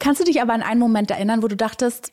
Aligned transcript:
Kannst 0.00 0.20
du 0.20 0.24
dich 0.24 0.40
aber 0.40 0.54
an 0.54 0.62
einen 0.62 0.80
Moment 0.80 1.10
erinnern, 1.10 1.42
wo 1.42 1.46
du 1.46 1.56
dachtest, 1.56 2.12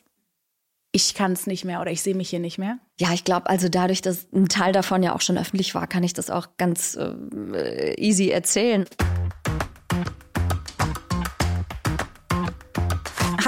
ich 0.92 1.14
kann 1.14 1.32
es 1.32 1.46
nicht 1.46 1.64
mehr 1.64 1.80
oder 1.80 1.90
ich 1.90 2.02
sehe 2.02 2.14
mich 2.14 2.28
hier 2.28 2.38
nicht 2.38 2.58
mehr? 2.58 2.78
Ja, 3.00 3.12
ich 3.12 3.24
glaube, 3.24 3.48
also 3.48 3.68
dadurch, 3.68 4.02
dass 4.02 4.28
ein 4.32 4.48
Teil 4.48 4.72
davon 4.72 5.02
ja 5.02 5.14
auch 5.14 5.22
schon 5.22 5.38
öffentlich 5.38 5.74
war, 5.74 5.86
kann 5.86 6.02
ich 6.02 6.12
das 6.12 6.30
auch 6.30 6.48
ganz 6.58 6.96
äh, 6.96 7.94
easy 7.98 8.28
erzählen. 8.28 8.84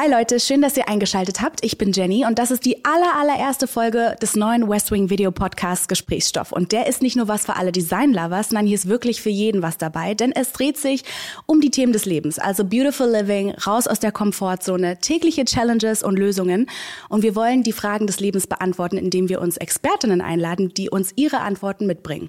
Hi 0.02 0.10
Leute, 0.10 0.40
schön, 0.40 0.62
dass 0.62 0.78
ihr 0.78 0.88
eingeschaltet 0.88 1.42
habt. 1.42 1.62
Ich 1.62 1.76
bin 1.76 1.92
Jenny 1.92 2.24
und 2.24 2.38
das 2.38 2.50
ist 2.50 2.64
die 2.64 2.86
aller, 2.86 3.16
allererste 3.20 3.66
Folge 3.66 4.16
des 4.22 4.34
neuen 4.34 4.66
West 4.66 4.90
Wing 4.90 5.10
Video 5.10 5.30
Podcasts 5.30 5.88
Gesprächsstoff. 5.88 6.52
Und 6.52 6.72
der 6.72 6.86
ist 6.86 7.02
nicht 7.02 7.16
nur 7.16 7.28
was 7.28 7.44
für 7.44 7.56
alle 7.56 7.70
Design-Lovers, 7.70 8.50
nein, 8.52 8.64
hier 8.64 8.76
ist 8.76 8.88
wirklich 8.88 9.20
für 9.20 9.28
jeden 9.28 9.60
was 9.60 9.76
dabei, 9.76 10.14
denn 10.14 10.32
es 10.32 10.52
dreht 10.52 10.78
sich 10.78 11.02
um 11.44 11.60
die 11.60 11.68
Themen 11.70 11.92
des 11.92 12.06
Lebens, 12.06 12.38
also 12.38 12.64
Beautiful 12.64 13.10
Living, 13.10 13.50
raus 13.50 13.86
aus 13.86 14.00
der 14.00 14.10
Komfortzone, 14.10 14.96
tägliche 15.00 15.44
Challenges 15.44 16.02
und 16.02 16.18
Lösungen. 16.18 16.70
Und 17.10 17.22
wir 17.22 17.36
wollen 17.36 17.62
die 17.62 17.72
Fragen 17.72 18.06
des 18.06 18.20
Lebens 18.20 18.46
beantworten, 18.46 18.96
indem 18.96 19.28
wir 19.28 19.42
uns 19.42 19.58
Expertinnen 19.58 20.22
einladen, 20.22 20.72
die 20.72 20.88
uns 20.88 21.12
ihre 21.16 21.40
Antworten 21.40 21.86
mitbringen. 21.86 22.28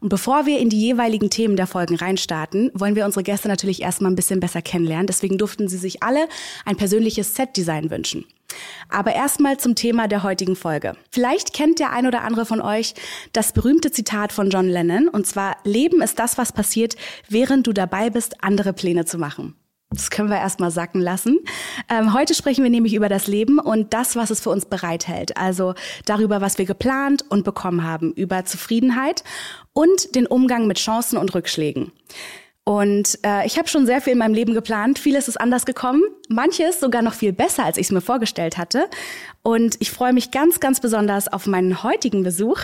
Und 0.00 0.08
bevor 0.08 0.46
wir 0.46 0.60
in 0.60 0.68
die 0.68 0.78
jeweiligen 0.78 1.30
Themen 1.30 1.56
der 1.56 1.66
Folgen 1.66 1.96
reinstarten, 1.96 2.70
wollen 2.74 2.94
wir 2.94 3.04
unsere 3.04 3.24
Gäste 3.24 3.48
natürlich 3.48 3.82
erstmal 3.82 4.12
ein 4.12 4.16
bisschen 4.16 4.38
besser 4.38 4.62
kennenlernen. 4.62 5.08
Deswegen 5.08 5.36
durften 5.36 5.66
sie 5.66 5.78
sich 5.78 6.04
alle 6.04 6.28
ein 6.64 6.76
persönliches 6.76 7.07
persönliches 7.08 7.34
Set-Design 7.34 7.90
wünschen. 7.90 8.24
Aber 8.88 9.14
erstmal 9.14 9.58
zum 9.58 9.74
Thema 9.74 10.08
der 10.08 10.22
heutigen 10.22 10.56
Folge. 10.56 10.94
Vielleicht 11.10 11.52
kennt 11.52 11.78
der 11.78 11.92
ein 11.92 12.06
oder 12.06 12.22
andere 12.22 12.46
von 12.46 12.60
euch 12.60 12.94
das 13.32 13.52
berühmte 13.52 13.90
Zitat 13.90 14.32
von 14.32 14.50
John 14.50 14.68
Lennon, 14.68 15.08
und 15.08 15.26
zwar, 15.26 15.56
Leben 15.64 16.00
ist 16.00 16.18
das, 16.18 16.38
was 16.38 16.52
passiert, 16.52 16.96
während 17.28 17.66
du 17.66 17.72
dabei 17.72 18.10
bist, 18.10 18.42
andere 18.42 18.72
Pläne 18.72 19.04
zu 19.04 19.18
machen. 19.18 19.54
Das 19.90 20.10
können 20.10 20.28
wir 20.28 20.36
erstmal 20.36 20.70
sacken 20.70 21.00
lassen. 21.00 21.38
Ähm, 21.88 22.12
heute 22.12 22.34
sprechen 22.34 22.62
wir 22.62 22.70
nämlich 22.70 22.92
über 22.92 23.08
das 23.08 23.26
Leben 23.26 23.58
und 23.58 23.94
das, 23.94 24.16
was 24.16 24.30
es 24.30 24.40
für 24.40 24.50
uns 24.50 24.66
bereithält. 24.66 25.38
Also 25.38 25.74
darüber, 26.04 26.42
was 26.42 26.58
wir 26.58 26.66
geplant 26.66 27.24
und 27.30 27.42
bekommen 27.42 27.84
haben, 27.84 28.12
über 28.12 28.44
Zufriedenheit 28.44 29.24
und 29.72 30.14
den 30.14 30.26
Umgang 30.26 30.66
mit 30.66 30.78
Chancen 30.78 31.16
und 31.16 31.34
Rückschlägen. 31.34 31.92
Und 32.68 33.18
äh, 33.24 33.46
ich 33.46 33.56
habe 33.56 33.66
schon 33.66 33.86
sehr 33.86 34.02
viel 34.02 34.12
in 34.12 34.18
meinem 34.18 34.34
Leben 34.34 34.52
geplant. 34.52 34.98
Vieles 34.98 35.26
ist 35.26 35.40
anders 35.40 35.64
gekommen. 35.64 36.02
Manches 36.28 36.80
sogar 36.80 37.00
noch 37.00 37.14
viel 37.14 37.32
besser, 37.32 37.64
als 37.64 37.78
ich 37.78 37.86
es 37.86 37.92
mir 37.92 38.02
vorgestellt 38.02 38.58
hatte. 38.58 38.90
Und 39.42 39.76
ich 39.78 39.90
freue 39.90 40.12
mich 40.12 40.30
ganz, 40.32 40.60
ganz 40.60 40.78
besonders 40.78 41.32
auf 41.32 41.46
meinen 41.46 41.82
heutigen 41.82 42.22
Besuch. 42.22 42.60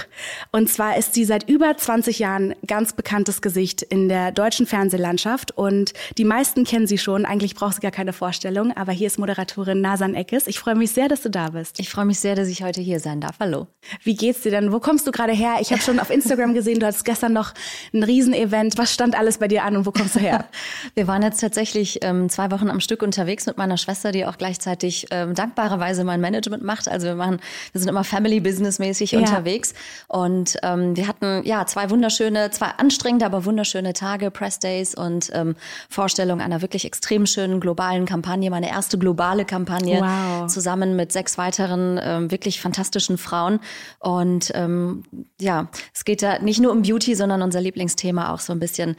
Und 0.52 0.68
zwar 0.68 0.98
ist 0.98 1.14
sie 1.14 1.24
seit 1.24 1.48
über 1.48 1.74
20 1.74 2.18
Jahren 2.18 2.54
ganz 2.66 2.92
bekanntes 2.92 3.40
Gesicht 3.40 3.80
in 3.80 4.10
der 4.10 4.32
deutschen 4.32 4.66
Fernsehlandschaft. 4.66 5.56
Und 5.56 5.94
die 6.18 6.26
meisten 6.26 6.64
kennen 6.64 6.86
sie 6.86 6.98
schon. 6.98 7.24
Eigentlich 7.24 7.54
braucht 7.54 7.76
sie 7.76 7.80
gar 7.80 7.90
keine 7.90 8.12
Vorstellung. 8.12 8.76
Aber 8.76 8.92
hier 8.92 9.06
ist 9.06 9.18
Moderatorin 9.18 9.80
Nasan 9.80 10.14
Eckes. 10.14 10.46
Ich 10.46 10.58
freue 10.58 10.74
mich 10.74 10.90
sehr, 10.90 11.08
dass 11.08 11.22
du 11.22 11.30
da 11.30 11.48
bist. 11.48 11.80
Ich 11.80 11.88
freue 11.88 12.04
mich 12.04 12.20
sehr, 12.20 12.34
dass 12.34 12.48
ich 12.48 12.62
heute 12.62 12.82
hier 12.82 13.00
sein 13.00 13.22
darf. 13.22 13.36
Hallo. 13.40 13.68
Wie 14.02 14.16
geht's 14.16 14.42
dir 14.42 14.50
denn? 14.50 14.70
Wo 14.70 14.80
kommst 14.80 15.06
du 15.06 15.12
gerade 15.12 15.32
her? 15.32 15.54
Ich 15.62 15.72
habe 15.72 15.80
schon 15.80 15.98
auf 15.98 16.10
Instagram 16.10 16.52
gesehen, 16.52 16.78
du 16.78 16.84
hattest 16.84 17.06
gestern 17.06 17.32
noch 17.32 17.54
ein 17.94 18.02
Riesenevent. 18.02 18.76
Was 18.76 18.92
stand 18.92 19.18
alles 19.18 19.38
bei 19.38 19.48
dir 19.48 19.64
an 19.64 19.78
und 19.78 19.86
wo 19.86 19.93
kommst 19.94 20.16
du 20.16 20.20
her? 20.20 20.46
Wir 20.94 21.06
waren 21.06 21.22
jetzt 21.22 21.40
tatsächlich 21.40 22.00
ähm, 22.02 22.28
zwei 22.28 22.50
Wochen 22.50 22.68
am 22.68 22.80
Stück 22.80 23.02
unterwegs 23.02 23.46
mit 23.46 23.56
meiner 23.56 23.76
Schwester, 23.76 24.12
die 24.12 24.26
auch 24.26 24.38
gleichzeitig 24.38 25.06
ähm, 25.10 25.34
dankbarerweise 25.34 26.04
mein 26.04 26.20
Management 26.20 26.62
macht. 26.62 26.88
Also 26.88 27.06
wir 27.06 27.14
machen, 27.14 27.40
wir 27.72 27.80
sind 27.80 27.88
immer 27.88 28.04
Family 28.04 28.40
Business 28.40 28.78
mäßig 28.78 29.12
ja. 29.12 29.20
unterwegs 29.20 29.74
und 30.08 30.56
ähm, 30.62 30.96
wir 30.96 31.08
hatten 31.08 31.42
ja 31.44 31.66
zwei 31.66 31.90
wunderschöne, 31.90 32.50
zwei 32.50 32.66
anstrengende, 32.66 33.26
aber 33.26 33.44
wunderschöne 33.44 33.92
Tage, 33.92 34.30
Press 34.30 34.58
Days 34.58 34.94
und 34.94 35.30
ähm, 35.32 35.56
Vorstellung 35.88 36.40
einer 36.40 36.62
wirklich 36.62 36.84
extrem 36.84 37.26
schönen 37.26 37.60
globalen 37.60 38.06
Kampagne, 38.06 38.50
meine 38.50 38.70
erste 38.70 38.98
globale 38.98 39.44
Kampagne 39.44 40.00
wow. 40.00 40.50
zusammen 40.50 40.96
mit 40.96 41.12
sechs 41.12 41.38
weiteren 41.38 42.00
ähm, 42.02 42.30
wirklich 42.30 42.60
fantastischen 42.60 43.18
Frauen 43.18 43.60
und 43.98 44.50
ähm, 44.54 45.04
ja, 45.40 45.68
es 45.92 46.04
geht 46.04 46.22
da 46.22 46.38
nicht 46.38 46.60
nur 46.60 46.72
um 46.72 46.82
Beauty, 46.82 47.14
sondern 47.14 47.42
unser 47.42 47.60
Lieblingsthema 47.60 48.32
auch 48.32 48.40
so 48.40 48.52
ein 48.52 48.60
bisschen 48.60 48.96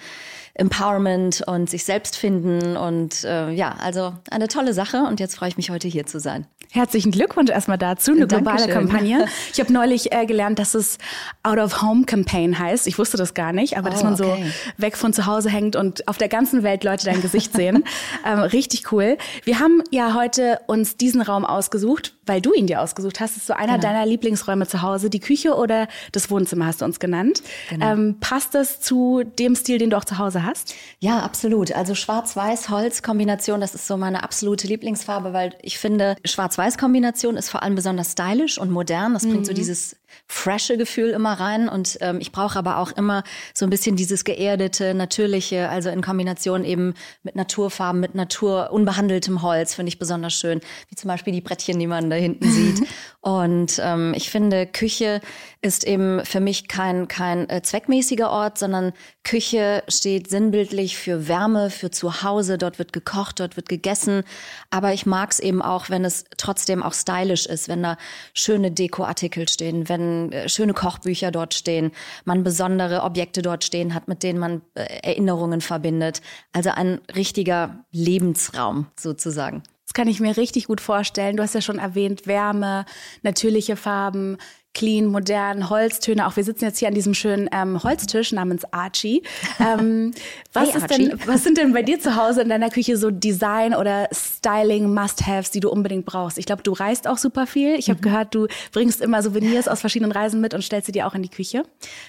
Empowerment 0.55 1.43
und 1.47 1.69
sich 1.69 1.83
selbst 1.83 2.15
finden 2.15 2.77
und 2.77 3.25
äh, 3.25 3.51
ja, 3.51 3.75
also 3.79 4.13
eine 4.31 4.47
tolle 4.47 4.73
Sache 4.73 5.03
und 5.03 5.19
jetzt 5.19 5.35
freue 5.35 5.49
ich 5.49 5.57
mich 5.57 5.69
heute 5.69 5.87
hier 5.87 6.05
zu 6.05 6.19
sein. 6.19 6.47
Herzlichen 6.71 7.11
Glückwunsch 7.11 7.51
erstmal 7.51 7.77
dazu, 7.77 8.11
eine 8.11 8.27
globale 8.27 8.67
Kampagne. 8.67 9.27
Ich 9.53 9.59
habe 9.59 9.71
neulich 9.71 10.11
äh, 10.11 10.25
gelernt, 10.25 10.59
dass 10.59 10.73
es 10.73 10.97
Out 11.43 11.57
of 11.57 11.81
Home 11.81 12.05
Campaign 12.05 12.57
heißt. 12.57 12.87
Ich 12.87 12.97
wusste 12.97 13.15
das 13.15 13.33
gar 13.33 13.53
nicht, 13.53 13.77
aber 13.77 13.89
oh, 13.89 13.91
dass 13.91 14.03
man 14.03 14.13
okay. 14.15 14.43
so 14.77 14.81
weg 14.81 14.97
von 14.97 15.13
zu 15.13 15.25
Hause 15.25 15.49
hängt 15.49 15.75
und 15.75 16.07
auf 16.07 16.17
der 16.17 16.27
ganzen 16.27 16.63
Welt 16.63 16.83
Leute 16.83 17.05
dein 17.05 17.21
Gesicht 17.21 17.53
sehen. 17.53 17.83
ähm, 18.25 18.39
richtig 18.39 18.91
cool. 18.91 19.17
Wir 19.43 19.59
haben 19.59 19.83
ja 19.91 20.13
heute 20.13 20.59
uns 20.67 20.97
diesen 20.97 21.21
Raum 21.21 21.45
ausgesucht, 21.45 22.14
weil 22.25 22.41
du 22.41 22.53
ihn 22.53 22.67
dir 22.67 22.81
ausgesucht 22.81 23.19
hast. 23.19 23.37
Ist 23.37 23.47
so 23.47 23.53
einer 23.53 23.73
genau. 23.73 23.81
deiner 23.81 24.05
Lieblingsräume 24.05 24.67
zu 24.67 24.81
Hause. 24.81 25.09
Die 25.09 25.19
Küche 25.19 25.55
oder 25.55 25.87
das 26.11 26.29
Wohnzimmer 26.29 26.65
hast 26.65 26.81
du 26.81 26.85
uns 26.85 26.99
genannt. 26.99 27.41
Genau. 27.69 27.91
Ähm, 27.91 28.17
passt 28.19 28.55
das 28.55 28.81
zu 28.81 29.23
dem 29.23 29.55
Stil, 29.55 29.77
den 29.77 29.89
du 29.89 29.97
auch 29.97 30.05
zu 30.05 30.17
Hause 30.17 30.43
hast? 30.43 30.75
Ja, 30.99 31.19
absolut. 31.19 31.71
Also 31.71 31.95
Schwarz-Weiß-Holz-Kombination, 31.95 33.61
das 33.61 33.75
ist 33.75 33.87
so 33.87 33.97
meine 33.97 34.23
absolute 34.23 34.67
Lieblingsfarbe, 34.67 35.33
weil 35.33 35.55
ich 35.61 35.77
finde, 35.77 36.15
Schwarz-Weiß-Kombination 36.25 37.37
ist 37.37 37.49
vor 37.49 37.63
allem 37.63 37.75
besonders 37.75 38.13
stylisch 38.13 38.57
und 38.57 38.71
modern. 38.71 39.13
Das 39.13 39.23
bringt 39.23 39.41
mhm. 39.41 39.45
so 39.45 39.53
dieses 39.53 39.95
frische 40.27 40.77
Gefühl 40.77 41.09
immer 41.11 41.33
rein 41.33 41.69
und 41.69 41.97
ähm, 42.01 42.19
ich 42.19 42.31
brauche 42.31 42.57
aber 42.57 42.77
auch 42.77 42.91
immer 42.91 43.23
so 43.53 43.65
ein 43.65 43.69
bisschen 43.69 43.95
dieses 43.95 44.23
geerdete, 44.23 44.93
natürliche, 44.93 45.69
also 45.69 45.89
in 45.89 46.01
Kombination 46.01 46.63
eben 46.63 46.93
mit 47.23 47.35
Naturfarben, 47.35 47.99
mit 48.01 48.15
Natur, 48.15 48.71
unbehandeltem 48.71 49.41
Holz 49.41 49.75
finde 49.75 49.89
ich 49.89 49.99
besonders 49.99 50.33
schön, 50.33 50.61
wie 50.89 50.95
zum 50.95 51.09
Beispiel 51.09 51.33
die 51.33 51.41
Brettchen, 51.41 51.79
die 51.79 51.87
man 51.87 52.09
da 52.09 52.15
hinten 52.15 52.51
sieht. 52.51 52.87
Und 53.25 53.81
ähm, 53.83 54.13
ich 54.15 54.29
finde, 54.29 54.67
Küche 54.67 55.19
ist 55.63 55.83
eben 55.83 56.23
für 56.25 56.39
mich 56.39 56.67
kein, 56.67 57.07
kein 57.07 57.49
äh, 57.49 57.63
zweckmäßiger 57.63 58.29
Ort, 58.29 58.59
sondern 58.59 58.93
Küche 59.23 59.83
steht 59.87 60.29
sinnbildlich 60.29 60.95
für 60.95 61.27
Wärme, 61.27 61.71
für 61.71 61.89
Zuhause. 61.89 62.59
Dort 62.59 62.77
wird 62.77 62.93
gekocht, 62.93 63.39
dort 63.39 63.55
wird 63.55 63.67
gegessen. 63.67 64.23
Aber 64.69 64.93
ich 64.93 65.07
mag 65.07 65.31
es 65.31 65.39
eben 65.39 65.63
auch, 65.63 65.89
wenn 65.89 66.05
es 66.05 66.25
trotzdem 66.37 66.83
auch 66.83 66.93
stylisch 66.93 67.47
ist, 67.47 67.67
wenn 67.67 67.81
da 67.81 67.97
schöne 68.35 68.69
Dekoartikel 68.69 69.49
stehen, 69.49 69.89
wenn 69.89 70.04
äh, 70.31 70.49
schöne 70.49 70.73
Kochbücher 70.73 71.31
dort 71.31 71.53
stehen, 71.53 71.91
man 72.25 72.43
besondere 72.43 73.03
Objekte 73.03 73.41
dort 73.41 73.63
stehen 73.63 73.93
hat, 73.93 74.07
mit 74.07 74.23
denen 74.23 74.39
man 74.39 74.61
äh, 74.75 74.85
Erinnerungen 75.03 75.61
verbindet. 75.61 76.21
Also 76.53 76.71
ein 76.71 76.99
richtiger 77.15 77.85
Lebensraum 77.91 78.87
sozusagen. 78.99 79.63
Das 79.85 79.93
kann 79.93 80.07
ich 80.07 80.19
mir 80.19 80.35
richtig 80.35 80.67
gut 80.67 80.81
vorstellen. 80.81 81.37
Du 81.37 81.43
hast 81.43 81.53
ja 81.53 81.61
schon 81.61 81.79
erwähnt, 81.79 82.25
Wärme, 82.25 82.85
natürliche 83.21 83.75
Farben, 83.75 84.37
clean, 84.75 85.07
modern, 85.07 85.69
Holztöne. 85.69 86.27
Auch 86.27 86.35
wir 86.35 86.43
sitzen 86.43 86.65
jetzt 86.65 86.77
hier 86.77 86.89
an 86.89 86.93
diesem 86.93 87.15
schönen 87.15 87.49
ähm, 87.51 87.81
Holztisch 87.81 88.31
namens 88.31 88.63
Archie. 88.71 89.23
Ähm, 89.59 90.11
was, 90.53 90.69
hey, 90.69 90.77
ist 90.77 90.83
Archie. 90.83 91.09
Denn, 91.09 91.19
was 91.25 91.43
sind 91.43 91.57
denn 91.57 91.73
bei 91.73 91.81
dir 91.81 91.99
zu 91.99 92.15
Hause 92.15 92.41
in 92.41 92.49
deiner 92.49 92.69
Küche 92.69 92.97
so 92.97 93.09
Design- 93.09 93.73
oder 93.73 94.07
Styling-Must-Haves, 94.11 95.49
die 95.49 95.61
du 95.61 95.69
unbedingt 95.69 96.05
brauchst? 96.05 96.37
Ich 96.37 96.45
glaube, 96.45 96.61
du 96.61 96.73
reist 96.73 97.07
auch 97.07 97.17
super 97.17 97.47
viel. 97.47 97.75
Ich 97.75 97.89
habe 97.89 97.97
mhm. 97.99 98.03
gehört, 98.03 98.35
du 98.35 98.47
bringst 98.71 99.01
immer 99.01 99.23
Souvenirs 99.23 99.67
aus 99.67 99.79
verschiedenen 99.79 100.11
Reisen 100.11 100.41
mit 100.41 100.53
und 100.53 100.61
stellst 100.61 100.85
sie 100.87 100.91
dir 100.91 101.07
auch 101.07 101.15
in 101.15 101.23
die 101.23 101.29
Küche. 101.29 101.63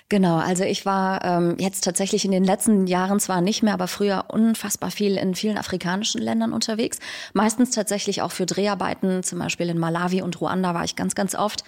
Genau, 0.08 0.36
also 0.36 0.64
ich 0.64 0.84
war 0.84 1.24
ähm, 1.24 1.56
jetzt 1.58 1.84
tatsächlich 1.84 2.24
in 2.24 2.32
den 2.32 2.44
letzten 2.44 2.86
Jahren 2.86 3.20
zwar 3.20 3.40
nicht 3.40 3.62
mehr, 3.62 3.74
aber 3.74 3.86
früher 3.86 4.24
unfassbar 4.28 4.90
viel 4.90 5.16
in 5.16 5.34
vielen 5.34 5.56
afrikanischen 5.56 6.20
Ländern 6.20 6.52
unterwegs. 6.52 6.98
Meistens 7.32 7.70
tatsächlich 7.70 8.22
auch 8.22 8.32
für 8.32 8.44
Dreharbeiten, 8.44 9.22
zum 9.22 9.38
Beispiel 9.38 9.68
in 9.68 9.78
Malawi 9.78 10.22
und 10.22 10.40
Ruanda 10.40 10.74
war 10.74 10.84
ich 10.84 10.96
ganz, 10.96 11.14
ganz 11.14 11.36
oft. 11.36 11.62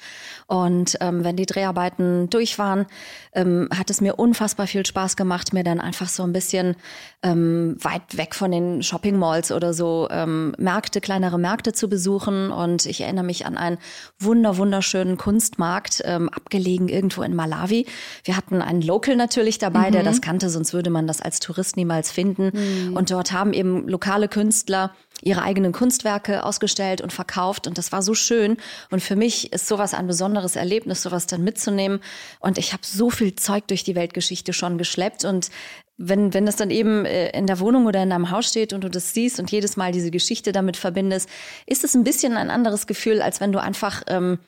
Und 0.46 0.87
ähm, 1.00 1.24
wenn 1.24 1.36
die 1.36 1.46
Dreharbeiten 1.46 2.30
durch 2.30 2.58
waren, 2.58 2.86
ähm, 3.32 3.68
hat 3.76 3.90
es 3.90 4.00
mir 4.00 4.16
unfassbar 4.16 4.66
viel 4.66 4.86
Spaß 4.86 5.16
gemacht, 5.16 5.52
mir 5.52 5.64
dann 5.64 5.80
einfach 5.80 6.08
so 6.08 6.22
ein 6.22 6.32
bisschen 6.32 6.76
ähm, 7.22 7.76
weit 7.80 8.16
weg 8.16 8.34
von 8.34 8.50
den 8.50 8.82
Shopping 8.82 9.18
Malls 9.18 9.52
oder 9.52 9.74
so 9.74 10.08
ähm, 10.10 10.54
Märkte, 10.58 11.00
kleinere 11.00 11.38
Märkte 11.38 11.72
zu 11.72 11.88
besuchen. 11.88 12.50
Und 12.50 12.86
ich 12.86 13.00
erinnere 13.00 13.24
mich 13.24 13.46
an 13.46 13.56
einen 13.56 13.78
wunder 14.18 14.56
wunderschönen 14.56 15.16
Kunstmarkt, 15.16 16.02
ähm, 16.04 16.28
abgelegen 16.28 16.88
irgendwo 16.88 17.22
in 17.22 17.34
Malawi. 17.34 17.86
Wir 18.24 18.36
hatten 18.36 18.62
einen 18.62 18.82
Local 18.82 19.16
natürlich 19.16 19.58
dabei, 19.58 19.88
mhm. 19.88 19.92
der 19.92 20.02
das 20.02 20.20
kannte, 20.20 20.50
sonst 20.50 20.72
würde 20.72 20.90
man 20.90 21.06
das 21.06 21.20
als 21.20 21.40
Tourist 21.40 21.76
niemals 21.76 22.10
finden. 22.10 22.52
Mhm. 22.52 22.96
Und 22.96 23.10
dort 23.10 23.32
haben 23.32 23.52
eben 23.52 23.88
lokale 23.88 24.28
Künstler 24.28 24.92
ihre 25.22 25.42
eigenen 25.42 25.72
Kunstwerke 25.72 26.44
ausgestellt 26.44 27.00
und 27.00 27.12
verkauft 27.12 27.66
und 27.66 27.78
das 27.78 27.92
war 27.92 28.02
so 28.02 28.14
schön 28.14 28.56
und 28.90 29.02
für 29.02 29.16
mich 29.16 29.52
ist 29.52 29.66
sowas 29.66 29.94
ein 29.94 30.06
besonderes 30.06 30.56
Erlebnis, 30.56 30.77
sowas 31.02 31.26
dann 31.26 31.44
mitzunehmen. 31.44 32.00
Und 32.40 32.58
ich 32.58 32.72
habe 32.72 32.82
so 32.84 33.10
viel 33.10 33.34
Zeug 33.34 33.66
durch 33.68 33.84
die 33.84 33.94
Weltgeschichte 33.94 34.52
schon 34.52 34.78
geschleppt. 34.78 35.24
Und 35.24 35.50
wenn, 35.96 36.32
wenn 36.32 36.46
das 36.46 36.56
dann 36.56 36.70
eben 36.70 37.04
äh, 37.04 37.30
in 37.30 37.46
der 37.46 37.60
Wohnung 37.60 37.86
oder 37.86 38.02
in 38.02 38.10
deinem 38.10 38.30
Haus 38.30 38.48
steht 38.48 38.72
und 38.72 38.84
du 38.84 38.88
das 38.88 39.12
siehst 39.12 39.40
und 39.40 39.50
jedes 39.50 39.76
Mal 39.76 39.92
diese 39.92 40.10
Geschichte 40.10 40.52
damit 40.52 40.76
verbindest, 40.76 41.28
ist 41.66 41.84
es 41.84 41.94
ein 41.94 42.04
bisschen 42.04 42.36
ein 42.36 42.50
anderes 42.50 42.86
Gefühl, 42.86 43.20
als 43.20 43.40
wenn 43.40 43.52
du 43.52 43.60
einfach 43.60 44.02
ähm, 44.06 44.38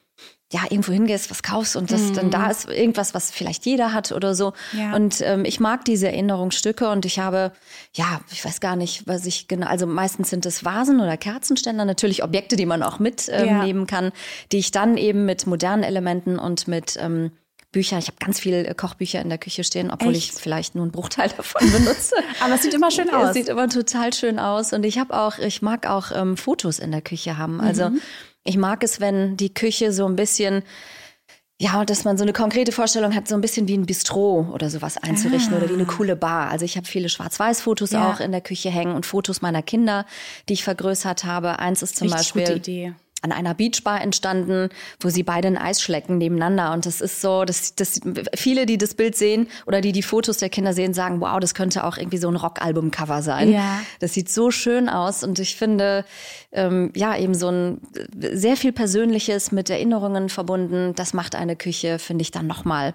ja, 0.52 0.62
irgendwo 0.68 0.92
hingehst, 0.92 1.30
was 1.30 1.42
kaufst 1.42 1.76
und 1.76 1.92
das 1.92 2.00
mhm. 2.02 2.14
dann 2.14 2.30
da 2.30 2.50
ist 2.50 2.68
irgendwas, 2.68 3.14
was 3.14 3.30
vielleicht 3.30 3.66
jeder 3.66 3.92
hat 3.92 4.10
oder 4.10 4.34
so. 4.34 4.52
Ja. 4.72 4.94
Und 4.96 5.20
ähm, 5.20 5.44
ich 5.44 5.60
mag 5.60 5.84
diese 5.84 6.08
Erinnerungsstücke 6.08 6.88
und 6.88 7.04
ich 7.04 7.20
habe, 7.20 7.52
ja, 7.94 8.20
ich 8.32 8.44
weiß 8.44 8.60
gar 8.60 8.74
nicht, 8.74 9.06
was 9.06 9.26
ich 9.26 9.46
genau, 9.46 9.68
also 9.68 9.86
meistens 9.86 10.28
sind 10.28 10.46
es 10.46 10.64
Vasen 10.64 11.00
oder 11.00 11.16
Kerzenständer, 11.16 11.84
natürlich 11.84 12.24
Objekte, 12.24 12.56
die 12.56 12.66
man 12.66 12.82
auch 12.82 12.98
mitnehmen 12.98 13.60
ähm, 13.62 13.78
ja. 13.80 13.84
kann, 13.86 14.12
die 14.50 14.58
ich 14.58 14.72
dann 14.72 14.96
eben 14.96 15.24
mit 15.24 15.46
modernen 15.46 15.84
Elementen 15.84 16.38
und 16.38 16.66
mit 16.66 16.96
ähm, 16.98 17.30
Bücher. 17.72 17.98
Ich 17.98 18.08
habe 18.08 18.16
ganz 18.18 18.40
viele 18.40 18.66
äh, 18.66 18.74
Kochbücher 18.74 19.20
in 19.20 19.28
der 19.28 19.38
Küche 19.38 19.62
stehen, 19.62 19.90
obwohl 19.90 20.14
Echt? 20.14 20.34
ich 20.34 20.40
vielleicht 20.40 20.74
nur 20.74 20.82
einen 20.82 20.92
Bruchteil 20.92 21.28
davon 21.36 21.70
benutze. 21.70 22.16
Aber 22.40 22.54
es 22.54 22.62
sieht 22.62 22.74
immer 22.74 22.90
schön 22.90 23.10
aus. 23.10 23.28
Es 23.28 23.34
sieht 23.34 23.48
immer 23.48 23.68
total 23.68 24.12
schön 24.12 24.38
aus. 24.38 24.72
Und 24.72 24.84
ich 24.84 24.98
habe 24.98 25.16
auch, 25.16 25.38
ich 25.38 25.62
mag 25.62 25.86
auch 25.88 26.10
ähm, 26.12 26.36
Fotos 26.36 26.80
in 26.80 26.90
der 26.90 27.02
Küche 27.02 27.38
haben. 27.38 27.60
Also 27.60 27.90
mhm. 27.90 28.00
Ich 28.44 28.56
mag 28.56 28.82
es, 28.82 29.00
wenn 29.00 29.36
die 29.36 29.52
Küche 29.52 29.92
so 29.92 30.06
ein 30.06 30.16
bisschen 30.16 30.62
ja, 31.62 31.84
dass 31.84 32.04
man 32.04 32.16
so 32.16 32.24
eine 32.24 32.32
konkrete 32.32 32.72
Vorstellung 32.72 33.14
hat, 33.14 33.28
so 33.28 33.34
ein 33.34 33.42
bisschen 33.42 33.68
wie 33.68 33.76
ein 33.76 33.84
Bistro 33.84 34.48
oder 34.54 34.70
sowas 34.70 34.96
einzurichten 34.96 35.52
ah. 35.52 35.58
oder 35.58 35.68
wie 35.68 35.74
eine 35.74 35.84
coole 35.84 36.16
Bar. 36.16 36.48
Also 36.48 36.64
ich 36.64 36.78
habe 36.78 36.86
viele 36.86 37.10
Schwarz-Weiß-Fotos 37.10 37.90
ja. 37.90 38.10
auch 38.10 38.20
in 38.20 38.32
der 38.32 38.40
Küche 38.40 38.70
hängen 38.70 38.94
und 38.94 39.04
Fotos 39.04 39.42
meiner 39.42 39.60
Kinder, 39.60 40.06
die 40.48 40.54
ich 40.54 40.64
vergrößert 40.64 41.24
habe. 41.24 41.58
Eins 41.58 41.82
ist 41.82 41.96
zum 41.96 42.08
Richtig 42.08 42.32
Beispiel. 42.32 42.42
Gute 42.44 42.70
Idee 42.70 42.94
an 43.22 43.32
einer 43.32 43.54
Beachbar 43.54 44.00
entstanden, 44.00 44.68
wo 45.00 45.08
sie 45.08 45.22
beide 45.22 45.48
ein 45.48 45.58
Eis 45.58 45.82
schlecken 45.82 46.18
nebeneinander. 46.18 46.72
Und 46.72 46.86
das 46.86 47.00
ist 47.00 47.20
so, 47.20 47.44
dass, 47.44 47.74
dass 47.74 48.00
viele, 48.34 48.66
die 48.66 48.78
das 48.78 48.94
Bild 48.94 49.16
sehen 49.16 49.48
oder 49.66 49.80
die 49.80 49.92
die 49.92 50.02
Fotos 50.02 50.38
der 50.38 50.48
Kinder 50.48 50.72
sehen, 50.72 50.94
sagen, 50.94 51.20
wow, 51.20 51.38
das 51.40 51.54
könnte 51.54 51.84
auch 51.84 51.96
irgendwie 51.96 52.18
so 52.18 52.28
ein 52.28 52.36
Rockalbum-Cover 52.36 53.22
sein. 53.22 53.52
Ja. 53.52 53.80
Das 53.98 54.14
sieht 54.14 54.30
so 54.30 54.50
schön 54.50 54.88
aus. 54.88 55.22
Und 55.22 55.38
ich 55.38 55.56
finde, 55.56 56.04
ähm, 56.52 56.92
ja, 56.94 57.16
eben 57.16 57.34
so 57.34 57.48
ein 57.48 57.80
sehr 58.18 58.56
viel 58.56 58.72
Persönliches 58.72 59.52
mit 59.52 59.70
Erinnerungen 59.70 60.28
verbunden. 60.28 60.94
Das 60.94 61.14
macht 61.14 61.34
eine 61.34 61.56
Küche, 61.56 61.98
finde 61.98 62.22
ich, 62.22 62.30
dann 62.30 62.46
nochmal 62.46 62.94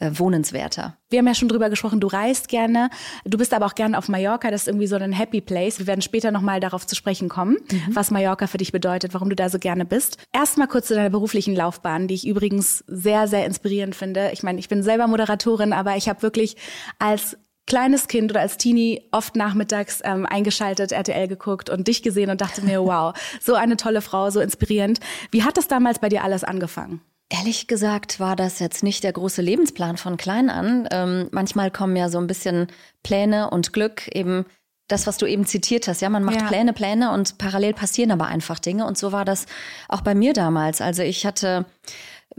äh, 0.00 0.10
wohnenswerter. 0.14 0.96
Wir 1.08 1.20
haben 1.20 1.26
ja 1.26 1.34
schon 1.34 1.48
drüber 1.48 1.70
gesprochen, 1.70 2.00
du 2.00 2.06
reist 2.06 2.48
gerne, 2.48 2.90
du 3.24 3.38
bist 3.38 3.54
aber 3.54 3.66
auch 3.66 3.74
gerne 3.74 3.96
auf 3.96 4.08
Mallorca, 4.08 4.50
das 4.50 4.62
ist 4.62 4.68
irgendwie 4.68 4.86
so 4.86 4.96
ein 4.96 5.12
Happy 5.12 5.40
Place. 5.40 5.78
Wir 5.78 5.86
werden 5.86 6.02
später 6.02 6.30
nochmal 6.30 6.60
darauf 6.60 6.86
zu 6.86 6.94
sprechen 6.94 7.28
kommen, 7.28 7.56
mhm. 7.70 7.94
was 7.94 8.10
Mallorca 8.10 8.46
für 8.46 8.58
dich 8.58 8.72
bedeutet, 8.72 9.14
warum 9.14 9.30
du 9.30 9.36
da 9.36 9.48
so 9.48 9.58
gerne 9.58 9.84
bist. 9.84 10.18
Erstmal 10.32 10.68
kurz 10.68 10.88
zu 10.88 10.94
deiner 10.94 11.10
beruflichen 11.10 11.54
Laufbahn, 11.54 12.08
die 12.08 12.14
ich 12.14 12.26
übrigens 12.26 12.84
sehr, 12.86 13.28
sehr 13.28 13.46
inspirierend 13.46 13.94
finde. 13.94 14.30
Ich 14.32 14.42
meine, 14.42 14.58
ich 14.58 14.68
bin 14.68 14.82
selber 14.82 15.06
Moderatorin, 15.06 15.72
aber 15.72 15.96
ich 15.96 16.08
habe 16.08 16.22
wirklich 16.22 16.56
als 16.98 17.36
kleines 17.66 18.06
Kind 18.08 18.30
oder 18.30 18.40
als 18.40 18.58
Teenie 18.58 19.08
oft 19.10 19.36
nachmittags 19.36 20.00
ähm, 20.04 20.24
eingeschaltet, 20.24 20.92
RTL 20.92 21.28
geguckt 21.28 21.68
und 21.68 21.88
dich 21.88 22.02
gesehen 22.02 22.30
und 22.30 22.40
dachte 22.40 22.62
mir, 22.62 22.80
wow, 22.84 23.14
so 23.40 23.54
eine 23.54 23.76
tolle 23.76 24.00
Frau, 24.02 24.30
so 24.30 24.40
inspirierend. 24.40 25.00
Wie 25.30 25.42
hat 25.42 25.56
das 25.56 25.68
damals 25.68 25.98
bei 25.98 26.08
dir 26.08 26.22
alles 26.22 26.44
angefangen? 26.44 27.00
Ehrlich 27.28 27.66
gesagt 27.66 28.20
war 28.20 28.36
das 28.36 28.60
jetzt 28.60 28.84
nicht 28.84 29.02
der 29.02 29.12
große 29.12 29.42
Lebensplan 29.42 29.96
von 29.96 30.16
klein 30.16 30.48
an. 30.48 30.88
Ähm, 30.92 31.28
manchmal 31.32 31.72
kommen 31.72 31.96
ja 31.96 32.08
so 32.08 32.18
ein 32.18 32.28
bisschen 32.28 32.68
Pläne 33.02 33.50
und 33.50 33.72
Glück 33.72 34.08
eben 34.14 34.46
das, 34.88 35.08
was 35.08 35.18
du 35.18 35.26
eben 35.26 35.44
zitiert 35.44 35.88
hast. 35.88 36.00
Ja, 36.00 36.08
man 36.08 36.22
macht 36.22 36.40
ja. 36.40 36.46
Pläne, 36.46 36.72
Pläne 36.72 37.10
und 37.10 37.38
parallel 37.38 37.74
passieren 37.74 38.12
aber 38.12 38.26
einfach 38.26 38.60
Dinge. 38.60 38.86
Und 38.86 38.96
so 38.96 39.10
war 39.10 39.24
das 39.24 39.46
auch 39.88 40.02
bei 40.02 40.14
mir 40.14 40.32
damals. 40.32 40.80
Also 40.80 41.02
ich 41.02 41.26
hatte 41.26 41.66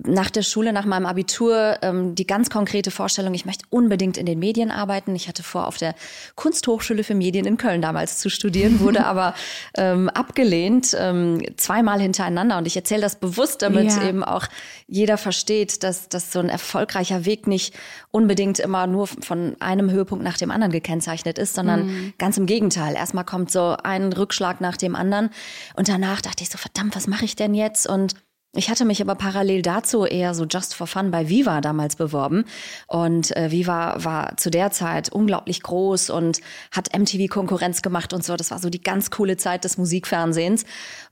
nach 0.04 0.30
der 0.30 0.44
Schule, 0.44 0.74
nach 0.74 0.86
meinem 0.86 1.08
Abitur, 1.08 1.80
ähm, 1.82 2.14
die 2.14 2.28
ganz 2.28 2.52
konkrete 2.52 2.92
Vorstellung, 2.92 3.34
ich 3.34 3.46
möchte 3.46 3.66
unbedingt 3.72 4.18
in 4.18 4.28
den 4.28 4.38
Medien 4.38 4.70
arbeiten. 4.70 5.16
Ich 5.16 5.28
hatte 5.28 5.42
vor, 5.42 5.68
auf 5.68 5.78
der 5.78 5.96
Kunsthochschule 6.36 7.04
für 7.04 7.16
Medien 7.16 7.46
in 7.46 7.58
Köln 7.58 7.82
damals 7.82 8.20
zu 8.20 8.30
studieren, 8.30 8.80
wurde 8.80 9.06
aber 9.08 9.34
ähm, 9.76 10.10
abgelehnt, 10.10 10.96
ähm, 10.98 11.42
zweimal 11.58 12.00
hintereinander. 12.00 12.60
Und 12.60 12.68
ich 12.68 12.76
erzähle 12.76 13.02
das 13.02 13.16
bewusst, 13.16 13.64
damit 13.64 13.88
ja. 13.88 14.08
eben 14.08 14.24
auch 14.24 14.46
jeder 14.86 15.18
versteht, 15.18 15.82
dass, 15.82 16.10
dass 16.10 16.32
so 16.32 16.40
ein 16.40 16.50
erfolgreicher 16.50 17.26
Weg 17.26 17.48
nicht 17.48 17.74
unbedingt 18.12 18.60
immer 18.60 18.86
nur 18.86 19.08
von 19.08 19.56
einem 19.60 19.90
Höhepunkt 19.90 20.24
nach 20.24 20.38
dem 20.38 20.52
anderen 20.52 20.72
gekennzeichnet 20.72 21.40
ist, 21.40 21.56
sondern 21.56 21.88
mhm. 21.88 22.14
ganz 22.20 22.38
im 22.38 22.46
Gegenteil. 22.46 22.96
Erstmal 22.96 23.26
kommt 23.26 23.52
so 23.52 23.76
ein 23.84 24.14
Rückschlag 24.14 24.62
nach 24.62 24.78
dem 24.78 24.96
anderen. 24.96 25.32
Und 25.76 25.90
danach 25.90 26.22
dachte 26.22 26.44
ich 26.44 26.50
so, 26.50 26.60
verdammt, 26.60 26.96
was 26.96 27.08
mache 27.08 27.26
ich 27.26 27.36
denn 27.36 27.56
jetzt? 27.56 27.88
Und 27.88 28.14
ich 28.54 28.70
hatte 28.70 28.86
mich 28.86 29.02
aber 29.02 29.16
parallel 29.16 29.62
dazu 29.62 30.06
eher 30.06 30.34
so 30.34 30.46
just 30.46 30.74
for 30.74 30.88
fun 30.88 31.12
bei 31.12 31.30
Viva 31.30 31.62
damals 31.62 31.96
beworben. 31.96 32.46
Und 32.88 33.36
äh, 33.36 33.52
Viva 33.52 34.04
war 34.04 34.38
zu 34.38 34.50
der 34.50 34.72
Zeit 34.72 35.10
unglaublich 35.10 35.62
groß 35.62 36.10
und 36.10 36.40
hat 36.72 36.98
MTV 36.98 37.28
Konkurrenz 37.30 37.82
gemacht 37.82 38.14
und 38.14 38.24
so. 38.24 38.36
Das 38.36 38.50
war 38.50 38.60
so 38.60 38.70
die 38.70 38.82
ganz 38.82 39.12
coole 39.12 39.38
Zeit 39.38 39.64
des 39.64 39.78
Musikfernsehens. 39.78 40.66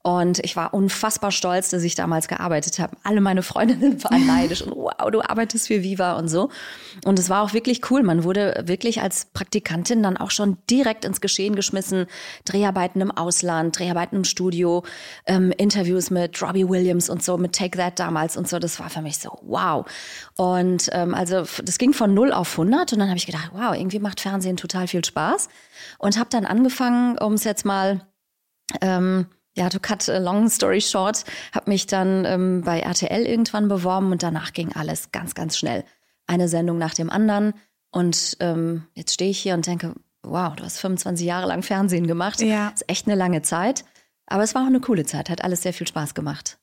Und 0.06 0.38
ich 0.46 0.56
war 0.56 0.76
unfassbar 0.76 1.32
stolz, 1.32 1.72
dass 1.72 1.82
ich 1.82 1.96
damals 1.96 2.28
gearbeitet 2.28 2.78
habe. 2.78 2.96
Alle 3.02 3.22
meine 3.22 3.42
Freundinnen 3.42 4.04
waren 4.04 4.28
neidisch 4.28 4.62
und 4.62 4.76
wow, 4.76 5.10
du 5.10 5.24
arbeitest 5.24 5.66
für 5.66 5.82
Viva 5.82 6.14
und 6.14 6.28
so. 6.28 6.52
Und 7.04 7.18
es 7.18 7.28
war 7.28 7.42
auch 7.42 7.54
wirklich 7.54 7.90
cool. 7.90 8.04
Man 8.04 8.24
wurde 8.24 8.66
wirklich 8.68 9.02
als 9.02 9.26
Praktikantin 9.26 10.04
dann 10.04 10.16
auch 10.16 10.30
schon 10.30 10.60
direkt 10.70 11.06
ins 11.06 11.22
Geschehen 11.22 11.56
geschmissen. 11.56 12.06
Dreharbeiten 12.46 13.02
im 13.02 13.10
Ausland, 13.10 13.80
Dreharbeiten 13.80 14.18
im 14.18 14.26
Studio, 14.26 14.84
ähm, 15.26 15.52
Interviews 15.58 16.12
mit 16.12 16.40
Robbie 16.40 16.70
Williams 16.70 17.10
und 17.10 17.24
so 17.24 17.40
mit 17.40 17.54
Take 17.54 17.80
That 17.80 17.98
damals 17.98 18.38
und 18.38 18.48
so, 18.48 18.60
das 18.60 18.80
war 18.80 18.92
für 18.92 19.02
mich 19.02 19.18
so 19.18 19.40
wow. 19.42 19.88
Und 20.38 20.88
ähm, 20.92 21.16
also 21.16 21.48
das 21.64 21.80
ging 21.80 21.94
von 21.94 22.14
0 22.14 22.32
auf 22.32 22.52
100 22.52 22.94
und 22.94 23.00
dann 23.00 23.08
habe 23.08 23.18
ich 23.18 23.26
gedacht, 23.26 23.50
wow, 23.54 23.74
irgendwie 23.74 23.98
macht 23.98 24.22
Fernsehen 24.22 24.56
total 24.56 24.88
viel 24.88 25.04
Spaß 25.04 25.50
und 25.98 26.20
habe 26.20 26.30
dann 26.30 26.46
angefangen, 26.46 27.18
um 27.18 27.34
es 27.34 27.44
jetzt 27.44 27.66
mal 27.66 28.06
ähm, 28.82 29.26
ja, 29.56 29.70
to 29.70 29.80
cut 29.80 30.08
a 30.10 30.18
long 30.18 30.50
story 30.50 30.82
short, 30.82 31.24
habe 31.54 31.70
mich 31.72 31.88
dann 31.88 32.26
ähm, 32.26 32.62
bei 32.64 32.82
RTL 32.82 33.26
irgendwann 33.26 33.68
beworben 33.68 34.12
und 34.12 34.22
danach 34.22 34.54
ging 34.54 34.74
alles 34.74 35.12
ganz, 35.12 35.34
ganz 35.34 35.58
schnell. 35.58 35.84
Eine 36.28 36.48
Sendung 36.48 36.78
nach 36.78 36.94
dem 36.94 37.10
anderen 37.10 37.54
und 37.92 38.38
ähm, 38.42 38.86
jetzt 38.94 39.14
stehe 39.14 39.32
ich 39.32 39.40
hier 39.40 39.54
und 39.54 39.66
denke, 39.66 39.96
wow, 40.22 40.56
du 40.56 40.64
hast 40.64 40.80
25 40.80 41.26
Jahre 41.26 41.48
lang 41.48 41.64
Fernsehen 41.64 42.08
gemacht. 42.08 42.42
Ja. 42.42 42.72
Das 42.72 42.82
ist 42.82 42.90
echt 42.90 43.08
eine 43.08 43.16
lange 43.16 43.42
Zeit. 43.42 43.86
Aber 44.28 44.44
es 44.44 44.56
war 44.56 44.64
auch 44.64 44.68
eine 44.68 44.80
coole 44.80 45.06
Zeit, 45.06 45.30
hat 45.30 45.44
alles 45.44 45.62
sehr 45.62 45.74
viel 45.74 45.88
Spaß 45.88 46.14
gemacht. 46.16 46.58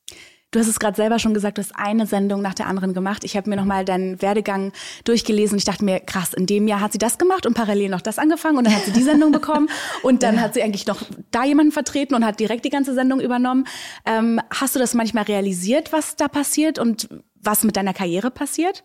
Du 0.52 0.60
hast 0.60 0.68
es 0.68 0.78
gerade 0.78 0.96
selber 0.96 1.18
schon 1.18 1.32
gesagt, 1.32 1.56
du 1.56 1.62
hast 1.62 1.74
eine 1.74 2.06
Sendung 2.06 2.42
nach 2.42 2.52
der 2.52 2.66
anderen 2.66 2.92
gemacht. 2.92 3.24
Ich 3.24 3.38
habe 3.38 3.48
mir 3.48 3.56
nochmal 3.56 3.86
deinen 3.86 4.20
Werdegang 4.20 4.72
durchgelesen 5.04 5.56
ich 5.56 5.64
dachte 5.64 5.84
mir, 5.84 5.98
krass, 6.00 6.34
in 6.34 6.46
dem 6.46 6.68
Jahr 6.68 6.80
hat 6.80 6.92
sie 6.92 6.98
das 6.98 7.16
gemacht 7.16 7.46
und 7.46 7.54
parallel 7.54 7.88
noch 7.88 8.02
das 8.02 8.18
angefangen 8.18 8.58
und 8.58 8.64
dann 8.64 8.76
hat 8.76 8.84
sie 8.84 8.92
die 8.92 9.02
Sendung 9.02 9.32
bekommen 9.32 9.68
und 10.02 10.22
dann 10.22 10.36
ja. 10.36 10.42
hat 10.42 10.54
sie 10.54 10.62
eigentlich 10.62 10.86
noch 10.86 11.02
da 11.30 11.44
jemanden 11.44 11.72
vertreten 11.72 12.14
und 12.14 12.24
hat 12.24 12.38
direkt 12.38 12.66
die 12.66 12.70
ganze 12.70 12.94
Sendung 12.94 13.20
übernommen. 13.20 13.64
Ähm, 14.04 14.40
hast 14.50 14.74
du 14.74 14.78
das 14.78 14.92
manchmal 14.92 15.24
realisiert, 15.24 15.92
was 15.92 16.16
da 16.16 16.28
passiert 16.28 16.78
und 16.78 17.08
was 17.40 17.64
mit 17.64 17.76
deiner 17.76 17.94
Karriere 17.94 18.30
passiert? 18.30 18.84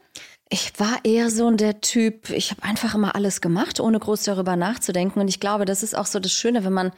Ich 0.49 0.71
war 0.79 0.99
eher 1.03 1.29
so 1.29 1.51
der 1.51 1.81
Typ, 1.81 2.29
ich 2.29 2.51
habe 2.51 2.63
einfach 2.63 2.95
immer 2.95 3.15
alles 3.15 3.41
gemacht, 3.41 3.81
ohne 3.81 3.99
groß 3.99 4.23
darüber 4.23 4.55
nachzudenken. 4.55 5.19
Und 5.19 5.27
ich 5.27 5.41
glaube, 5.41 5.65
das 5.65 5.83
ist 5.83 5.95
auch 5.95 6.05
so 6.05 6.19
das 6.19 6.31
Schöne, 6.31 6.63
wenn 6.63 6.71
man 6.71 6.91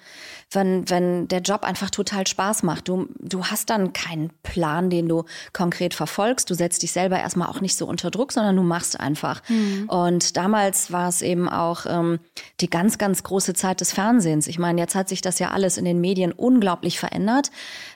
wenn, 0.51 0.90
wenn 0.90 1.28
der 1.28 1.42
Job 1.42 1.63
einfach 1.63 1.92
total 1.92 2.25
Spaß 2.25 2.63
macht. 2.63 2.88
Du, 2.88 3.07
du 3.19 3.46
hast 3.46 3.69
dann 3.69 3.94
keinen 3.94 4.32
Plan, 4.41 4.89
den 4.89 5.08
du 5.08 5.25
konkret 5.53 5.94
verfolgst. 5.94 6.50
Du 6.50 6.56
setzt 6.56 6.82
dich 6.82 6.91
selber 6.91 7.20
erstmal 7.20 7.50
auch 7.50 7.62
nicht 7.62 7.77
so 7.77 7.86
unter 7.86 8.10
Druck, 8.10 8.32
sondern 8.32 8.56
du 8.56 8.63
machst 8.63 9.00
einfach. 9.00 9.41
Mhm. 9.48 9.88
Und 9.88 10.38
damals 10.38 10.91
war 10.91 11.08
es 11.08 11.22
eben 11.22 11.48
auch 11.48 11.86
ähm, 11.88 12.20
die 12.62 12.70
ganz, 12.70 12.98
ganz 12.98 13.22
große 13.22 13.53
Zeit 13.53 13.82
des 13.82 13.94
Fernsehens. 13.94 14.48
Ich 14.48 14.58
meine, 14.58 14.82
jetzt 14.82 14.96
hat 14.96 15.08
sich 15.08 15.22
das 15.22 15.38
ja 15.38 15.51
alles 15.51 15.77
in 15.77 15.86
den 15.86 16.01
Medien 16.01 16.32
unglaublich 16.32 16.98
verändert. 16.98 17.51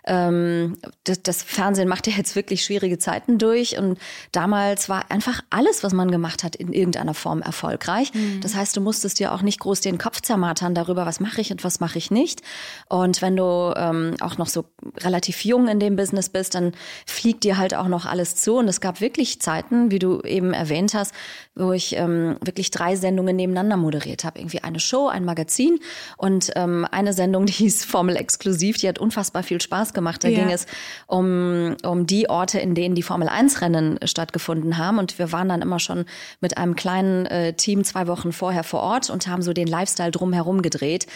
Ähm, 0.06 0.78
das, 1.06 1.24
das 1.24 1.42
Fernsehen 1.42 1.88
macht 1.88 2.06
ja 2.06 2.14
jetzt 2.14 2.36
wirklich 2.36 2.64
schwierige 2.64 3.00
Zeiten 3.00 3.40
durch. 3.40 3.80
Und 3.80 3.98
damals 4.32 4.90
war 4.90 5.10
einfach 5.10 5.42
alles, 5.50 5.84
was 5.84 5.94
man 5.94 6.12
gemacht 6.12 6.44
hat, 6.44 6.56
in 6.56 6.72
irgendeiner 6.72 7.16
Form 7.16 7.42
erfolgreich. 7.42 8.14
Mhm. 8.14 8.42
Das 8.42 8.54
heißt, 8.54 8.78
du 8.78 8.82
musstest 8.82 9.18
dir 9.18 9.34
auch 9.34 9.42
nicht 9.42 9.60
groß 9.60 9.82
den 9.82 9.98
Kopf 9.98 10.22
zermatern 10.22 10.76
darüber, 10.76 11.08
was 11.08 11.20
mache 11.20 11.42
ich 11.42 11.52
und 11.52 11.64
was 11.64 11.80
mache 11.80 11.98
ich 11.98 12.12
nicht. 12.12 12.43
Und 12.90 13.22
wenn 13.22 13.36
du 13.36 13.74
ähm, 13.76 14.16
auch 14.20 14.38
noch 14.38 14.48
so 14.48 14.66
relativ 15.02 15.46
jung 15.46 15.68
in 15.68 15.80
dem 15.80 15.96
Business 15.96 16.30
bist, 16.30 16.56
dann 16.56 16.74
fliegt 17.06 17.44
dir 17.44 17.58
halt 17.58 17.74
auch 17.74 17.88
noch 17.88 18.06
alles 18.06 18.36
zu. 18.36 18.58
Und 18.58 18.68
es 18.68 18.82
gab 18.82 19.02
wirklich 19.02 19.42
Zeiten, 19.42 19.92
wie 19.92 20.00
du 20.00 20.22
eben 20.22 20.54
erwähnt 20.54 20.94
hast, 20.94 21.14
wo 21.56 21.72
ich 21.72 21.96
ähm, 21.96 22.38
wirklich 22.44 22.72
drei 22.72 22.96
Sendungen 22.96 23.36
nebeneinander 23.36 23.78
moderiert 23.78 24.24
habe. 24.24 24.40
Irgendwie 24.40 24.64
eine 24.64 24.80
Show, 24.80 25.08
ein 25.08 25.26
Magazin 25.26 25.80
und 26.18 26.52
ähm, 26.56 26.86
eine 26.92 27.14
Sendung, 27.14 27.46
die 27.48 27.54
hieß 27.54 27.86
Formel 27.86 28.16
Exklusiv, 28.16 28.78
die 28.78 28.88
hat 28.88 29.00
unfassbar 29.00 29.44
viel 29.44 29.62
Spaß 29.62 29.94
gemacht. 29.94 30.24
Da 30.24 30.28
ja. 30.28 30.40
ging 30.40 30.52
es 30.52 30.66
um, 31.08 31.76
um 31.84 32.06
die 32.06 32.30
Orte, 32.30 32.60
in 32.60 32.76
denen 32.76 32.96
die 32.96 33.04
Formel 33.04 33.28
1 33.28 33.62
Rennen 33.62 34.00
stattgefunden 34.04 34.78
haben. 34.78 35.00
Und 35.00 35.20
wir 35.20 35.32
waren 35.32 35.50
dann 35.50 35.62
immer 35.62 35.80
schon 35.80 36.06
mit 36.42 36.58
einem 36.58 36.76
kleinen 36.76 37.26
äh, 37.26 37.54
Team 37.54 37.84
zwei 37.84 38.08
Wochen 38.08 38.32
vorher 38.32 38.64
vor 38.64 38.82
Ort 38.82 39.10
und 39.10 39.28
haben 39.28 39.42
so 39.42 39.54
den 39.54 39.68
Lifestyle 39.68 40.12
drumherum 40.12 40.62
gedreht. 40.62 41.08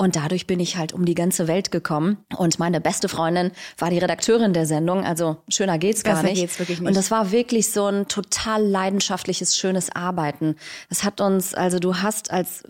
Und 0.00 0.16
dadurch 0.16 0.46
bin 0.46 0.60
ich 0.60 0.78
halt 0.78 0.94
um 0.94 1.04
die 1.04 1.14
ganze 1.14 1.46
Welt 1.46 1.70
gekommen. 1.70 2.24
Und 2.34 2.58
meine 2.58 2.80
beste 2.80 3.06
Freundin 3.06 3.50
war 3.76 3.90
die 3.90 3.98
Redakteurin 3.98 4.54
der 4.54 4.64
Sendung. 4.64 5.04
Also 5.04 5.36
schöner 5.50 5.76
geht's 5.76 6.04
gar 6.04 6.22
nicht. 6.22 6.36
Geht's 6.36 6.58
wirklich 6.58 6.80
nicht. 6.80 6.88
Und 6.88 6.96
das 6.96 7.10
war 7.10 7.32
wirklich 7.32 7.70
so 7.70 7.84
ein 7.84 8.08
total 8.08 8.66
leidenschaftliches, 8.66 9.58
schönes 9.58 9.94
Arbeiten. 9.94 10.56
Es 10.88 11.04
hat 11.04 11.20
uns, 11.20 11.52
also 11.52 11.78
du 11.78 11.96
hast 11.96 12.30
als, 12.30 12.62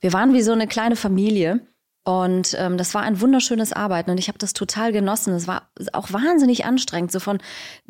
wir 0.00 0.12
waren 0.12 0.34
wie 0.34 0.42
so 0.42 0.52
eine 0.52 0.66
kleine 0.66 0.96
Familie. 0.96 1.66
Und 2.06 2.54
ähm, 2.56 2.78
das 2.78 2.94
war 2.94 3.02
ein 3.02 3.20
wunderschönes 3.20 3.72
Arbeiten 3.72 4.12
und 4.12 4.18
ich 4.18 4.28
habe 4.28 4.38
das 4.38 4.52
total 4.52 4.92
genossen. 4.92 5.34
Es 5.34 5.48
war 5.48 5.68
auch 5.92 6.12
wahnsinnig 6.12 6.64
anstrengend, 6.64 7.10
so 7.10 7.18
von 7.18 7.38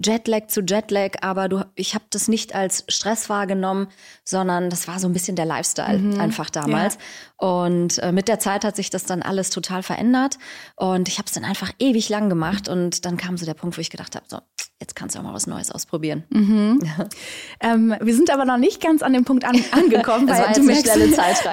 Jetlag 0.03 0.47
zu 0.47 0.63
Jetlag, 0.63 1.17
aber 1.21 1.51
du, 1.51 1.67
ich 1.75 1.95
habe 1.95 2.07
das 2.09 2.27
nicht 2.27 2.55
als 2.55 2.85
Stress 2.89 3.29
wahrgenommen, 3.29 3.89
sondern 4.25 4.71
das 4.71 4.89
war 4.89 5.01
so 5.01 5.07
ein 5.07 5.13
bisschen 5.13 5.37
der 5.37 5.45
Lifestyle 5.45 5.99
mhm. 5.99 6.19
einfach 6.19 6.49
damals. 6.49 6.95
Ja. 6.95 7.47
Und 7.47 7.99
äh, 7.99 8.11
mit 8.11 8.29
der 8.29 8.39
Zeit 8.39 8.65
hat 8.65 8.75
sich 8.75 8.89
das 8.89 9.05
dann 9.05 9.21
alles 9.21 9.51
total 9.51 9.83
verändert 9.83 10.39
und 10.77 11.09
ich 11.09 11.19
habe 11.19 11.27
es 11.27 11.33
dann 11.33 11.45
einfach 11.45 11.73
ewig 11.79 12.09
lang 12.09 12.31
gemacht 12.31 12.71
und 12.71 13.05
dann 13.05 13.19
kam 13.19 13.37
so 13.37 13.45
der 13.45 13.53
Punkt, 13.53 13.77
wo 13.77 13.83
ich 13.83 13.91
gedacht 13.91 14.17
habe, 14.17 14.25
so 14.29 14.39
jetzt 14.81 14.95
kannst 14.95 15.15
du 15.15 15.21
auch 15.21 15.23
mal 15.23 15.33
was 15.33 15.47
Neues 15.47 15.71
ausprobieren. 15.71 16.25
Mhm. 16.31 16.81
Ja. 16.85 17.07
Ähm, 17.59 17.95
wir 18.01 18.15
sind 18.15 18.31
aber 18.31 18.45
noch 18.45 18.59
nicht 18.59 18.83
ganz 18.83 19.03
an 19.03 19.15
dem 19.15 19.25
Punkt 19.25 19.45
an, 19.45 19.57
angekommen, 19.71 20.29
weil 20.29 20.53
du 20.53 20.63
merkst, 20.63 20.95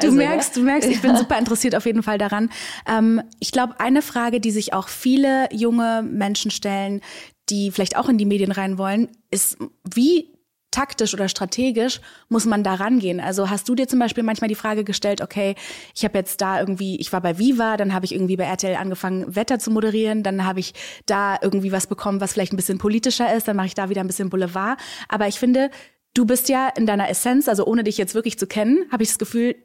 du 0.02 0.12
merkst, 0.12 0.58
du 0.58 0.62
merkst, 0.62 0.90
ich 0.90 1.02
bin 1.02 1.16
super 1.18 1.40
interessiert 1.40 1.76
auf 1.76 1.86
jeden 1.86 2.04
Fall 2.04 2.18
daran. 2.18 2.50
Ähm, 2.88 3.22
ich 3.40 3.52
glaube, 3.52 3.80
eine 3.80 4.02
Frage, 4.02 4.40
die 4.40 4.52
sich 4.52 4.74
auch 4.74 4.88
viele 4.88 5.48
junge 5.52 6.04
Menschen 6.04 6.52
stellen, 6.52 7.02
die 7.50 7.72
vielleicht 7.72 7.98
auch 7.98 8.10
in 8.10 8.18
die 8.18 8.26
Medien 8.26 8.52
rein 8.52 8.78
wollen, 8.78 9.10
ist, 9.30 9.58
wie 9.84 10.34
taktisch 10.74 11.14
oder 11.14 11.30
strategisch 11.30 12.02
muss 12.30 12.46
man 12.46 12.64
da 12.64 12.74
rangehen? 12.74 13.20
Also 13.20 13.50
hast 13.50 13.70
du 13.70 13.76
dir 13.76 13.88
zum 13.88 14.00
Beispiel 14.00 14.24
manchmal 14.24 14.48
die 14.48 14.56
Frage 14.56 14.84
gestellt, 14.84 15.22
okay, 15.22 15.56
ich 15.96 16.04
habe 16.04 16.18
jetzt 16.18 16.42
da 16.42 16.60
irgendwie, 16.60 17.00
ich 17.00 17.14
war 17.14 17.22
bei 17.22 17.38
Viva, 17.38 17.78
dann 17.78 17.94
habe 17.94 18.06
ich 18.06 18.14
irgendwie 18.14 18.36
bei 18.36 18.46
RTL 18.46 18.76
angefangen, 18.76 19.36
Wetter 19.36 19.60
zu 19.60 19.72
moderieren, 19.72 20.24
dann 20.24 20.46
habe 20.46 20.60
ich 20.60 20.74
da 21.06 21.38
irgendwie 21.42 21.72
was 21.72 21.88
bekommen, 21.88 22.20
was 22.20 22.34
vielleicht 22.34 22.54
ein 22.54 22.58
bisschen 22.58 22.80
politischer 22.80 23.34
ist, 23.34 23.48
dann 23.48 23.56
mache 23.56 23.68
ich 23.68 23.76
da 23.76 23.90
wieder 23.90 24.02
ein 24.02 24.08
bisschen 24.08 24.30
Boulevard. 24.30 24.80
Aber 25.08 25.28
ich 25.28 25.40
finde, 25.40 25.70
du 26.14 26.26
bist 26.26 26.50
ja 26.50 26.70
in 26.70 26.86
deiner 26.86 27.10
Essenz, 27.10 27.48
also 27.48 27.66
ohne 27.66 27.84
dich 27.84 27.98
jetzt 27.98 28.16
wirklich 28.16 28.40
zu 28.40 28.48
kennen, 28.48 28.86
habe 28.92 29.04
ich 29.04 29.10
das 29.10 29.20
Gefühl, 29.20 29.56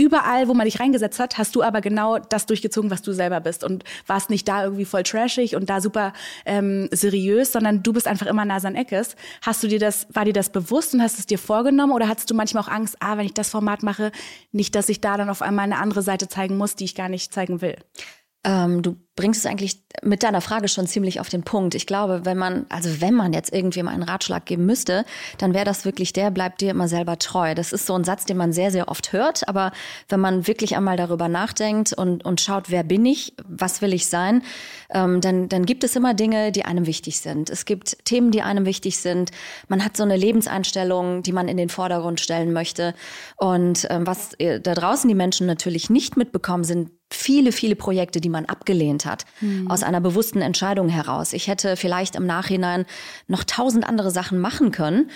überall, 0.00 0.48
wo 0.48 0.54
man 0.54 0.64
dich 0.64 0.80
reingesetzt 0.80 1.18
hat, 1.18 1.36
hast 1.36 1.54
du 1.54 1.62
aber 1.62 1.80
genau 1.80 2.18
das 2.18 2.46
durchgezogen, 2.46 2.90
was 2.90 3.02
du 3.02 3.12
selber 3.12 3.40
bist 3.40 3.62
und 3.62 3.84
warst 4.06 4.30
nicht 4.30 4.48
da 4.48 4.64
irgendwie 4.64 4.86
voll 4.86 5.02
trashig 5.02 5.56
und 5.56 5.68
da 5.68 5.80
super 5.80 6.14
ähm, 6.46 6.88
seriös, 6.90 7.52
sondern 7.52 7.82
du 7.82 7.92
bist 7.92 8.08
einfach 8.08 8.26
immer 8.26 8.46
Nasan 8.46 8.76
Eckes. 8.76 9.14
Hast 9.42 9.62
du 9.62 9.68
dir 9.68 9.78
das, 9.78 10.06
war 10.12 10.24
dir 10.24 10.32
das 10.32 10.50
bewusst 10.50 10.94
und 10.94 11.02
hast 11.02 11.18
es 11.18 11.26
dir 11.26 11.38
vorgenommen 11.38 11.92
oder 11.92 12.08
hattest 12.08 12.30
du 12.30 12.34
manchmal 12.34 12.64
auch 12.64 12.68
Angst, 12.68 12.96
ah, 13.00 13.18
wenn 13.18 13.26
ich 13.26 13.34
das 13.34 13.50
Format 13.50 13.82
mache, 13.82 14.10
nicht, 14.52 14.74
dass 14.74 14.88
ich 14.88 15.02
da 15.02 15.18
dann 15.18 15.28
auf 15.28 15.42
einmal 15.42 15.64
eine 15.64 15.78
andere 15.78 16.02
Seite 16.02 16.28
zeigen 16.28 16.56
muss, 16.56 16.76
die 16.76 16.84
ich 16.84 16.94
gar 16.94 17.10
nicht 17.10 17.34
zeigen 17.34 17.60
will? 17.60 17.76
Ähm, 18.42 18.80
du 18.80 18.96
bringst 19.16 19.40
es 19.40 19.50
eigentlich 19.50 19.82
mit 20.02 20.22
deiner 20.22 20.40
Frage 20.40 20.68
schon 20.68 20.86
ziemlich 20.86 21.20
auf 21.20 21.28
den 21.28 21.42
Punkt. 21.42 21.74
Ich 21.74 21.86
glaube, 21.86 22.24
wenn 22.24 22.38
man, 22.38 22.64
also 22.68 23.00
wenn 23.00 23.14
man 23.14 23.32
jetzt 23.32 23.52
irgendwem 23.52 23.88
einen 23.88 24.02
Ratschlag 24.02 24.46
geben 24.46 24.64
müsste, 24.64 25.04
dann 25.38 25.52
wäre 25.52 25.64
das 25.64 25.84
wirklich 25.84 26.12
der, 26.12 26.30
bleibt 26.30 26.60
dir 26.60 26.70
immer 26.70 26.88
selber 26.88 27.18
treu. 27.18 27.54
Das 27.54 27.72
ist 27.72 27.86
so 27.86 27.94
ein 27.94 28.04
Satz, 28.04 28.24
den 28.24 28.36
man 28.36 28.52
sehr, 28.52 28.70
sehr 28.70 28.88
oft 28.88 29.12
hört. 29.12 29.48
Aber 29.48 29.72
wenn 30.08 30.20
man 30.20 30.46
wirklich 30.46 30.76
einmal 30.76 30.96
darüber 30.96 31.28
nachdenkt 31.28 31.92
und, 31.92 32.24
und 32.24 32.40
schaut, 32.40 32.70
wer 32.70 32.82
bin 32.82 33.04
ich, 33.04 33.34
was 33.44 33.82
will 33.82 33.92
ich 33.92 34.06
sein, 34.06 34.42
ähm, 34.90 35.20
dann, 35.20 35.48
dann 35.48 35.66
gibt 35.66 35.84
es 35.84 35.96
immer 35.96 36.14
Dinge, 36.14 36.52
die 36.52 36.64
einem 36.64 36.86
wichtig 36.86 37.20
sind. 37.20 37.50
Es 37.50 37.64
gibt 37.64 38.04
Themen, 38.04 38.30
die 38.30 38.42
einem 38.42 38.64
wichtig 38.64 38.98
sind. 38.98 39.32
Man 39.68 39.84
hat 39.84 39.96
so 39.96 40.04
eine 40.04 40.16
Lebenseinstellung, 40.16 41.22
die 41.22 41.32
man 41.32 41.48
in 41.48 41.56
den 41.56 41.68
Vordergrund 41.68 42.20
stellen 42.20 42.52
möchte. 42.52 42.94
Und 43.36 43.86
ähm, 43.90 44.06
was 44.06 44.34
äh, 44.34 44.60
da 44.60 44.74
draußen 44.74 45.08
die 45.08 45.14
Menschen 45.14 45.46
natürlich 45.46 45.90
nicht 45.90 46.16
mitbekommen, 46.16 46.64
sind 46.64 46.90
viele, 47.12 47.52
viele 47.52 47.76
Projekte, 47.76 48.20
die 48.20 48.28
man 48.28 48.46
abgelehnt 48.46 48.99
hat, 49.06 49.24
mhm. 49.40 49.70
aus 49.70 49.82
einer 49.82 50.00
bewussten 50.00 50.42
Entscheidung 50.42 50.88
heraus. 50.88 51.32
Ich 51.32 51.48
hätte 51.48 51.76
vielleicht 51.76 52.16
im 52.16 52.26
Nachhinein 52.26 52.86
noch 53.28 53.44
tausend 53.44 53.86
andere 53.86 54.10
Sachen 54.10 54.38
machen 54.38 54.70
können. 54.70 55.10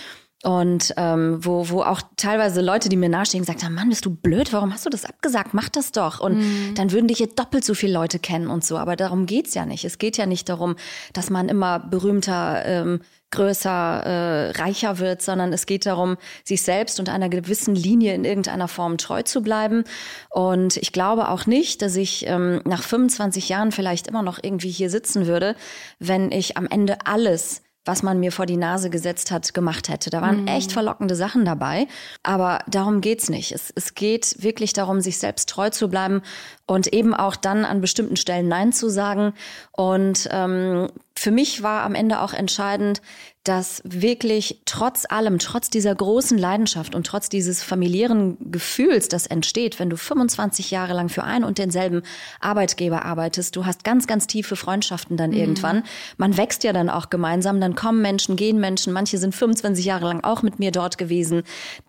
Und 0.44 0.92
ähm, 0.98 1.38
wo, 1.42 1.70
wo 1.70 1.82
auch 1.82 2.02
teilweise 2.18 2.60
Leute, 2.60 2.90
die 2.90 2.98
mir 2.98 3.08
nahestehen, 3.08 3.42
gesagt 3.42 3.64
haben, 3.64 3.74
Mann, 3.74 3.88
bist 3.88 4.04
du 4.04 4.10
blöd, 4.10 4.52
warum 4.52 4.74
hast 4.74 4.84
du 4.84 4.90
das 4.90 5.06
abgesagt? 5.06 5.54
Mach 5.54 5.70
das 5.70 5.90
doch. 5.90 6.20
Und 6.20 6.36
mhm. 6.36 6.74
dann 6.74 6.92
würden 6.92 7.08
dich 7.08 7.18
jetzt 7.18 7.38
doppelt 7.38 7.64
so 7.64 7.72
viele 7.72 7.94
Leute 7.94 8.18
kennen 8.18 8.48
und 8.48 8.62
so. 8.62 8.76
Aber 8.76 8.94
darum 8.94 9.24
geht's 9.24 9.54
ja 9.54 9.64
nicht. 9.64 9.86
Es 9.86 9.96
geht 9.96 10.18
ja 10.18 10.26
nicht 10.26 10.50
darum, 10.50 10.76
dass 11.14 11.30
man 11.30 11.48
immer 11.48 11.78
berühmter 11.78 12.62
ähm, 12.66 13.00
größer, 13.34 13.70
äh, 13.70 14.50
reicher 14.62 14.98
wird, 14.98 15.22
sondern 15.22 15.52
es 15.52 15.66
geht 15.66 15.86
darum, 15.86 16.16
sich 16.44 16.62
selbst 16.62 16.98
und 17.00 17.08
einer 17.08 17.28
gewissen 17.28 17.74
Linie 17.74 18.14
in 18.14 18.24
irgendeiner 18.24 18.68
Form 18.68 18.98
treu 18.98 19.22
zu 19.22 19.42
bleiben. 19.42 19.84
Und 20.30 20.76
ich 20.76 20.92
glaube 20.92 21.28
auch 21.28 21.46
nicht, 21.46 21.82
dass 21.82 21.96
ich 21.96 22.26
ähm, 22.26 22.62
nach 22.64 22.82
25 22.82 23.48
Jahren 23.48 23.72
vielleicht 23.72 24.06
immer 24.06 24.22
noch 24.22 24.38
irgendwie 24.42 24.70
hier 24.70 24.90
sitzen 24.90 25.26
würde, 25.26 25.56
wenn 25.98 26.32
ich 26.32 26.56
am 26.56 26.66
Ende 26.66 26.98
alles 27.04 27.62
was 27.84 28.02
man 28.02 28.18
mir 28.18 28.32
vor 28.32 28.46
die 28.46 28.56
Nase 28.56 28.88
gesetzt 28.88 29.30
hat, 29.30 29.52
gemacht 29.52 29.88
hätte. 29.88 30.10
Da 30.10 30.22
waren 30.22 30.42
mhm. 30.42 30.48
echt 30.48 30.72
verlockende 30.72 31.14
Sachen 31.14 31.44
dabei, 31.44 31.86
aber 32.22 32.60
darum 32.66 33.00
geht's 33.00 33.28
nicht. 33.28 33.52
Es, 33.52 33.72
es 33.74 33.94
geht 33.94 34.42
wirklich 34.42 34.72
darum, 34.72 35.00
sich 35.00 35.18
selbst 35.18 35.48
treu 35.50 35.70
zu 35.70 35.88
bleiben 35.88 36.22
und 36.66 36.92
eben 36.92 37.14
auch 37.14 37.36
dann 37.36 37.64
an 37.64 37.80
bestimmten 37.80 38.16
Stellen 38.16 38.48
Nein 38.48 38.72
zu 38.72 38.88
sagen. 38.88 39.34
Und 39.72 40.28
ähm, 40.30 40.88
für 41.24 41.30
mich 41.30 41.62
war 41.62 41.84
am 41.84 41.94
Ende 41.94 42.20
auch 42.20 42.34
entscheidend, 42.34 43.00
dass 43.44 43.80
wirklich 43.82 44.60
trotz 44.66 45.06
allem, 45.08 45.38
trotz 45.38 45.70
dieser 45.70 45.94
großen 45.94 46.36
Leidenschaft 46.36 46.94
und 46.94 47.06
trotz 47.06 47.30
dieses 47.30 47.62
familiären 47.62 48.36
Gefühls, 48.52 49.08
das 49.08 49.26
entsteht, 49.26 49.78
wenn 49.78 49.88
du 49.88 49.96
25 49.96 50.70
Jahre 50.70 50.92
lang 50.92 51.08
für 51.08 51.24
einen 51.24 51.46
und 51.46 51.56
denselben 51.56 52.02
Arbeitgeber 52.40 53.06
arbeitest, 53.06 53.56
du 53.56 53.64
hast 53.64 53.84
ganz, 53.84 54.06
ganz 54.06 54.26
tiefe 54.26 54.54
Freundschaften 54.54 55.16
dann 55.16 55.30
mhm. 55.30 55.36
irgendwann. 55.38 55.84
Man 56.18 56.36
wächst 56.36 56.62
ja 56.62 56.74
dann 56.74 56.90
auch 56.90 57.08
gemeinsam, 57.08 57.58
dann 57.58 57.74
kommen 57.74 58.02
Menschen, 58.02 58.36
gehen 58.36 58.60
Menschen, 58.60 58.92
manche 58.92 59.16
sind 59.16 59.34
25 59.34 59.82
Jahre 59.82 60.04
lang 60.04 60.22
auch 60.24 60.42
mit 60.42 60.58
mir 60.58 60.72
dort 60.72 60.98
gewesen. 60.98 61.42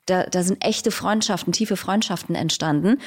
Da, 0.06 0.24
da 0.24 0.44
sind 0.44 0.64
echte 0.64 0.92
Freundschaften, 0.92 1.52
tiefe 1.52 1.76
Freundschaften 1.76 2.36
entstanden. 2.36 3.00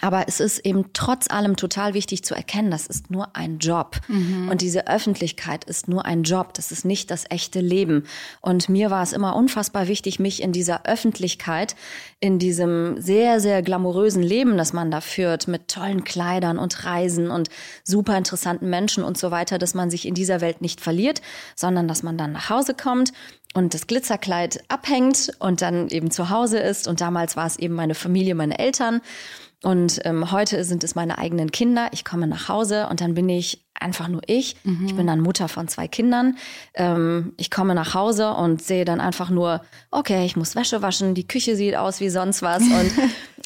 Aber 0.00 0.28
es 0.28 0.38
ist 0.38 0.60
eben 0.60 0.86
trotz 0.92 1.28
allem 1.28 1.56
total 1.56 1.94
wichtig 1.94 2.22
zu 2.22 2.34
erkennen, 2.34 2.70
das 2.70 2.86
ist 2.86 3.10
nur 3.10 3.34
ein 3.34 3.58
Job. 3.58 3.96
Mhm. 4.08 4.48
Und 4.48 4.60
diese 4.60 4.86
Öffentlichkeit 4.86 5.64
ist 5.64 5.88
nur 5.88 6.04
ein 6.04 6.22
Job. 6.22 6.54
Das 6.54 6.70
ist 6.70 6.84
nicht 6.84 7.10
das 7.10 7.24
echte 7.30 7.60
Leben. 7.60 8.04
Und 8.40 8.68
mir 8.68 8.90
war 8.90 9.02
es 9.02 9.12
immer 9.12 9.34
unfassbar 9.34 9.88
wichtig, 9.88 10.20
mich 10.20 10.42
in 10.42 10.52
dieser 10.52 10.86
Öffentlichkeit, 10.86 11.74
in 12.20 12.38
diesem 12.38 13.00
sehr, 13.00 13.40
sehr 13.40 13.62
glamourösen 13.62 14.22
Leben, 14.22 14.56
das 14.56 14.72
man 14.72 14.90
da 14.90 15.00
führt, 15.00 15.48
mit 15.48 15.68
tollen 15.68 16.04
Kleidern 16.04 16.58
und 16.58 16.84
Reisen 16.84 17.30
und 17.30 17.48
super 17.82 18.16
interessanten 18.16 18.70
Menschen 18.70 19.04
und 19.04 19.18
so 19.18 19.30
weiter, 19.30 19.58
dass 19.58 19.74
man 19.74 19.90
sich 19.90 20.06
in 20.06 20.14
dieser 20.14 20.40
Welt 20.40 20.60
nicht 20.60 20.80
verliert, 20.80 21.22
sondern 21.56 21.88
dass 21.88 22.02
man 22.02 22.16
dann 22.16 22.32
nach 22.32 22.50
Hause 22.50 22.74
kommt 22.74 23.12
und 23.54 23.74
das 23.74 23.86
Glitzerkleid 23.86 24.62
abhängt 24.68 25.32
und 25.38 25.62
dann 25.62 25.88
eben 25.88 26.10
zu 26.10 26.30
Hause 26.30 26.58
ist. 26.58 26.86
Und 26.86 27.00
damals 27.00 27.36
war 27.36 27.46
es 27.46 27.58
eben 27.58 27.74
meine 27.74 27.94
Familie, 27.94 28.34
meine 28.34 28.58
Eltern. 28.58 29.00
Und 29.64 30.00
ähm, 30.04 30.30
heute 30.30 30.62
sind 30.62 30.84
es 30.84 30.94
meine 30.94 31.18
eigenen 31.18 31.50
Kinder. 31.50 31.88
Ich 31.90 32.04
komme 32.04 32.28
nach 32.28 32.48
Hause 32.48 32.86
und 32.88 33.00
dann 33.00 33.14
bin 33.14 33.28
ich 33.28 33.66
einfach 33.74 34.06
nur 34.06 34.22
ich. 34.26 34.56
Mhm. 34.62 34.86
Ich 34.86 34.94
bin 34.94 35.06
dann 35.08 35.20
Mutter 35.20 35.48
von 35.48 35.66
zwei 35.66 35.88
Kindern. 35.88 36.36
Ähm, 36.74 37.32
ich 37.36 37.50
komme 37.50 37.74
nach 37.74 37.94
Hause 37.94 38.34
und 38.34 38.62
sehe 38.62 38.84
dann 38.84 39.00
einfach 39.00 39.30
nur, 39.30 39.62
okay, 39.90 40.24
ich 40.24 40.36
muss 40.36 40.54
Wäsche 40.54 40.80
waschen, 40.80 41.14
die 41.14 41.26
Küche 41.26 41.56
sieht 41.56 41.74
aus 41.74 41.98
wie 41.98 42.08
sonst 42.08 42.40
was. 42.42 42.62
Und 42.68 42.92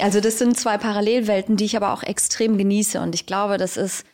also 0.01 0.21
das 0.21 0.39
sind 0.39 0.59
zwei 0.59 0.77
Parallelwelten, 0.77 1.57
die 1.57 1.65
ich 1.65 1.77
aber 1.77 1.95
auch 1.95 2.03
extrem 2.03 2.59
genieße. 2.59 3.01
Und 3.01 3.15
ich 3.15 3.25
glaube, 3.25 3.57
das 3.57 3.79
ist 3.79 4.05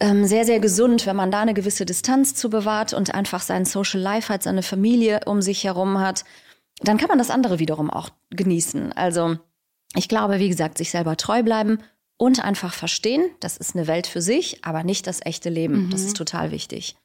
ähm, 0.00 0.24
sehr, 0.24 0.44
sehr 0.44 0.60
gesund, 0.60 1.06
wenn 1.06 1.16
man 1.16 1.32
da 1.32 1.40
eine 1.40 1.54
gewisse 1.54 1.84
Distanz 1.84 2.34
zu 2.34 2.48
bewahrt 2.48 2.92
und 2.92 3.12
einfach 3.12 3.42
sein 3.42 3.64
Social 3.64 4.00
Life 4.00 4.32
hat, 4.32 4.44
seine 4.44 4.62
Familie 4.62 5.20
um 5.26 5.42
sich 5.42 5.64
herum 5.64 5.98
hat. 5.98 6.24
Dann 6.80 6.96
kann 6.96 7.08
man 7.08 7.18
das 7.18 7.30
andere 7.30 7.58
wiederum 7.58 7.90
auch 7.90 8.10
genießen. 8.30 8.92
Also 8.92 9.38
ich 9.94 10.08
glaube, 10.08 10.38
wie 10.38 10.48
gesagt, 10.48 10.78
sich 10.78 10.90
selber 10.90 11.16
treu 11.16 11.42
bleiben 11.42 11.78
und 12.16 12.44
einfach 12.44 12.72
verstehen, 12.72 13.30
das 13.40 13.56
ist 13.56 13.74
eine 13.74 13.86
Welt 13.86 14.06
für 14.06 14.22
sich, 14.22 14.64
aber 14.64 14.84
nicht 14.84 15.06
das 15.06 15.20
echte 15.24 15.50
Leben. 15.50 15.86
Mhm. 15.86 15.90
Das 15.90 16.02
ist 16.02 16.16
total 16.16 16.52
wichtig. 16.52 16.96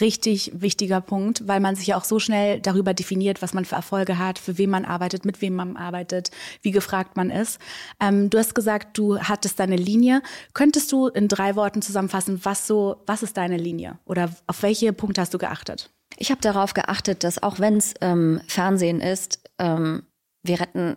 Richtig 0.00 0.52
wichtiger 0.54 1.00
Punkt, 1.00 1.48
weil 1.48 1.58
man 1.58 1.74
sich 1.74 1.88
ja 1.88 1.96
auch 1.96 2.04
so 2.04 2.20
schnell 2.20 2.60
darüber 2.60 2.94
definiert, 2.94 3.42
was 3.42 3.52
man 3.52 3.64
für 3.64 3.74
Erfolge 3.74 4.18
hat, 4.18 4.38
für 4.38 4.56
wen 4.58 4.70
man 4.70 4.84
arbeitet, 4.84 5.24
mit 5.24 5.40
wem 5.40 5.56
man 5.56 5.76
arbeitet, 5.76 6.30
wie 6.62 6.70
gefragt 6.70 7.16
man 7.16 7.30
ist. 7.30 7.58
Ähm, 7.98 8.30
du 8.30 8.38
hast 8.38 8.54
gesagt, 8.54 8.96
du 8.96 9.18
hattest 9.18 9.58
deine 9.58 9.74
Linie. 9.74 10.22
Könntest 10.54 10.92
du 10.92 11.08
in 11.08 11.26
drei 11.26 11.56
Worten 11.56 11.82
zusammenfassen, 11.82 12.40
was 12.44 12.68
so, 12.68 13.02
was 13.06 13.24
ist 13.24 13.36
deine 13.36 13.56
Linie 13.56 13.98
oder 14.04 14.30
auf 14.46 14.62
welche 14.62 14.92
Punkte 14.92 15.20
hast 15.20 15.34
du 15.34 15.38
geachtet? 15.38 15.90
Ich 16.16 16.30
habe 16.30 16.40
darauf 16.40 16.74
geachtet, 16.74 17.24
dass 17.24 17.42
auch 17.42 17.58
wenn 17.58 17.78
es 17.78 17.94
ähm, 18.00 18.40
Fernsehen 18.46 19.00
ist, 19.00 19.40
ähm, 19.58 20.04
wir 20.44 20.60
retten 20.60 20.96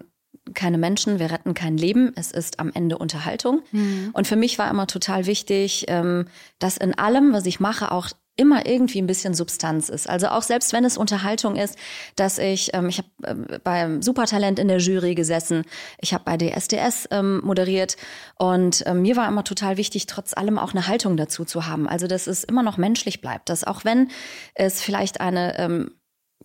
keine 0.53 0.77
Menschen, 0.77 1.19
wir 1.19 1.31
retten 1.31 1.53
kein 1.53 1.77
Leben, 1.77 2.11
es 2.15 2.31
ist 2.31 2.59
am 2.59 2.71
Ende 2.73 2.97
Unterhaltung. 2.97 3.61
Mhm. 3.71 4.09
Und 4.13 4.27
für 4.27 4.35
mich 4.35 4.59
war 4.59 4.69
immer 4.69 4.87
total 4.87 5.25
wichtig, 5.25 5.85
ähm, 5.87 6.27
dass 6.59 6.77
in 6.77 6.97
allem, 6.97 7.33
was 7.33 7.45
ich 7.45 7.59
mache, 7.59 7.91
auch 7.91 8.09
immer 8.35 8.65
irgendwie 8.65 8.99
ein 8.99 9.07
bisschen 9.07 9.35
Substanz 9.35 9.89
ist. 9.89 10.09
Also 10.09 10.27
auch 10.27 10.41
selbst 10.41 10.73
wenn 10.73 10.85
es 10.85 10.97
Unterhaltung 10.97 11.55
ist, 11.55 11.77
dass 12.15 12.39
ich, 12.39 12.71
ähm, 12.73 12.89
ich 12.89 12.97
habe 12.97 13.09
äh, 13.21 13.59
beim 13.63 14.01
Supertalent 14.01 14.57
in 14.57 14.67
der 14.67 14.79
Jury 14.79 15.13
gesessen, 15.13 15.63
ich 15.99 16.13
habe 16.13 16.23
bei 16.23 16.37
DSDS 16.37 17.07
ähm, 17.11 17.41
moderiert 17.43 17.95
und 18.39 18.83
ähm, 18.87 19.03
mir 19.03 19.15
war 19.15 19.27
immer 19.27 19.43
total 19.43 19.77
wichtig, 19.77 20.07
trotz 20.07 20.33
allem 20.33 20.57
auch 20.57 20.71
eine 20.71 20.87
Haltung 20.87 21.15
dazu 21.15 21.45
zu 21.45 21.67
haben. 21.67 21.87
Also 21.87 22.07
dass 22.07 22.25
es 22.25 22.43
immer 22.43 22.63
noch 22.63 22.77
menschlich 22.77 23.21
bleibt, 23.21 23.49
dass 23.49 23.63
auch 23.63 23.85
wenn 23.85 24.09
es 24.55 24.81
vielleicht 24.81 25.21
eine 25.21 25.57
ähm, 25.59 25.91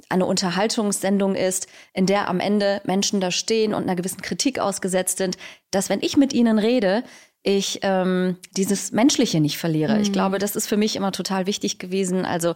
eine 0.08 0.26
Unterhaltungssendung 0.26 1.34
ist, 1.34 1.68
in 1.92 2.06
der 2.06 2.28
am 2.28 2.40
Ende 2.40 2.80
Menschen 2.84 3.20
da 3.20 3.30
stehen 3.30 3.74
und 3.74 3.82
einer 3.82 3.96
gewissen 3.96 4.22
Kritik 4.22 4.58
ausgesetzt 4.58 5.18
sind, 5.18 5.36
dass 5.70 5.88
wenn 5.88 6.00
ich 6.02 6.16
mit 6.16 6.32
ihnen 6.32 6.58
rede, 6.58 7.04
ich 7.42 7.80
ähm, 7.82 8.36
dieses 8.56 8.92
Menschliche 8.92 9.40
nicht 9.40 9.58
verliere. 9.58 9.94
Mhm. 9.94 10.02
Ich 10.02 10.12
glaube, 10.12 10.38
das 10.38 10.56
ist 10.56 10.66
für 10.66 10.76
mich 10.76 10.96
immer 10.96 11.12
total 11.12 11.46
wichtig 11.46 11.78
gewesen. 11.78 12.24
Also 12.24 12.54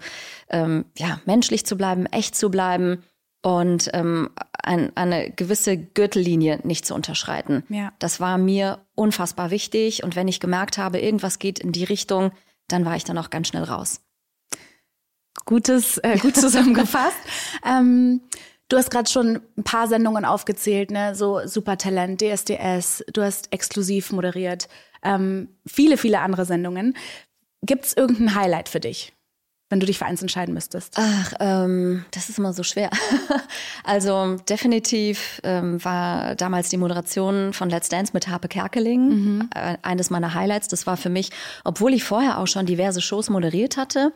ähm, 0.51 0.85
ja, 0.99 1.21
menschlich 1.25 1.65
zu 1.65 1.77
bleiben, 1.77 2.07
echt 2.07 2.35
zu 2.35 2.51
bleiben 2.51 3.03
und 3.43 3.91
ähm, 3.93 4.31
ein, 4.63 4.97
eine 4.97 5.31
gewisse 5.31 5.77
Gürtellinie 5.77 6.61
nicht 6.65 6.87
zu 6.87 6.95
unterschreiten. 6.95 7.65
Ja. 7.69 7.93
Das 7.99 8.21
war 8.21 8.39
mir 8.39 8.85
unfassbar 8.95 9.51
wichtig. 9.51 10.05
Und 10.05 10.17
wenn 10.17 10.29
ich 10.29 10.41
gemerkt 10.41 10.79
habe, 10.79 11.01
irgendwas 11.01 11.39
geht 11.39 11.59
in 11.59 11.73
die 11.73 11.85
Richtung, 11.85 12.33
dann 12.69 12.85
war 12.85 12.97
ich 12.97 13.05
dann 13.05 13.19
auch 13.19 13.31
ganz 13.31 13.49
schnell 13.49 13.65
raus. 13.65 14.01
Gutes, 15.45 15.99
äh, 15.99 16.19
gut 16.23 16.37
zusammengefasst. 16.37 17.17
ähm, 17.65 18.21
du 18.69 18.77
hast 18.77 18.91
gerade 18.91 19.11
schon 19.11 19.41
ein 19.57 19.65
paar 19.65 19.89
Sendungen 19.89 20.25
aufgezählt, 20.25 20.91
ne? 20.91 21.15
So 21.15 21.47
Supertalent, 21.47 22.21
DSDS, 22.21 23.05
du 23.13 23.23
hast 23.23 23.53
exklusiv 23.53 24.13
moderiert, 24.13 24.69
ähm, 25.03 25.49
viele, 25.67 25.97
viele 25.97 26.21
andere 26.21 26.45
Sendungen. 26.45 26.97
Gibt 27.63 27.87
es 27.87 27.97
irgendein 27.97 28.35
Highlight 28.35 28.69
für 28.69 28.81
dich? 28.81 29.13
wenn 29.73 29.81
du 29.81 29.87
dich 29.87 29.99
für 29.99 30.05
eins 30.05 30.21
entscheiden 30.21 30.53
müsstest? 30.53 30.97
Ach, 30.99 31.33
ähm, 31.41 32.05
das 32.11 32.29
ist 32.29 32.39
immer 32.39 32.53
so 32.53 32.63
schwer. 32.63 32.91
also 33.85 34.37
definitiv 34.47 35.41
ähm, 35.45 35.83
war 35.83 36.35
damals 36.35 36.69
die 36.69 36.77
Moderation 36.77 37.55
von 37.55 37.71
Let's 37.71 37.89
Dance 37.89 38.13
mit 38.13 38.29
Harpe 38.29 38.49
Kerkeling 38.49 39.09
mhm. 39.09 39.51
äh, 39.55 39.79
eines 39.81 40.11
meiner 40.11 40.35
Highlights. 40.35 40.69
Das 40.69 40.87
war 40.87 40.99
für 40.99 41.09
mich, 41.09 41.31
obwohl 41.65 41.95
ich 41.95 42.05
vorher 42.05 42.39
auch 42.39 42.47
schon 42.47 42.67
diverse 42.67 43.01
Shows 43.01 43.31
moderiert 43.31 43.79
hatte 43.79 44.13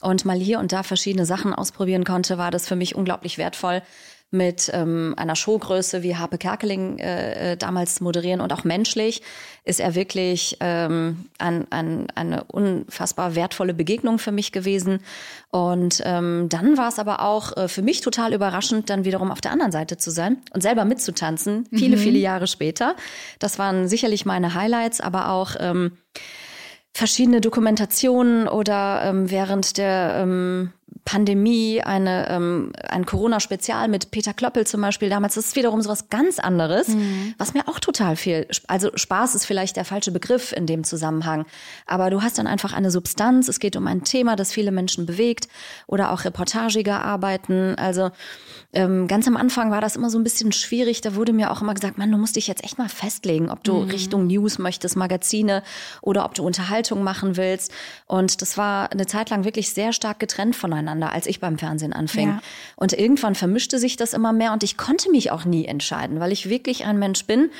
und 0.00 0.24
mal 0.24 0.38
hier 0.38 0.58
und 0.58 0.72
da 0.72 0.82
verschiedene 0.82 1.26
Sachen 1.26 1.54
ausprobieren 1.54 2.04
konnte, 2.04 2.38
war 2.38 2.50
das 2.50 2.66
für 2.66 2.76
mich 2.76 2.94
unglaublich 2.94 3.38
wertvoll, 3.38 3.82
mit 4.32 4.70
ähm, 4.72 5.14
einer 5.16 5.34
Showgröße 5.34 6.04
wie 6.04 6.16
Harpe 6.16 6.38
Kerkeling 6.38 6.98
äh, 6.98 7.52
äh, 7.52 7.56
damals 7.56 8.00
moderieren 8.00 8.40
und 8.40 8.52
auch 8.52 8.62
menschlich 8.62 9.22
ist 9.64 9.80
er 9.80 9.96
wirklich 9.96 10.56
ähm, 10.60 11.26
ein, 11.38 11.66
ein, 11.70 12.06
eine 12.14 12.44
unfassbar 12.44 13.34
wertvolle 13.34 13.74
Begegnung 13.74 14.18
für 14.18 14.32
mich 14.32 14.52
gewesen. 14.52 15.00
Und 15.50 16.00
ähm, 16.04 16.48
dann 16.48 16.78
war 16.78 16.88
es 16.88 16.98
aber 16.98 17.22
auch 17.22 17.56
äh, 17.56 17.68
für 17.68 17.82
mich 17.82 18.00
total 18.00 18.32
überraschend, 18.32 18.88
dann 18.88 19.04
wiederum 19.04 19.30
auf 19.32 19.40
der 19.40 19.50
anderen 19.50 19.72
Seite 19.72 19.96
zu 19.96 20.10
sein 20.10 20.38
und 20.54 20.62
selber 20.62 20.84
mitzutanzen, 20.84 21.66
viele, 21.72 21.96
mhm. 21.96 22.00
viele 22.00 22.18
Jahre 22.20 22.46
später. 22.46 22.94
Das 23.40 23.58
waren 23.58 23.88
sicherlich 23.88 24.24
meine 24.24 24.54
Highlights, 24.54 25.00
aber 25.00 25.30
auch 25.30 25.56
ähm, 25.58 25.92
verschiedene 26.92 27.40
Dokumentationen 27.40 28.48
oder 28.48 29.02
ähm, 29.04 29.30
während 29.30 29.78
der 29.78 30.14
ähm, 30.16 30.72
Pandemie, 31.04 31.82
eine, 31.82 32.28
ähm, 32.28 32.72
ein 32.88 33.06
Corona-Spezial 33.06 33.88
mit 33.88 34.10
Peter 34.10 34.32
Klöppel 34.32 34.66
zum 34.66 34.80
Beispiel 34.80 35.08
damals. 35.08 35.34
Das 35.34 35.46
ist 35.46 35.56
wiederum 35.56 35.80
so 35.82 35.88
was 35.88 36.08
ganz 36.08 36.38
anderes, 36.38 36.88
mhm. 36.88 37.34
was 37.38 37.54
mir 37.54 37.68
auch 37.68 37.80
total 37.80 38.16
viel, 38.16 38.46
also 38.68 38.90
Spaß 38.94 39.34
ist 39.34 39.46
vielleicht 39.46 39.76
der 39.76 39.84
falsche 39.84 40.12
Begriff 40.12 40.52
in 40.52 40.66
dem 40.66 40.84
Zusammenhang. 40.84 41.46
Aber 41.86 42.10
du 42.10 42.22
hast 42.22 42.38
dann 42.38 42.46
einfach 42.46 42.72
eine 42.72 42.90
Substanz. 42.90 43.48
Es 43.48 43.60
geht 43.60 43.76
um 43.76 43.86
ein 43.86 44.04
Thema, 44.04 44.36
das 44.36 44.52
viele 44.52 44.70
Menschen 44.70 45.06
bewegt 45.06 45.48
oder 45.86 46.12
auch 46.12 46.24
reportagiger 46.24 47.02
arbeiten. 47.02 47.74
Also 47.76 48.10
ähm, 48.72 49.08
ganz 49.08 49.26
am 49.26 49.36
Anfang 49.36 49.70
war 49.70 49.80
das 49.80 49.96
immer 49.96 50.10
so 50.10 50.18
ein 50.18 50.24
bisschen 50.24 50.52
schwierig. 50.52 51.00
Da 51.00 51.16
wurde 51.16 51.32
mir 51.32 51.50
auch 51.50 51.60
immer 51.60 51.74
gesagt, 51.74 51.98
Mann, 51.98 52.12
du 52.12 52.18
musst 52.18 52.36
dich 52.36 52.46
jetzt 52.46 52.62
echt 52.62 52.78
mal 52.78 52.88
festlegen, 52.88 53.50
ob 53.50 53.64
du 53.64 53.80
mhm. 53.80 53.90
Richtung 53.90 54.26
News 54.28 54.58
möchtest, 54.58 54.96
Magazine 54.96 55.62
oder 56.02 56.24
ob 56.24 56.34
du 56.34 56.44
Unterhaltung 56.44 57.02
machen 57.02 57.36
willst. 57.36 57.72
Und 58.06 58.42
das 58.42 58.56
war 58.56 58.92
eine 58.92 59.06
Zeit 59.06 59.30
lang 59.30 59.44
wirklich 59.44 59.70
sehr 59.70 59.92
stark 59.92 60.20
getrennt 60.20 60.54
voneinander, 60.54 60.89
als 60.98 61.26
ich 61.26 61.40
beim 61.40 61.58
Fernsehen 61.58 61.92
anfing. 61.92 62.28
Ja. 62.28 62.42
Und 62.76 62.92
irgendwann 62.92 63.34
vermischte 63.34 63.78
sich 63.78 63.96
das 63.96 64.12
immer 64.12 64.32
mehr 64.32 64.52
und 64.52 64.62
ich 64.62 64.76
konnte 64.76 65.10
mich 65.10 65.30
auch 65.30 65.44
nie 65.44 65.64
entscheiden, 65.64 66.20
weil 66.20 66.32
ich 66.32 66.48
wirklich 66.48 66.84
ein 66.84 66.98
Mensch 66.98 67.24
bin. 67.26 67.50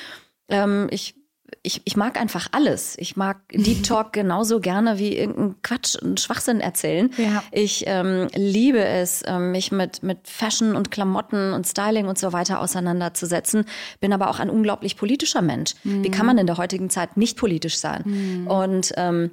Ähm, 0.48 0.88
ich 0.90 1.14
ich, 1.62 1.82
ich 1.84 1.96
mag 1.96 2.20
einfach 2.20 2.48
alles. 2.52 2.96
Ich 2.98 3.16
mag 3.16 3.40
Deep 3.52 3.82
Talk 3.82 4.12
genauso 4.12 4.60
gerne 4.60 4.98
wie 4.98 5.16
irgendein 5.16 5.60
Quatsch 5.62 5.96
und 5.96 6.20
Schwachsinn 6.20 6.60
erzählen. 6.60 7.10
Ja. 7.16 7.42
Ich 7.52 7.84
ähm, 7.86 8.28
liebe 8.34 8.84
es, 8.84 9.22
ähm, 9.26 9.52
mich 9.52 9.72
mit, 9.72 10.02
mit 10.02 10.28
Fashion 10.28 10.76
und 10.76 10.90
Klamotten 10.90 11.52
und 11.52 11.66
Styling 11.66 12.06
und 12.06 12.18
so 12.18 12.32
weiter 12.32 12.60
auseinanderzusetzen. 12.60 13.64
Bin 14.00 14.12
aber 14.12 14.30
auch 14.30 14.38
ein 14.38 14.50
unglaublich 14.50 14.96
politischer 14.96 15.42
Mensch. 15.42 15.74
Mhm. 15.84 16.04
Wie 16.04 16.10
kann 16.10 16.26
man 16.26 16.38
in 16.38 16.46
der 16.46 16.56
heutigen 16.56 16.90
Zeit 16.90 17.16
nicht 17.16 17.36
politisch 17.36 17.78
sein? 17.78 18.02
Mhm. 18.04 18.46
Und 18.46 18.92
ähm, 18.96 19.32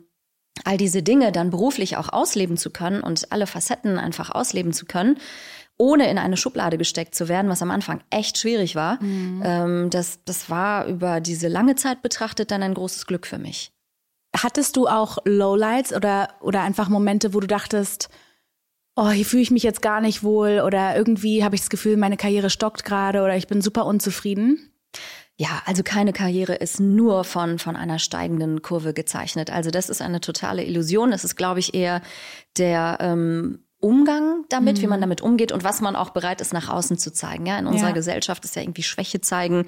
all 0.66 0.78
diese 0.78 1.04
Dinge 1.04 1.32
dann 1.32 1.50
beruflich 1.50 1.98
auch 1.98 2.10
ausleben 2.10 2.58
zu 2.58 2.70
können 2.70 3.02
und 3.02 3.32
alle 3.32 3.48
Facetten 3.48 3.98
einfach 3.98 4.30
ausleben 4.30 4.74
zu 4.74 4.86
können, 4.86 5.18
ohne 5.78 6.10
in 6.10 6.18
eine 6.18 6.38
Schublade 6.38 6.78
gesteckt 6.78 7.16
zu 7.16 7.28
werden, 7.28 7.50
was 7.50 7.62
am 7.62 7.72
Anfang 7.72 8.02
echt 8.10 8.38
schwierig 8.38 8.76
war. 8.76 9.02
Mhm. 9.04 9.42
Ähm, 9.46 9.90
das, 9.90 10.20
das 10.26 10.50
war 10.50 10.86
über 10.88 11.22
diese 11.22 11.48
lange 11.48 11.76
Zeit 11.76 12.02
betrachtet 12.02 12.52
dann 12.52 12.64
ein 12.64 12.74
großes 12.74 13.06
Glück 13.06 13.28
für 13.28 13.38
mich. 13.38 13.72
Hattest 14.36 14.76
du 14.76 14.88
auch 14.88 15.20
Lowlights 15.26 15.94
oder, 15.94 16.30
oder 16.42 16.62
einfach 16.62 16.90
Momente, 16.90 17.34
wo 17.34 17.40
du 17.40 17.48
dachtest, 17.48 18.10
oh, 18.96 19.10
hier 19.10 19.26
fühle 19.26 19.44
ich 19.44 19.52
mich 19.52 19.64
jetzt 19.64 19.82
gar 19.82 20.02
nicht 20.02 20.24
wohl 20.24 20.62
oder 20.66 20.96
irgendwie 20.98 21.44
habe 21.44 21.56
ich 21.56 21.62
das 21.62 21.70
Gefühl, 21.70 21.98
meine 21.98 22.18
Karriere 22.18 22.50
stockt 22.50 22.84
gerade 22.84 23.22
oder 23.22 23.38
ich 23.38 23.48
bin 23.48 23.62
super 23.62 23.86
unzufrieden? 23.86 24.72
Ja, 25.40 25.62
also 25.66 25.84
keine 25.84 26.14
Karriere 26.14 26.56
ist 26.56 26.80
nur 26.80 27.24
von, 27.24 27.60
von 27.60 27.76
einer 27.76 28.00
steigenden 28.00 28.64
Kurve 28.64 28.94
gezeichnet. 28.94 29.52
Also 29.52 29.70
das 29.70 29.88
ist 29.90 30.02
eine 30.02 30.20
totale 30.20 30.64
Illusion. 30.64 31.12
Das 31.12 31.24
ist, 31.24 31.36
glaube 31.36 31.60
ich, 31.60 31.76
eher 31.76 32.02
der 32.58 32.98
ähm, 33.02 33.60
Umgang 33.80 34.46
damit, 34.50 34.78
mhm. 34.78 34.82
wie 34.82 34.88
man 34.88 35.00
mhm. 35.00 35.02
damit 35.02 35.22
umgeht 35.22 35.52
und 35.52 35.64
was 35.64 35.80
man 35.80 35.96
auch 35.96 36.10
bereit 36.10 36.42
ist, 36.42 36.54
nach 36.54 36.70
außen 36.70 36.98
zu 36.98 37.14
zeigen. 37.14 37.46
Ja, 37.46 37.60
in 37.60 37.68
unserer 37.68 37.90
ja. 37.90 37.94
Gesellschaft 37.94 38.44
ist 38.46 38.56
ja 38.56 38.64
irgendwie 38.64 38.82
Schwäche 38.82 39.22
zeigen, 39.22 39.68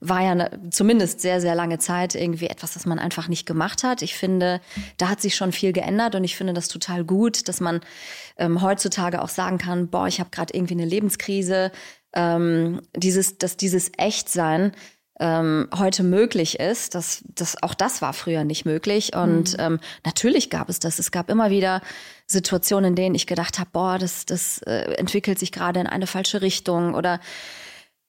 war 0.00 0.22
ja 0.22 0.30
eine, 0.30 0.70
zumindest 0.70 1.20
sehr, 1.20 1.42
sehr 1.42 1.54
lange 1.54 1.78
Zeit 1.78 2.14
irgendwie 2.14 2.46
etwas, 2.46 2.72
das 2.72 2.86
man 2.86 2.98
einfach 2.98 3.28
nicht 3.28 3.44
gemacht 3.44 3.82
hat. 3.82 4.00
Ich 4.00 4.14
finde, 4.14 4.62
da 4.96 5.10
hat 5.10 5.20
sich 5.20 5.36
schon 5.36 5.52
viel 5.52 5.74
geändert 5.74 6.14
und 6.14 6.24
ich 6.24 6.36
finde 6.36 6.54
das 6.54 6.68
total 6.68 7.04
gut, 7.04 7.48
dass 7.48 7.60
man 7.60 7.80
ähm, 8.38 8.62
heutzutage 8.62 9.20
auch 9.20 9.28
sagen 9.28 9.58
kann, 9.58 9.88
boah, 9.88 10.08
ich 10.08 10.20
habe 10.20 10.30
gerade 10.30 10.54
irgendwie 10.54 10.74
eine 10.74 10.86
Lebenskrise. 10.86 11.70
Ähm, 12.14 12.80
dieses, 12.96 13.36
dass 13.36 13.58
dieses 13.58 13.92
Echtsein 13.98 14.72
ähm, 15.20 15.68
heute 15.76 16.02
möglich 16.02 16.58
ist. 16.58 16.94
Das, 16.94 17.22
das, 17.34 17.62
auch 17.62 17.74
das 17.74 18.02
war 18.02 18.12
früher 18.12 18.44
nicht 18.44 18.64
möglich. 18.64 19.14
Und 19.14 19.52
mhm. 19.52 19.64
ähm, 19.64 19.80
natürlich 20.04 20.50
gab 20.50 20.68
es 20.68 20.80
das. 20.80 20.98
Es 20.98 21.10
gab 21.12 21.30
immer 21.30 21.50
wieder 21.50 21.82
Situationen, 22.26 22.90
in 22.90 22.96
denen 22.96 23.14
ich 23.14 23.26
gedacht 23.26 23.58
habe, 23.58 23.70
boah, 23.72 23.98
das, 23.98 24.26
das 24.26 24.58
äh, 24.62 24.94
entwickelt 24.94 25.38
sich 25.38 25.52
gerade 25.52 25.80
in 25.80 25.86
eine 25.86 26.06
falsche 26.06 26.42
Richtung 26.42 26.94
oder 26.94 27.20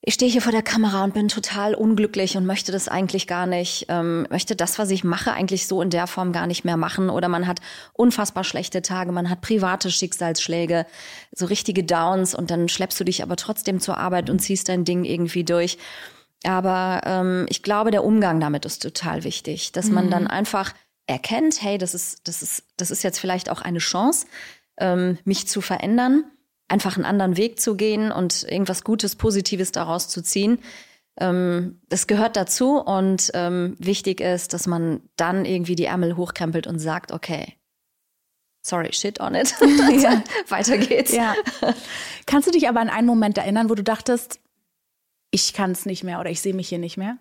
ich 0.04 0.16
stehe 0.16 0.32
hier 0.32 0.42
vor 0.42 0.52
der 0.52 0.64
Kamera 0.64 1.04
und 1.04 1.14
bin 1.14 1.28
total 1.28 1.76
unglücklich 1.76 2.36
und 2.36 2.48
möchte 2.48 2.72
das 2.72 2.88
eigentlich 2.88 3.28
gar 3.28 3.46
nicht, 3.46 3.86
ähm, 3.88 4.26
möchte 4.32 4.56
das, 4.56 4.80
was 4.80 4.90
ich 4.90 5.04
mache, 5.04 5.32
eigentlich 5.32 5.68
so 5.68 5.80
in 5.80 5.92
der 5.92 6.08
Form 6.08 6.32
gar 6.32 6.48
nicht 6.48 6.66
mehr 6.66 6.78
machen. 6.78 7.12
Oder 7.12 7.28
man 7.28 7.46
hat 7.46 7.60
unfassbar 7.94 8.44
schlechte 8.44 8.82
Tage, 8.82 9.12
man 9.12 9.30
hat 9.30 9.42
private 9.42 9.92
Schicksalsschläge, 9.92 10.88
so 11.32 11.46
richtige 11.46 11.84
Downs 11.84 12.34
und 12.34 12.50
dann 12.50 12.68
schleppst 12.68 13.00
du 13.00 13.04
dich 13.04 13.22
aber 13.22 13.36
trotzdem 13.36 13.80
zur 13.80 14.00
Arbeit 14.00 14.32
und 14.32 14.40
ziehst 14.40 14.70
dein 14.70 14.86
Ding 14.86 15.04
irgendwie 15.04 15.44
durch. 15.44 15.78
Aber 16.44 17.02
ähm, 17.06 17.46
ich 17.50 17.64
glaube, 17.64 17.92
der 17.92 18.04
Umgang 18.04 18.40
damit 18.40 18.66
ist 18.66 18.82
total 18.82 19.24
wichtig, 19.24 19.72
dass 19.72 19.90
man 19.90 20.10
dann 20.10 20.24
mhm. 20.24 20.30
einfach 20.30 20.74
erkennt, 21.06 21.62
hey, 21.62 21.78
das 21.78 21.94
ist, 21.94 22.28
das 22.28 22.42
ist, 22.42 22.64
das 22.78 22.90
ist 22.92 23.04
jetzt 23.04 23.20
vielleicht 23.20 23.50
auch 23.50 23.62
eine 23.62 23.80
Chance, 23.80 24.26
ähm, 24.80 25.18
mich 25.24 25.48
zu 25.48 25.62
verändern, 25.62 26.24
einfach 26.68 26.96
einen 26.96 27.06
anderen 27.06 27.38
Weg 27.38 27.60
zu 27.60 27.76
gehen 27.76 28.12
und 28.12 28.44
irgendwas 28.44 28.84
Gutes, 28.84 29.16
Positives 29.16 29.72
daraus 29.72 30.08
zu 30.08 30.24
ziehen. 30.24 30.60
Ähm, 31.20 31.82
das 31.90 32.08
gehört 32.08 32.36
dazu 32.38 32.78
und 32.80 33.32
ähm, 33.34 33.76
wichtig 33.78 34.22
ist, 34.22 34.54
dass 34.54 34.66
man 34.66 35.02
dann 35.18 35.46
irgendwie 35.46 35.76
die 35.76 35.86
Ärmel 35.86 36.16
hochkrempelt 36.16 36.66
und 36.66 36.80
sagt, 36.80 37.12
okay, 37.12 37.58
sorry, 38.62 38.94
shit 38.94 39.20
on 39.20 39.36
it. 39.36 39.54
ja. 40.02 40.24
Weiter 40.48 40.78
geht's. 40.78 41.14
Ja. 41.14 41.36
Kannst 42.26 42.48
du 42.48 42.52
dich 42.52 42.70
aber 42.70 42.80
an 42.80 42.90
einen 42.90 43.08
Moment 43.08 43.38
erinnern, 43.38 43.70
wo 43.70 43.76
du 43.76 43.84
dachtest, 43.84 44.40
ich 45.32 45.54
kann 45.54 45.72
es 45.72 45.86
nicht 45.86 46.04
mehr 46.04 46.20
oder 46.20 46.30
ich 46.30 46.42
sehe 46.42 46.54
mich 46.54 46.70
hier 46.70 46.80
nicht 46.80 46.98
mehr? 46.98 47.18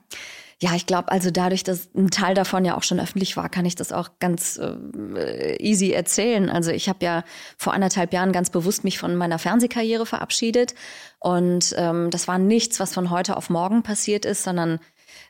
Ja, 0.63 0.75
ich 0.75 0.85
glaube, 0.85 1.11
also 1.11 1.31
dadurch, 1.31 1.65
dass 1.65 1.89
ein 1.95 2.11
Teil 2.11 2.35
davon 2.35 2.67
ja 2.67 2.77
auch 2.77 2.83
schon 2.83 3.01
öffentlich 3.01 3.35
war, 3.39 3.49
kann 3.49 3.65
ich 3.65 3.77
das 3.77 3.93
auch 3.93 4.11
ganz 4.19 4.61
äh, 4.61 5.57
easy 5.57 5.93
erzählen. 5.93 6.51
Also 6.51 6.71
ich 6.71 6.91
habe 6.91 7.03
ja 7.03 7.25
vor 7.57 7.73
anderthalb 7.73 8.13
Jahren 8.13 8.33
ganz 8.33 8.51
bewusst 8.51 8.85
mich 8.85 8.99
von 8.99 9.17
meiner 9.17 9.39
Fernsehkarriere 9.39 10.05
verabschiedet. 10.05 10.75
Und 11.19 11.75
ähm, 11.79 12.11
das 12.11 12.29
war 12.29 12.39
nichts, 12.39 12.79
was 12.79 12.93
von 12.93 13.09
heute 13.09 13.39
auf 13.39 13.49
morgen 13.49 13.83
passiert 13.83 14.27
ist, 14.27 14.43
sondern 14.43 14.81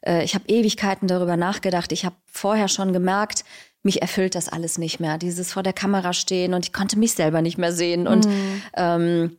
äh, 0.05 0.25
ich 0.25 0.35
habe 0.35 0.49
Ewigkeiten 0.49 1.07
darüber 1.07 1.37
nachgedacht. 1.37 1.93
Ich 1.93 2.05
habe 2.05 2.17
vorher 2.27 2.67
schon 2.67 2.93
gemerkt, 2.93 3.45
mich 3.85 4.03
erfüllt 4.03 4.35
das 4.35 4.49
alles 4.49 4.79
nicht 4.79 4.99
mehr. 4.99 5.17
Dieses 5.17 5.53
vor 5.53 5.63
der 5.63 5.73
Kamera 5.73 6.13
stehen 6.13 6.55
und 6.55 6.67
ich 6.67 6.73
konnte 6.73 6.99
mich 6.99 7.13
selber 7.13 7.41
nicht 7.41 7.57
mehr 7.57 7.73
sehen. 7.73 8.09
Und 8.09 8.27
mhm. 8.27 8.63
ähm, 8.75 9.37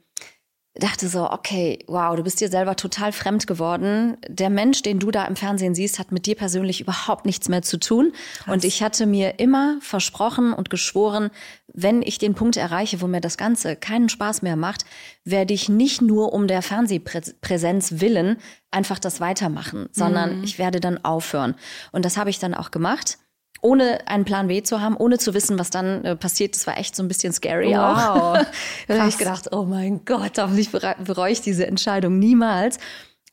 dachte 0.75 1.09
so, 1.09 1.29
okay, 1.29 1.79
wow, 1.87 2.15
du 2.15 2.23
bist 2.23 2.39
dir 2.39 2.47
selber 2.47 2.77
total 2.77 3.11
fremd 3.11 3.45
geworden. 3.45 4.17
Der 4.27 4.49
Mensch, 4.49 4.81
den 4.81 4.99
du 4.99 5.11
da 5.11 5.25
im 5.25 5.35
Fernsehen 5.35 5.75
siehst, 5.75 5.99
hat 5.99 6.13
mit 6.13 6.25
dir 6.25 6.35
persönlich 6.35 6.79
überhaupt 6.79 7.25
nichts 7.25 7.49
mehr 7.49 7.61
zu 7.61 7.77
tun. 7.77 8.13
Krass. 8.37 8.53
Und 8.53 8.63
ich 8.63 8.81
hatte 8.81 9.05
mir 9.05 9.39
immer 9.39 9.77
versprochen 9.81 10.53
und 10.53 10.69
geschworen, 10.69 11.29
wenn 11.73 12.01
ich 12.01 12.19
den 12.19 12.35
Punkt 12.35 12.55
erreiche, 12.55 13.01
wo 13.01 13.07
mir 13.07 13.19
das 13.19 13.37
Ganze 13.37 13.75
keinen 13.75 14.07
Spaß 14.07 14.43
mehr 14.43 14.55
macht, 14.55 14.85
werde 15.25 15.53
ich 15.53 15.67
nicht 15.67 16.01
nur 16.01 16.31
um 16.31 16.47
der 16.47 16.61
Fernsehpräsenz 16.61 17.99
willen 17.99 18.37
einfach 18.71 18.99
das 18.99 19.19
weitermachen, 19.19 19.89
sondern 19.91 20.37
mhm. 20.37 20.43
ich 20.45 20.57
werde 20.57 20.79
dann 20.79 21.03
aufhören. 21.03 21.55
Und 21.91 22.05
das 22.05 22.15
habe 22.15 22.29
ich 22.29 22.39
dann 22.39 22.53
auch 22.53 22.71
gemacht 22.71 23.17
ohne 23.61 24.07
einen 24.07 24.25
Plan 24.25 24.47
B 24.47 24.63
zu 24.63 24.81
haben, 24.81 24.97
ohne 24.97 25.17
zu 25.17 25.33
wissen, 25.33 25.59
was 25.59 25.69
dann 25.69 26.03
äh, 26.03 26.15
passiert. 26.15 26.55
Das 26.55 26.67
war 26.67 26.77
echt 26.77 26.95
so 26.95 27.03
ein 27.03 27.07
bisschen 27.07 27.31
scary 27.33 27.69
wow. 27.69 27.75
auch. 27.77 28.37
da 28.87 28.97
habe 28.99 29.09
ich 29.09 29.17
gedacht, 29.17 29.53
oh 29.53 29.63
mein 29.63 30.03
Gott, 30.05 30.37
hoffentlich 30.37 30.71
bereue 30.71 31.31
ich 31.31 31.41
diese 31.41 31.67
Entscheidung 31.67 32.19
niemals. 32.19 32.79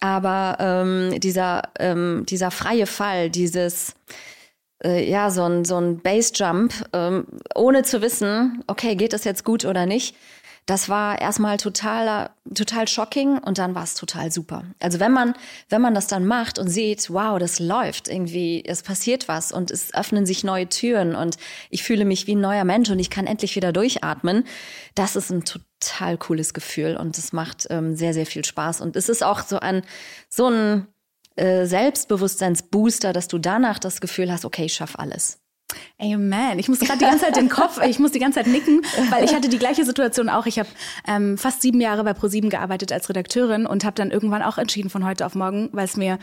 Aber 0.01 0.57
ähm, 0.61 1.19
dieser, 1.21 1.63
ähm, 1.79 2.25
dieser 2.29 2.51
freie 2.51 2.87
Fall, 2.87 3.31
dieses 3.31 3.95
äh, 4.85 5.09
ja, 5.09 5.31
so 5.31 5.43
ein, 5.45 5.65
so 5.65 5.77
ein 5.77 6.01
Base-Jump, 6.01 6.73
ähm, 6.93 7.27
ohne 7.55 7.83
zu 7.83 8.01
wissen, 8.01 8.63
okay, 8.67 8.95
geht 8.95 9.13
das 9.13 9.25
jetzt 9.25 9.45
gut 9.45 9.65
oder 9.65 9.87
nicht, 9.87 10.15
das 10.69 10.91
war 10.91 11.19
erstmal 11.19 11.57
total, 11.57 12.29
total 12.55 12.87
shocking 12.87 13.39
und 13.39 13.57
dann 13.57 13.75
war 13.75 13.85
es 13.85 13.95
total 13.95 14.31
super. 14.31 14.65
Also 14.81 15.01
wenn 15.01 15.13
man, 15.13 15.33
wenn 15.71 15.81
man 15.81 15.95
das 15.95 16.09
dann 16.09 16.27
macht 16.27 16.59
und 16.59 16.69
sieht, 16.69 17.09
wow, 17.09 17.39
das 17.39 17.59
läuft 17.59 18.07
irgendwie, 18.07 18.63
es 18.67 18.83
passiert 18.83 19.29
was 19.29 19.51
und 19.51 19.71
es 19.71 19.95
öffnen 19.95 20.27
sich 20.27 20.45
neue 20.45 20.69
Türen 20.69 21.15
und 21.15 21.39
ich 21.71 21.83
fühle 21.83 22.05
mich 22.05 22.27
wie 22.27 22.35
ein 22.35 22.43
neuer 22.43 22.65
Mensch 22.65 22.91
und 22.91 22.99
ich 22.99 23.09
kann 23.09 23.27
endlich 23.27 23.57
wieder 23.57 23.73
durchatmen, 23.73 24.45
das 24.95 25.17
ist 25.17 25.31
ein 25.31 25.45
total 25.47 26.19
cooles 26.19 26.53
Gefühl 26.53 26.99
und 26.99 27.17
es 27.17 27.33
macht 27.33 27.67
ähm, 27.71 27.97
sehr, 27.97 28.13
sehr 28.13 28.27
viel 28.27 28.45
Spaß. 28.45 28.83
Und 28.83 28.95
es 28.95 29.09
ist 29.09 29.25
auch 29.25 29.41
so 29.41 29.61
ein, 29.61 29.81
so 30.29 30.51
ein 30.51 30.87
äh, 31.37 31.65
Selbstbewusstseinsbooster, 31.65 33.15
dass 33.15 33.29
du 33.29 33.39
danach 33.39 33.79
das 33.79 34.03
Gefühl 34.03 34.31
hast, 34.31 34.45
okay, 34.45 34.67
ich 34.67 34.75
schaff 34.75 34.99
alles. 34.99 35.39
Amen. 36.01 36.59
Ich 36.59 36.69
muss 36.69 36.79
gerade 36.79 36.99
die 36.99 37.05
ganze 37.05 37.25
Zeit 37.25 37.37
den 37.37 37.49
Kopf, 37.49 37.81
ich 37.85 37.99
muss 37.99 38.13
die 38.13 38.19
ganze 38.19 38.39
Zeit 38.41 38.47
nicken, 38.47 38.83
weil 39.11 39.25
ich 39.25 39.35
hatte 39.35 39.49
die 39.49 39.59
gleiche 39.59 39.85
Situation 39.85 40.29
auch. 40.29 40.47
Ich 40.47 40.59
habe 40.59 40.69
ähm, 41.07 41.37
fast 41.37 41.61
sieben 41.61 41.81
Jahre 41.81 42.05
bei 42.05 42.15
ProSieben 42.15 42.51
gearbeitet 42.51 42.93
als 42.93 43.09
Redakteurin 43.09 43.67
und 43.67 43.85
habe 43.85 43.95
dann 43.95 44.11
irgendwann 44.11 44.43
auch 44.43 44.59
entschieden 44.59 44.91
von 44.91 45.05
heute 45.05 45.27
auf 45.27 45.35
morgen, 45.35 45.69
weil 45.73 45.85
es 45.85 45.97
mir, 45.97 46.19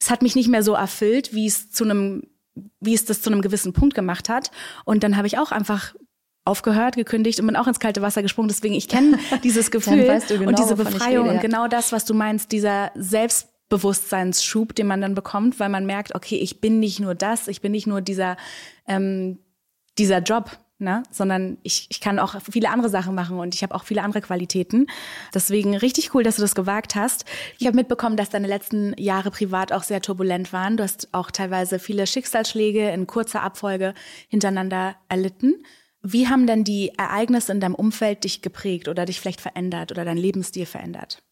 es 0.00 0.10
hat 0.10 0.22
mich 0.22 0.36
nicht 0.36 0.48
mehr 0.48 0.62
so 0.62 0.74
erfüllt, 0.74 1.34
wie 1.34 1.46
es 1.46 1.70
zu 1.70 1.84
einem, 1.84 2.24
wie 2.80 2.94
es 2.94 3.04
das 3.04 3.22
zu 3.22 3.30
einem 3.30 3.42
gewissen 3.42 3.72
Punkt 3.72 3.94
gemacht 3.94 4.28
hat. 4.28 4.50
Und 4.84 5.02
dann 5.02 5.16
habe 5.16 5.26
ich 5.26 5.38
auch 5.38 5.50
einfach 5.50 5.94
aufgehört, 6.44 6.94
gekündigt 6.94 7.40
und 7.40 7.46
bin 7.46 7.56
auch 7.56 7.66
ins 7.66 7.80
kalte 7.80 8.02
Wasser 8.02 8.22
gesprungen. 8.22 8.48
Deswegen, 8.48 8.74
ich 8.74 8.88
kenne 8.88 9.18
dieses 9.42 9.70
Gefühl 9.72 10.06
weißt 10.06 10.30
du 10.30 10.38
genau, 10.38 10.50
und 10.50 10.58
diese 10.58 10.76
Befreiung 10.76 11.24
rede, 11.24 11.26
ja. 11.26 11.32
und 11.34 11.40
genau 11.40 11.66
das, 11.68 11.90
was 11.90 12.04
du 12.04 12.14
meinst, 12.14 12.52
dieser 12.52 12.92
Selbst 12.94 13.48
Bewusstseinsschub, 13.68 14.74
den 14.74 14.86
man 14.86 15.00
dann 15.00 15.14
bekommt, 15.14 15.58
weil 15.58 15.68
man 15.68 15.86
merkt, 15.86 16.14
okay, 16.14 16.36
ich 16.36 16.60
bin 16.60 16.78
nicht 16.78 17.00
nur 17.00 17.14
das, 17.14 17.48
ich 17.48 17.60
bin 17.60 17.72
nicht 17.72 17.86
nur 17.86 18.00
dieser, 18.00 18.36
ähm, 18.86 19.38
dieser 19.98 20.18
Job, 20.18 20.58
ne? 20.78 21.02
sondern 21.10 21.58
ich, 21.62 21.86
ich 21.90 22.00
kann 22.00 22.18
auch 22.18 22.36
viele 22.40 22.70
andere 22.70 22.88
Sachen 22.88 23.14
machen 23.14 23.38
und 23.38 23.54
ich 23.54 23.62
habe 23.62 23.74
auch 23.74 23.84
viele 23.84 24.02
andere 24.02 24.20
Qualitäten. 24.20 24.86
Deswegen 25.34 25.76
richtig 25.76 26.14
cool, 26.14 26.22
dass 26.22 26.36
du 26.36 26.42
das 26.42 26.54
gewagt 26.54 26.94
hast. 26.94 27.24
Ich 27.58 27.66
habe 27.66 27.76
mitbekommen, 27.76 28.16
dass 28.16 28.30
deine 28.30 28.46
letzten 28.46 28.94
Jahre 28.98 29.30
privat 29.30 29.72
auch 29.72 29.82
sehr 29.82 30.00
turbulent 30.00 30.52
waren. 30.52 30.76
Du 30.76 30.82
hast 30.82 31.08
auch 31.12 31.30
teilweise 31.30 31.78
viele 31.78 32.06
Schicksalsschläge 32.06 32.90
in 32.90 33.06
kurzer 33.06 33.42
Abfolge 33.42 33.94
hintereinander 34.28 34.96
erlitten. 35.08 35.54
Wie 36.02 36.28
haben 36.28 36.46
denn 36.46 36.62
die 36.62 36.92
Ereignisse 36.96 37.50
in 37.50 37.58
deinem 37.58 37.74
Umfeld 37.74 38.22
dich 38.22 38.40
geprägt 38.40 38.86
oder 38.86 39.06
dich 39.06 39.20
vielleicht 39.20 39.40
verändert 39.40 39.90
oder 39.90 40.04
dein 40.04 40.18
Lebensstil 40.18 40.66
verändert? 40.66 41.22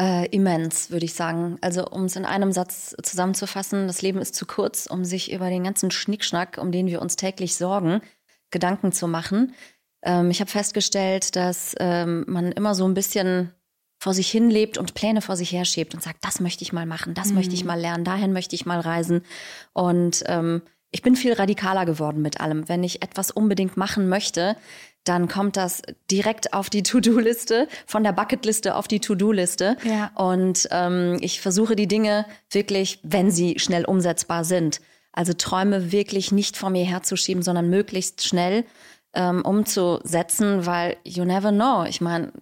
Äh, 0.00 0.26
immens, 0.26 0.90
würde 0.90 1.06
ich 1.06 1.14
sagen. 1.14 1.58
Also 1.60 1.88
um 1.88 2.04
es 2.04 2.14
in 2.14 2.24
einem 2.24 2.52
Satz 2.52 2.94
zusammenzufassen, 3.02 3.88
das 3.88 4.00
Leben 4.00 4.20
ist 4.20 4.36
zu 4.36 4.46
kurz, 4.46 4.86
um 4.86 5.04
sich 5.04 5.32
über 5.32 5.50
den 5.50 5.64
ganzen 5.64 5.90
Schnickschnack, 5.90 6.56
um 6.58 6.70
den 6.70 6.86
wir 6.86 7.02
uns 7.02 7.16
täglich 7.16 7.56
sorgen, 7.56 8.00
Gedanken 8.52 8.92
zu 8.92 9.08
machen. 9.08 9.54
Ähm, 10.02 10.30
ich 10.30 10.40
habe 10.40 10.50
festgestellt, 10.50 11.34
dass 11.34 11.74
ähm, 11.80 12.24
man 12.28 12.52
immer 12.52 12.76
so 12.76 12.86
ein 12.86 12.94
bisschen 12.94 13.52
vor 13.98 14.14
sich 14.14 14.30
hin 14.30 14.50
lebt 14.50 14.78
und 14.78 14.94
Pläne 14.94 15.20
vor 15.20 15.36
sich 15.36 15.50
her 15.50 15.64
schiebt 15.64 15.94
und 15.94 16.02
sagt, 16.02 16.24
das 16.24 16.38
möchte 16.38 16.62
ich 16.62 16.72
mal 16.72 16.86
machen, 16.86 17.14
das 17.14 17.30
mhm. 17.30 17.34
möchte 17.34 17.54
ich 17.54 17.62
mhm. 17.62 17.68
mal 17.68 17.80
lernen, 17.80 18.04
dahin 18.04 18.32
möchte 18.32 18.54
ich 18.54 18.66
mal 18.66 18.78
reisen. 18.78 19.22
Und 19.72 20.22
ähm, 20.26 20.62
ich 20.92 21.02
bin 21.02 21.16
viel 21.16 21.32
radikaler 21.32 21.84
geworden 21.84 22.22
mit 22.22 22.40
allem. 22.40 22.68
Wenn 22.68 22.84
ich 22.84 23.02
etwas 23.02 23.32
unbedingt 23.32 23.76
machen 23.76 24.08
möchte, 24.08 24.56
dann 25.08 25.28
kommt 25.28 25.56
das 25.56 25.82
direkt 26.10 26.52
auf 26.52 26.70
die 26.70 26.82
To-Do-Liste, 26.82 27.68
von 27.86 28.04
der 28.04 28.12
Bucketliste 28.12 28.74
auf 28.74 28.88
die 28.88 29.00
To-Do-Liste. 29.00 29.76
Ja. 29.84 30.10
Und 30.14 30.68
ähm, 30.70 31.18
ich 31.20 31.40
versuche 31.40 31.76
die 31.76 31.88
Dinge 31.88 32.26
wirklich, 32.50 33.00
wenn 33.02 33.30
sie 33.30 33.58
schnell 33.58 33.84
umsetzbar 33.84 34.44
sind. 34.44 34.80
Also 35.12 35.32
Träume 35.32 35.90
wirklich 35.90 36.32
nicht 36.32 36.56
vor 36.56 36.70
mir 36.70 36.84
herzuschieben, 36.84 37.42
sondern 37.42 37.70
möglichst 37.70 38.26
schnell 38.26 38.64
ähm, 39.14 39.42
umzusetzen, 39.42 40.66
weil 40.66 40.96
you 41.04 41.24
never 41.24 41.50
know. 41.50 41.84
Ich 41.88 42.00
meine, 42.00 42.32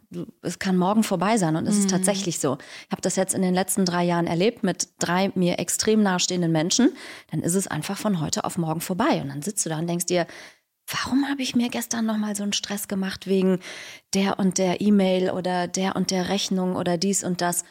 es 0.43 0.59
kann 0.59 0.77
morgen 0.77 1.05
vorbei 1.05 1.39
sein 1.39 1.57
und 1.57 1.67
es 1.67 1.77
mhm. 1.77 1.81
ist 1.81 1.91
tatsächlich 1.91 2.41
so. 2.41 2.59
Ich 2.87 2.93
habe 2.93 3.03
das 3.03 3.17
jetzt 3.17 3.35
in 3.35 3.43
den 3.43 3.55
letzten 3.55 3.85
drei 3.85 4.05
Jahren 4.05 4.27
erlebt 4.27 4.63
mit 4.63 4.89
drei 4.99 5.31
mir 5.35 5.59
extrem 5.59 6.03
nahestehenden 6.03 6.51
Menschen. 6.51 6.93
Dann 7.31 7.41
ist 7.41 7.55
es 7.55 7.67
einfach 7.67 7.97
von 7.97 8.21
heute 8.21 8.45
auf 8.45 8.59
morgen 8.59 8.81
vorbei 8.81 9.23
und 9.23 9.29
dann 9.29 9.43
sitzt 9.43 9.65
du 9.65 9.71
da 9.71 9.79
und 9.79 9.87
denkst 9.87 10.07
dir, 10.07 10.27
warum 10.89 11.29
habe 11.29 11.43
ich 11.43 11.57
mir 11.57 11.69
gestern 11.69 12.07
noch 12.07 12.17
mal 12.17 12.37
so 12.37 12.43
einen 12.43 12.53
Stress 12.53 12.89
gemacht 12.89 13.27
wegen 13.27 13.61
der 14.15 14.39
und 14.39 14.59
der 14.59 14.81
E-Mail 14.81 15.31
oder 15.31 15.69
der 15.69 15.97
und 15.97 16.11
der 16.11 16.29
Rechnung 16.29 16.77
oder 16.77 16.97
dies 16.97 17.25
und 17.25 17.41
das. 17.41 17.65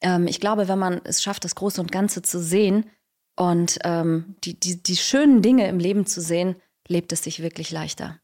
Ähm, 0.00 0.26
ich 0.26 0.40
glaube, 0.40 0.68
wenn 0.68 0.78
man 0.78 1.00
es 1.04 1.22
schafft, 1.22 1.44
das 1.44 1.54
Große 1.54 1.80
und 1.80 1.92
Ganze 1.92 2.22
zu 2.22 2.42
sehen 2.42 2.90
und 3.36 3.78
ähm, 3.84 4.36
die, 4.44 4.58
die, 4.58 4.82
die 4.82 4.96
schönen 4.96 5.42
Dinge 5.42 5.68
im 5.68 5.78
Leben 5.78 6.06
zu 6.06 6.20
sehen, 6.20 6.56
lebt 6.88 7.12
es 7.12 7.22
sich 7.22 7.42
wirklich 7.42 7.70
leichter. 7.70 8.18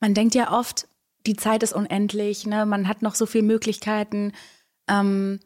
Man 0.00 0.14
denkt 0.14 0.34
ja 0.34 0.52
oft, 0.52 0.88
die 1.26 1.36
Zeit 1.36 1.62
ist 1.62 1.72
unendlich, 1.72 2.46
ne? 2.46 2.64
man 2.66 2.88
hat 2.88 3.02
noch 3.02 3.14
so 3.14 3.26
viele 3.26 3.44
Möglichkeiten. 3.44 4.32
Ähm, 4.88 5.40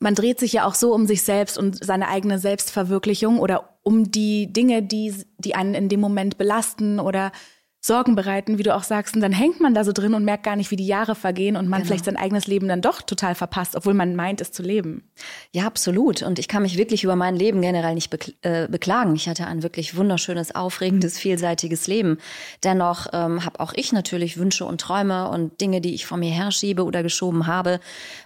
man 0.00 0.14
dreht 0.14 0.38
sich 0.38 0.52
ja 0.52 0.64
auch 0.64 0.74
so 0.74 0.94
um 0.94 1.06
sich 1.06 1.22
selbst 1.22 1.58
und 1.58 1.84
seine 1.84 2.08
eigene 2.08 2.38
Selbstverwirklichung 2.38 3.40
oder 3.40 3.78
um 3.82 4.10
die 4.10 4.52
Dinge, 4.52 4.82
die, 4.82 5.12
die 5.38 5.56
einen 5.56 5.74
in 5.74 5.88
dem 5.88 6.00
Moment 6.00 6.38
belasten 6.38 7.00
oder 7.00 7.32
Sorgen 7.80 8.16
bereiten, 8.16 8.58
wie 8.58 8.64
du 8.64 8.74
auch 8.74 8.82
sagst, 8.82 9.14
und 9.14 9.20
dann 9.20 9.32
hängt 9.32 9.60
man 9.60 9.72
da 9.72 9.84
so 9.84 9.92
drin 9.92 10.14
und 10.14 10.24
merkt 10.24 10.42
gar 10.42 10.56
nicht, 10.56 10.72
wie 10.72 10.76
die 10.76 10.86
Jahre 10.86 11.14
vergehen 11.14 11.56
und 11.56 11.68
man 11.68 11.78
genau. 11.78 11.88
vielleicht 11.88 12.06
sein 12.06 12.16
eigenes 12.16 12.48
Leben 12.48 12.66
dann 12.66 12.80
doch 12.80 13.02
total 13.02 13.36
verpasst, 13.36 13.76
obwohl 13.76 13.94
man 13.94 14.16
meint, 14.16 14.40
es 14.40 14.50
zu 14.50 14.64
leben. 14.64 15.08
Ja, 15.52 15.64
absolut. 15.66 16.22
Und 16.22 16.40
ich 16.40 16.48
kann 16.48 16.62
mich 16.62 16.76
wirklich 16.76 17.04
über 17.04 17.14
mein 17.14 17.36
Leben 17.36 17.62
generell 17.62 17.94
nicht 17.94 18.10
bekl 18.10 18.34
äh, 18.42 18.66
beklagen. 18.66 19.14
Ich 19.14 19.28
hatte 19.28 19.46
ein 19.46 19.62
wirklich 19.62 19.96
wunderschönes, 19.96 20.54
aufregendes, 20.54 21.18
vielseitiges 21.18 21.86
Leben. 21.86 22.18
Dennoch 22.64 23.06
ähm, 23.12 23.44
habe 23.44 23.60
auch 23.60 23.72
ich 23.76 23.92
natürlich 23.92 24.38
Wünsche 24.38 24.64
und 24.64 24.80
Träume 24.80 25.28
und 25.28 25.60
Dinge, 25.60 25.80
die 25.80 25.94
ich 25.94 26.04
vor 26.04 26.18
mir 26.18 26.32
herschiebe 26.32 26.84
oder 26.84 27.04
geschoben 27.04 27.46
habe. 27.46 27.78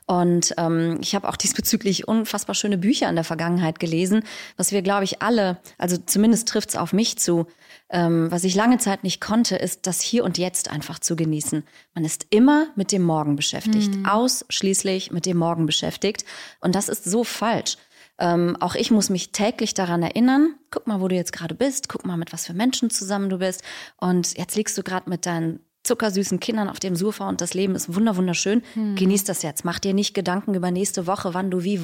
Und 0.06 0.54
ähm, 0.56 0.98
ich 1.02 1.14
habe 1.14 1.28
auch 1.28 1.36
diesbezüglich 1.42 2.08
unfassbar 2.08 2.54
schöne 2.54 2.78
Bücher 2.78 3.08
in 3.10 3.16
der 3.16 3.24
Vergangenheit 3.24 3.78
gelesen, 3.78 4.24
was 4.56 4.72
wir, 4.72 4.80
glaube 4.80 5.04
ich, 5.04 5.20
alle, 5.20 5.58
also 5.76 5.98
zumindest 5.98 6.48
trifft 6.48 6.70
es 6.70 6.76
auf 6.76 6.94
mich 6.94 7.18
zu, 7.18 7.46
ähm, 7.92 8.30
was 8.30 8.44
ich 8.44 8.54
lange 8.54 8.78
Zeit 8.78 9.04
nicht 9.04 9.20
konnte, 9.20 9.56
ist 9.56 9.86
das 9.86 10.00
Hier 10.00 10.24
und 10.24 10.38
Jetzt 10.38 10.70
einfach 10.70 10.98
zu 10.98 11.14
genießen. 11.14 11.62
Man 11.94 12.04
ist 12.04 12.26
immer 12.30 12.68
mit 12.74 12.90
dem 12.90 13.02
Morgen 13.02 13.36
beschäftigt, 13.36 13.94
mhm. 13.94 14.06
ausschließlich 14.06 15.12
mit 15.12 15.26
dem 15.26 15.36
Morgen 15.36 15.66
beschäftigt. 15.66 16.24
Und 16.60 16.74
das 16.74 16.88
ist 16.88 17.04
so 17.04 17.22
falsch. 17.22 17.76
Ähm, 18.18 18.56
auch 18.60 18.74
ich 18.74 18.90
muss 18.90 19.10
mich 19.10 19.32
täglich 19.32 19.74
daran 19.74 20.02
erinnern, 20.02 20.54
guck 20.70 20.86
mal, 20.86 21.00
wo 21.00 21.08
du 21.08 21.14
jetzt 21.14 21.32
gerade 21.32 21.54
bist, 21.54 21.88
guck 21.88 22.06
mal, 22.06 22.16
mit 22.16 22.32
was 22.32 22.46
für 22.46 22.54
Menschen 22.54 22.88
zusammen 22.88 23.28
du 23.28 23.38
bist. 23.38 23.62
Und 23.98 24.38
jetzt 24.38 24.56
liegst 24.56 24.76
du 24.78 24.82
gerade 24.82 25.10
mit 25.10 25.26
deinen 25.26 25.60
zuckersüßen 25.82 26.38
Kindern 26.40 26.68
auf 26.68 26.78
dem 26.78 26.94
Sofa 26.94 27.28
und 27.28 27.40
das 27.40 27.54
Leben 27.54 27.74
ist 27.74 27.94
wunderschön. 27.94 28.62
Hm. 28.74 28.94
Genieß 28.94 29.24
das 29.24 29.42
jetzt. 29.42 29.64
Mach 29.64 29.78
dir 29.78 29.94
nicht 29.94 30.14
Gedanken 30.14 30.54
über 30.54 30.70
nächste 30.70 31.06
Woche, 31.06 31.34
wann 31.34 31.50
du 31.50 31.64
wie 31.64 31.80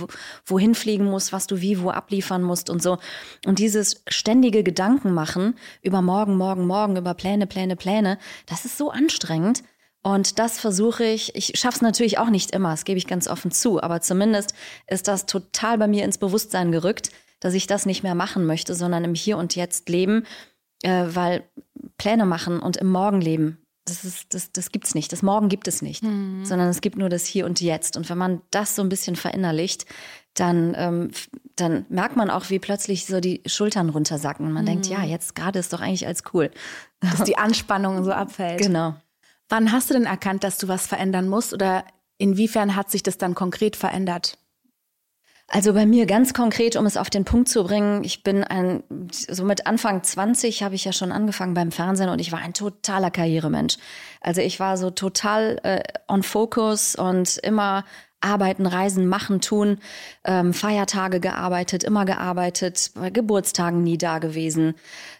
wohin 0.46 0.74
fliegen 0.74 1.04
musst, 1.04 1.32
was 1.32 1.46
du 1.46 1.60
wie 1.60 1.80
wo 1.80 1.90
abliefern 1.90 2.42
musst 2.42 2.70
und 2.70 2.82
so. 2.82 2.98
Und 3.44 3.58
dieses 3.58 4.02
ständige 4.08 4.62
Gedanken 4.62 5.12
machen 5.12 5.56
über 5.82 6.00
morgen, 6.00 6.36
morgen, 6.36 6.66
morgen, 6.66 6.96
über 6.96 7.14
Pläne, 7.14 7.46
Pläne, 7.46 7.76
Pläne, 7.76 8.18
das 8.46 8.64
ist 8.64 8.78
so 8.78 8.90
anstrengend. 8.90 9.62
Und 10.02 10.38
das 10.38 10.60
versuche 10.60 11.04
ich, 11.04 11.34
ich 11.34 11.58
schaffe 11.58 11.76
es 11.76 11.82
natürlich 11.82 12.18
auch 12.18 12.30
nicht 12.30 12.52
immer, 12.52 12.70
das 12.70 12.84
gebe 12.84 12.98
ich 12.98 13.08
ganz 13.08 13.26
offen 13.26 13.50
zu, 13.50 13.82
aber 13.82 14.00
zumindest 14.00 14.54
ist 14.86 15.08
das 15.08 15.26
total 15.26 15.76
bei 15.76 15.88
mir 15.88 16.04
ins 16.04 16.18
Bewusstsein 16.18 16.70
gerückt, 16.70 17.10
dass 17.40 17.52
ich 17.52 17.66
das 17.66 17.84
nicht 17.84 18.04
mehr 18.04 18.14
machen 18.14 18.46
möchte, 18.46 18.74
sondern 18.74 19.02
im 19.04 19.14
Hier 19.14 19.36
und 19.36 19.56
Jetzt 19.56 19.88
leben, 19.88 20.24
äh, 20.82 21.06
weil 21.08 21.42
Pläne 21.98 22.26
machen 22.26 22.60
und 22.60 22.76
im 22.76 22.90
Morgen 22.90 23.20
leben 23.20 23.58
das, 23.88 24.04
ist, 24.04 24.34
das, 24.34 24.52
das 24.52 24.70
gibt's 24.72 24.94
nicht. 24.94 25.12
Das 25.12 25.22
Morgen 25.22 25.48
gibt 25.48 25.68
es 25.68 25.82
nicht, 25.82 26.02
mhm. 26.02 26.44
sondern 26.44 26.68
es 26.68 26.80
gibt 26.80 26.96
nur 26.96 27.08
das 27.08 27.26
Hier 27.26 27.46
und 27.46 27.60
Jetzt. 27.60 27.96
Und 27.96 28.08
wenn 28.08 28.18
man 28.18 28.40
das 28.50 28.76
so 28.76 28.82
ein 28.82 28.88
bisschen 28.88 29.16
verinnerlicht, 29.16 29.86
dann, 30.34 30.74
ähm, 30.76 31.10
dann 31.56 31.86
merkt 31.88 32.16
man 32.16 32.30
auch, 32.30 32.50
wie 32.50 32.58
plötzlich 32.58 33.06
so 33.06 33.20
die 33.20 33.42
Schultern 33.46 33.88
runtersacken. 33.88 34.46
Und 34.46 34.52
man 34.52 34.62
mhm. 34.62 34.68
denkt, 34.68 34.86
ja, 34.86 35.02
jetzt 35.04 35.34
gerade 35.34 35.58
ist 35.58 35.72
doch 35.72 35.80
eigentlich 35.80 36.06
alles 36.06 36.22
cool. 36.32 36.50
Dass 37.00 37.24
die 37.24 37.38
Anspannung 37.38 38.04
so 38.04 38.12
abfällt. 38.12 38.60
Genau. 38.60 38.94
Wann 39.48 39.72
hast 39.72 39.88
du 39.88 39.94
denn 39.94 40.04
erkannt, 40.04 40.44
dass 40.44 40.58
du 40.58 40.68
was 40.68 40.86
verändern 40.86 41.28
musst? 41.28 41.52
Oder 41.52 41.84
Inwiefern 42.18 42.74
hat 42.74 42.90
sich 42.90 43.04
das 43.04 43.16
dann 43.16 43.34
konkret 43.34 43.76
verändert? 43.76 44.38
Also 45.50 45.72
bei 45.72 45.86
mir 45.86 46.04
ganz 46.04 46.34
konkret, 46.34 46.76
um 46.76 46.84
es 46.84 46.98
auf 46.98 47.08
den 47.08 47.24
Punkt 47.24 47.48
zu 47.48 47.64
bringen, 47.64 48.04
ich 48.04 48.22
bin 48.22 48.44
ein, 48.44 48.82
so 49.10 49.44
mit 49.44 49.66
Anfang 49.66 50.02
20 50.02 50.62
habe 50.62 50.74
ich 50.74 50.84
ja 50.84 50.92
schon 50.92 51.10
angefangen 51.10 51.54
beim 51.54 51.72
Fernsehen 51.72 52.10
und 52.10 52.18
ich 52.18 52.32
war 52.32 52.40
ein 52.40 52.52
totaler 52.52 53.10
Karrieremensch. 53.10 53.78
Also 54.20 54.42
ich 54.42 54.60
war 54.60 54.76
so 54.76 54.90
total 54.90 55.58
äh, 55.62 55.82
on 56.06 56.22
focus 56.22 56.96
und 56.96 57.38
immer 57.38 57.84
arbeiten, 58.20 58.66
reisen, 58.66 59.06
machen, 59.06 59.40
tun, 59.40 59.78
ähm, 60.24 60.52
Feiertage 60.52 61.20
gearbeitet, 61.20 61.84
immer 61.84 62.04
gearbeitet, 62.04 62.90
bei 62.94 63.10
Geburtstagen 63.10 63.82
nie 63.82 63.96
da 63.96 64.18
gewesen, 64.18 64.74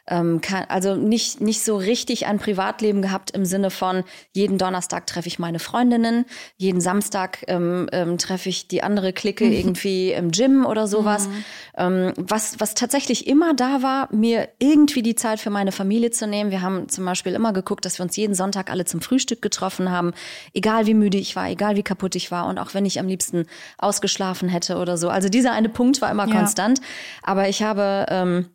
ähm, 0.08 0.40
kann, 0.40 0.64
also 0.68 0.96
nicht, 0.96 1.40
nicht 1.40 1.64
so 1.64 1.76
richtig 1.76 2.26
ein 2.26 2.38
Privatleben 2.38 3.02
gehabt 3.02 3.30
im 3.30 3.44
Sinne 3.44 3.70
von, 3.70 4.04
jeden 4.32 4.58
Donnerstag 4.58 5.06
treffe 5.06 5.28
ich 5.28 5.38
meine 5.38 5.58
Freundinnen, 5.58 6.24
jeden 6.56 6.80
Samstag 6.80 7.44
ähm, 7.48 7.88
ähm, 7.92 8.18
treffe 8.18 8.48
ich 8.48 8.68
die 8.68 8.82
andere 8.82 9.12
Clique 9.12 9.44
mhm. 9.44 9.52
irgendwie 9.52 10.12
im 10.12 10.30
Gym 10.30 10.66
oder 10.66 10.86
sowas. 10.86 11.28
Mhm. 11.28 11.44
Ähm, 11.76 12.12
was, 12.16 12.60
was 12.60 12.74
tatsächlich 12.74 13.26
immer 13.26 13.54
da 13.54 13.82
war, 13.82 14.08
mir 14.14 14.48
irgendwie 14.58 15.02
die 15.02 15.14
Zeit 15.14 15.40
für 15.40 15.50
meine 15.50 15.72
Familie 15.72 16.10
zu 16.10 16.26
nehmen. 16.26 16.50
Wir 16.50 16.62
haben 16.62 16.88
zum 16.88 17.04
Beispiel 17.04 17.34
immer 17.34 17.52
geguckt, 17.52 17.84
dass 17.84 17.98
wir 17.98 18.04
uns 18.04 18.16
jeden 18.16 18.34
Sonntag 18.34 18.70
alle 18.70 18.84
zum 18.84 19.00
Frühstück 19.00 19.42
getroffen 19.42 19.90
haben, 19.90 20.12
egal 20.54 20.86
wie 20.86 20.94
müde 20.94 21.18
ich 21.18 21.36
war, 21.36 21.48
egal 21.48 21.76
wie 21.76 21.82
kaputt 21.82 22.16
ich 22.16 22.30
war 22.30 22.46
und 22.46 22.58
auch 22.58 22.74
wenn 22.74 22.86
ich 22.86 22.98
am 22.98 23.06
liebsten 23.06 23.46
ausgeschlafen 23.78 24.48
hätte 24.48 24.78
oder 24.78 24.96
so. 24.96 25.08
Also 25.08 25.28
dieser 25.28 25.52
eine 25.52 25.68
Punkt 25.68 26.00
war 26.00 26.10
immer 26.10 26.26
ja. 26.26 26.34
konstant. 26.34 26.80
Aber 27.22 27.48
ich 27.48 27.62
habe 27.62 28.06
ähm, 28.08 28.46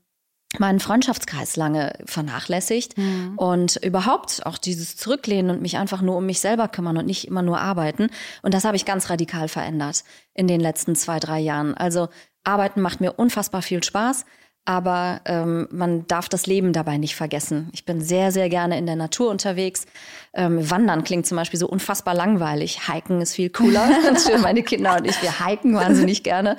meinen 0.59 0.79
Freundschaftskreis 0.79 1.55
lange 1.55 1.93
vernachlässigt 2.05 2.97
mhm. 2.97 3.33
und 3.37 3.77
überhaupt 3.77 4.45
auch 4.45 4.57
dieses 4.57 4.95
Zurücklehnen 4.95 5.51
und 5.51 5.61
mich 5.61 5.77
einfach 5.77 6.01
nur 6.01 6.17
um 6.17 6.25
mich 6.25 6.39
selber 6.39 6.67
kümmern 6.67 6.97
und 6.97 7.05
nicht 7.05 7.27
immer 7.27 7.41
nur 7.41 7.59
arbeiten. 7.59 8.09
Und 8.41 8.53
das 8.53 8.63
habe 8.63 8.75
ich 8.75 8.85
ganz 8.85 9.09
radikal 9.09 9.47
verändert 9.47 10.03
in 10.33 10.47
den 10.47 10.59
letzten 10.59 10.95
zwei, 10.95 11.19
drei 11.19 11.39
Jahren. 11.39 11.73
Also 11.75 12.09
arbeiten 12.43 12.81
macht 12.81 13.01
mir 13.01 13.13
unfassbar 13.13 13.61
viel 13.61 13.83
Spaß 13.83 14.25
aber 14.65 15.19
ähm, 15.25 15.67
man 15.71 16.07
darf 16.07 16.29
das 16.29 16.45
Leben 16.45 16.71
dabei 16.71 16.97
nicht 16.97 17.15
vergessen. 17.15 17.69
Ich 17.73 17.85
bin 17.85 17.99
sehr, 17.99 18.31
sehr 18.31 18.47
gerne 18.47 18.77
in 18.77 18.85
der 18.85 18.95
Natur 18.95 19.29
unterwegs. 19.29 19.85
Ähm, 20.33 20.69
Wandern 20.69 21.03
klingt 21.03 21.25
zum 21.25 21.35
Beispiel 21.35 21.59
so 21.59 21.67
unfassbar 21.67 22.13
langweilig. 22.13 22.87
Hiken 22.87 23.19
ist 23.19 23.35
viel 23.35 23.49
cooler. 23.49 23.89
für 24.15 24.37
meine 24.37 24.63
Kinder 24.63 24.97
und 24.97 25.05
ich, 25.05 25.21
wir 25.21 25.45
hiken 25.45 25.75
wahnsinnig 25.75 26.23
gerne. 26.23 26.57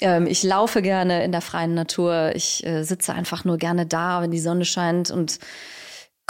Ähm, 0.00 0.26
ich 0.26 0.44
laufe 0.44 0.80
gerne 0.80 1.24
in 1.24 1.32
der 1.32 1.40
freien 1.40 1.74
Natur. 1.74 2.32
Ich 2.34 2.64
äh, 2.64 2.84
sitze 2.84 3.14
einfach 3.14 3.44
nur 3.44 3.58
gerne 3.58 3.84
da, 3.84 4.22
wenn 4.22 4.30
die 4.30 4.38
Sonne 4.38 4.64
scheint 4.64 5.10
und 5.10 5.40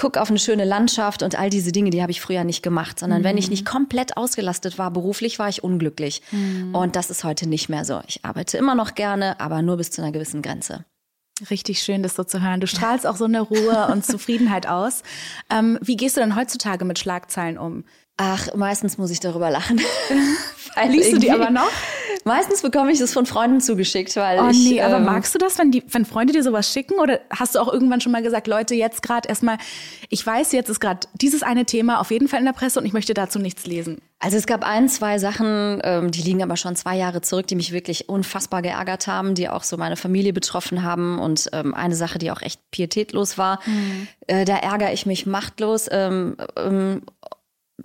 guck 0.00 0.16
auf 0.16 0.30
eine 0.30 0.38
schöne 0.38 0.64
Landschaft 0.64 1.22
und 1.22 1.38
all 1.38 1.50
diese 1.50 1.72
Dinge, 1.72 1.90
die 1.90 2.00
habe 2.00 2.11
ich 2.11 2.22
früher 2.22 2.44
nicht 2.44 2.62
gemacht, 2.62 2.98
sondern 2.98 3.20
mhm. 3.20 3.24
wenn 3.24 3.37
ich 3.37 3.48
mhm. 3.48 3.50
nicht 3.50 3.66
komplett 3.66 4.16
ausgelastet 4.16 4.78
war, 4.78 4.90
beruflich 4.90 5.38
war 5.38 5.50
ich 5.50 5.62
unglücklich. 5.62 6.22
Mhm. 6.30 6.74
Und 6.74 6.96
das 6.96 7.11
ist 7.11 7.24
heute 7.24 7.46
nicht 7.46 7.68
mehr 7.68 7.85
so. 7.85 8.00
Ich 8.09 8.24
arbeite 8.24 8.56
immer 8.56 8.74
noch 8.74 8.94
gerne, 8.94 9.38
aber 9.38 9.61
nur 9.61 9.76
bis 9.76 9.90
zu 9.90 10.00
einer 10.00 10.12
gewissen 10.12 10.40
Grenze. 10.40 10.87
Richtig 11.48 11.83
schön, 11.83 12.03
das 12.03 12.16
so 12.16 12.24
zu 12.24 12.42
hören. 12.42 12.61
Du 12.61 12.66
strahlst 12.66 13.07
auch 13.07 13.16
so 13.16 13.24
eine 13.24 13.40
Ruhe 13.40 13.88
und 13.90 14.05
Zufriedenheit 14.05 14.66
aus. 14.66 15.03
Ähm, 15.48 15.79
wie 15.81 15.96
gehst 15.96 16.16
du 16.16 16.20
denn 16.20 16.37
heutzutage 16.37 16.85
mit 16.85 16.98
Schlagzeilen 16.98 17.57
um? 17.57 17.85
Ach, 18.22 18.54
meistens 18.54 18.98
muss 18.98 19.11
ich 19.11 19.18
darüber 19.18 19.50
lachen. 19.50 19.80
Liest 20.90 21.14
du 21.14 21.18
die 21.18 21.30
aber 21.30 21.48
noch? 21.48 21.70
Meistens 22.24 22.61
bekomme 22.61 22.92
ich 22.92 22.98
das 22.98 23.14
von 23.14 23.24
Freunden 23.24 23.62
zugeschickt, 23.62 24.14
weil 24.16 24.40
oh, 24.40 24.48
ich. 24.50 24.59
Nee, 24.59 24.83
aber 24.83 24.98
ähm, 24.98 25.06
magst 25.06 25.35
du 25.35 25.38
das, 25.38 25.59
wenn 25.59 25.70
die, 25.70 25.83
wenn 25.88 26.04
Freunde 26.04 26.35
dir 26.35 26.42
sowas 26.42 26.70
schicken? 26.70 26.98
Oder 26.98 27.20
hast 27.30 27.54
du 27.54 27.61
auch 27.61 27.72
irgendwann 27.72 28.02
schon 28.02 28.12
mal 28.12 28.22
gesagt, 28.22 28.46
Leute, 28.46 28.74
jetzt 28.74 29.02
gerade 29.02 29.26
erstmal, 29.26 29.56
ich 30.11 30.26
weiß, 30.26 30.52
jetzt 30.52 30.68
ist 30.68 30.80
gerade 30.80 31.09
dieses 31.14 31.42
eine 31.42 31.64
Thema 31.64 31.98
auf 31.98 32.11
jeden 32.11 32.28
Fall 32.28 32.40
in 32.40 32.44
der 32.44 32.52
Presse 32.52 32.78
und 32.78 32.85
ich 32.85 32.92
möchte 32.92 33.14
dazu 33.14 33.38
nichts 33.38 33.64
lesen. 33.64 34.02
Also 34.18 34.37
es 34.37 34.46
gab 34.46 34.66
ein, 34.66 34.90
zwei 34.90 35.18
Sachen, 35.18 35.80
ähm, 35.83 36.11
die 36.11 36.20
liegen 36.20 36.42
aber 36.42 36.59
schon 36.59 36.76
zwei 36.76 36.98
Jahre 36.98 37.22
zurück, 37.22 37.46
die 37.46 37.54
mich 37.54 37.72
wirklich 37.72 38.11
unfassbar 38.11 38.61
geärgert 38.61 39.06
haben, 39.06 39.35
die 39.35 39.48
auch 39.48 39.62
so 39.62 39.78
meine 39.78 39.96
Familie 39.96 40.35
betroffen 40.35 40.83
haben 40.83 41.18
und 41.18 41.48
ähm, 41.54 41.72
eine 41.72 41.94
Sache, 41.94 42.18
die 42.18 42.30
auch 42.30 42.42
echt 42.42 42.61
pietätlos 42.70 43.38
war. 43.38 43.61
Mhm. 43.64 44.09
Äh, 44.26 44.44
da 44.44 44.56
ärgere 44.56 44.92
ich 44.92 45.06
mich 45.06 45.24
machtlos. 45.24 45.88
Ähm, 45.90 46.37
ähm, 46.54 47.00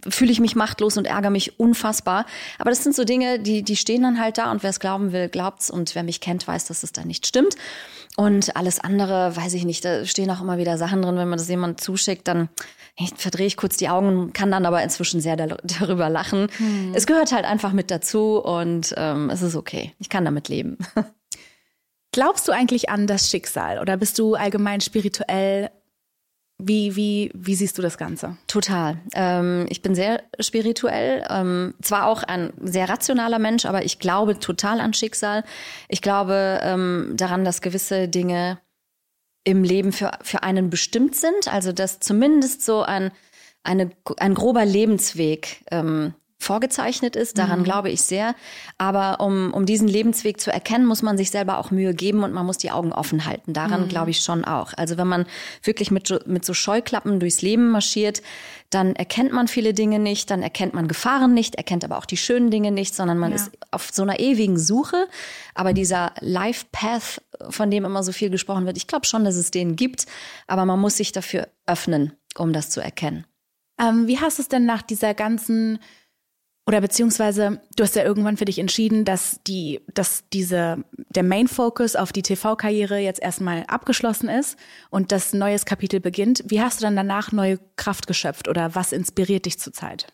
fühle 0.08 0.32
ich 0.32 0.40
mich 0.40 0.56
machtlos 0.56 0.98
und 0.98 1.06
ärgere 1.06 1.30
mich 1.32 1.60
unfassbar. 1.60 2.26
Aber 2.60 2.70
das 2.70 2.84
sind 2.84 2.96
so 2.96 3.04
Dinge, 3.04 3.40
die, 3.40 3.64
die 3.64 3.76
stehen 3.76 4.04
dann 4.04 4.20
halt 4.20 4.38
da 4.38 4.52
und 4.52 4.64
wer 4.64 4.70
es 4.70 4.80
glauben 4.80 5.12
will, 5.12 5.30
glaubt's 5.30 5.70
und 5.70 5.96
wer 5.96 6.04
mich 6.04 6.22
kennt, 6.22 6.48
weiß, 6.48 6.66
dass 6.66 6.84
es 6.84 6.92
da 6.92 7.06
nicht 7.06 7.28
stimmt. 7.28 7.56
Und 8.18 8.56
alles 8.56 8.80
andere, 8.80 9.36
weiß 9.36 9.54
ich 9.56 9.66
nicht, 9.66 9.84
da 9.84 10.06
stehen 10.06 10.32
auch 10.32 10.42
immer 10.42 10.58
wieder 10.58 10.78
Sachen 10.78 11.02
drin, 11.02 11.18
wenn 11.18 11.28
man 11.28 11.38
das 11.38 11.50
jemand 11.50 11.82
zuschickt, 11.82 12.28
dann 12.28 12.50
verdrehe 13.18 13.48
ich 13.48 13.58
kurz 13.58 13.76
die 13.76 13.90
Augen, 13.90 14.32
kann 14.32 14.52
dann 14.52 14.66
aber 14.66 14.82
inzwischen 14.82 15.20
sehr 15.20 15.36
darüber 15.36 16.10
lachen. 16.10 16.48
Hm. 16.58 16.94
Es 16.94 17.08
gehört 17.08 17.34
halt 17.34 17.44
einfach 17.44 17.74
mit 17.74 17.92
dazu 17.92 18.38
und 18.38 18.94
ähm, 18.96 19.30
es 19.30 19.42
ist 19.42 19.56
okay. 19.56 19.94
Ich 20.00 20.10
kann 20.10 20.24
damit 20.24 20.48
leben. 20.48 20.78
Glaubst 22.14 22.48
du 22.48 22.54
eigentlich 22.54 22.90
an 22.90 23.08
das 23.08 23.30
Schicksal 23.30 23.80
oder 23.80 23.98
bist 23.98 24.18
du 24.18 24.36
allgemein 24.36 24.80
spirituell 24.80 25.70
wie, 26.58 26.96
wie, 26.96 27.32
wie 27.34 27.56
siehst 27.56 27.78
du 27.78 27.82
das 27.82 27.98
Ganze? 27.98 28.38
Total. 28.48 28.98
Ähm, 29.13 29.65
ich 29.70 29.82
bin 29.82 29.94
sehr 29.94 30.24
spirituell, 30.39 31.26
ähm, 31.30 31.74
zwar 31.82 32.08
auch 32.08 32.24
ein 32.24 32.54
sehr 32.62 32.88
rationaler 32.88 33.39
Mensch, 33.39 33.65
aber 33.65 33.84
ich 33.84 34.00
glaube 34.00 34.39
total 34.39 34.80
an 34.80 34.94
Schicksal. 34.94 35.44
Ich 35.89 36.02
glaube 36.02 36.62
ähm, 36.63 37.13
daran, 37.15 37.44
dass 37.44 37.62
gewisse 37.62 38.08
Dinge 38.08 38.60
im 39.44 39.63
Leben 39.63 39.91
für, 39.91 40.12
für 40.22 40.44
einen 40.44 40.70
bestimmt 40.70 41.15
sind. 41.15 41.52
Also 41.52 41.74
dass 41.74 42.00
zumindest 42.00 42.63
so 42.65 42.84
ein, 42.84 43.12
eine, 43.63 43.91
ein 44.18 44.34
grober 44.34 44.63
Lebensweg 44.63 45.63
ähm, 45.72 46.13
vorgezeichnet 46.39 47.15
ist. 47.15 47.38
Daran 47.38 47.60
mhm. 47.60 47.63
glaube 47.63 47.89
ich 47.89 48.02
sehr. 48.02 48.36
Aber 48.78 49.19
um, 49.19 49.54
um 49.54 49.65
diesen 49.65 49.88
Lebensweg 49.88 50.39
zu 50.39 50.52
erkennen, 50.52 50.86
muss 50.86 51.02
man 51.02 51.17
sich 51.17 51.32
selber 51.32 51.58
auch 51.58 51.71
Mühe 51.71 51.93
geben 51.93 52.24
und 52.24 52.34
man 52.34 52.45
muss 52.45 52.58
die 52.58 52.71
Augen 52.71 52.91
offen 52.91 53.26
halten. 53.26 53.54
Daran 53.54 53.84
mhm. 53.84 53.88
glaube 53.88 54.12
ich 54.12 54.19
schon 54.19 54.45
auch. 54.45 54.74
Also 54.76 54.98
wenn 54.98 55.08
man 55.08 55.26
wirklich 55.63 55.91
mit, 55.91 56.28
mit 56.28 56.45
so 56.45 56.54
Scheuklappen 56.54 57.19
durchs 57.19 57.41
Leben 57.41 57.69
marschiert, 57.69 58.21
dann 58.69 58.95
erkennt 58.95 59.32
man 59.32 59.48
viele 59.48 59.74
Dinge 59.74 60.00
nicht, 60.00 60.30
dann 60.30 60.41
erkennt 60.41 60.74
man 60.74 60.88
Gefahren 60.88 61.34
nicht, 61.34 61.56
erkennt 61.56 61.84
aber 61.84 61.98
auch 61.98 62.06
die 62.06 62.17
schönen 62.17 62.52
Dinge 62.52 62.71
nicht, 62.71 62.95
sondern 62.95 63.17
man 63.17 63.32
ja. 63.32 63.38
ist 63.38 63.52
auf 63.71 63.89
so 63.93 64.02
einer 64.02 64.19
ewigen 64.19 64.58
Suche. 64.58 65.08
Aber 65.54 65.74
dieser 65.74 66.13
Life 66.19 66.65
Path, 66.71 67.21
von 67.50 67.71
dem 67.71 67.86
immer 67.86 68.04
so 68.04 68.12
viel 68.12 68.30
gesprochen 68.30 68.65
wird, 68.65 68.78
ich 68.78 68.88
glaube 68.88 69.06
schon, 69.06 69.24
dass 69.24 69.36
es 69.36 69.52
den 69.52 69.76
gibt, 69.76 70.06
aber 70.48 70.65
man 70.65 70.80
muss 70.80 70.98
sich 70.98 71.12
dafür 71.12 71.48
öffnen, 71.65 72.13
um 72.38 72.54
das 72.54 72.69
zu 72.69 72.82
erkennen. 72.82 73.26
Ähm, 73.80 74.08
wie 74.08 74.19
hast 74.19 74.38
du 74.38 74.41
es 74.41 74.48
denn 74.48 74.65
nach 74.65 74.82
dieser 74.82 75.13
ganzen 75.13 75.80
oder 76.67 76.82
beziehungsweise, 76.82 77.62
du 77.75 77.84
hast 77.84 77.95
ja 77.95 78.04
irgendwann 78.04 78.38
für 78.38 78.45
dich 78.45 78.58
entschieden, 78.58 79.06
dass 79.06 79.39
die, 79.45 79.82
dass 79.93 80.23
diese, 80.34 80.84
der 81.10 81.23
Main 81.23 81.47
Focus 81.47 81.95
auf 81.95 82.12
die 82.12 82.23
TV-Karriere 82.23 82.97
jetzt 82.97 83.21
erstmal 83.21 83.63
abgeschlossen 83.67 84.30
ist 84.30 84.58
und 84.89 85.12
das 85.12 85.34
neues 85.34 85.65
Kapitel 85.65 85.99
beginnt. 85.99 86.43
Wie 86.47 86.62
hast 86.62 86.80
du 86.80 86.86
dann 86.86 86.95
danach 86.95 87.32
neue 87.32 87.60
Kraft 87.75 88.08
geschöpft 88.08 88.47
oder 88.47 88.73
was 88.73 88.93
inspiriert 88.93 89.45
dich 89.45 89.60
zurzeit? 89.60 90.08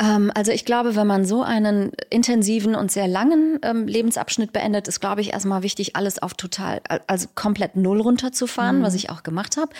Ähm, 0.00 0.30
also 0.34 0.52
ich 0.52 0.64
glaube, 0.64 0.94
wenn 0.94 1.06
man 1.06 1.24
so 1.24 1.42
einen 1.42 1.90
intensiven 2.10 2.74
und 2.74 2.92
sehr 2.92 3.08
langen 3.08 3.58
ähm, 3.62 3.88
Lebensabschnitt 3.88 4.52
beendet, 4.52 4.86
ist, 4.86 5.00
glaube 5.00 5.20
ich, 5.20 5.32
erstmal 5.32 5.62
wichtig, 5.62 5.96
alles 5.96 6.20
auf 6.22 6.34
total, 6.34 6.80
also 7.06 7.28
komplett 7.34 7.76
null 7.76 8.00
runterzufahren, 8.00 8.78
mhm. 8.78 8.82
was 8.82 8.94
ich 8.94 9.10
auch 9.10 9.24
gemacht 9.24 9.56
habe. 9.56 9.72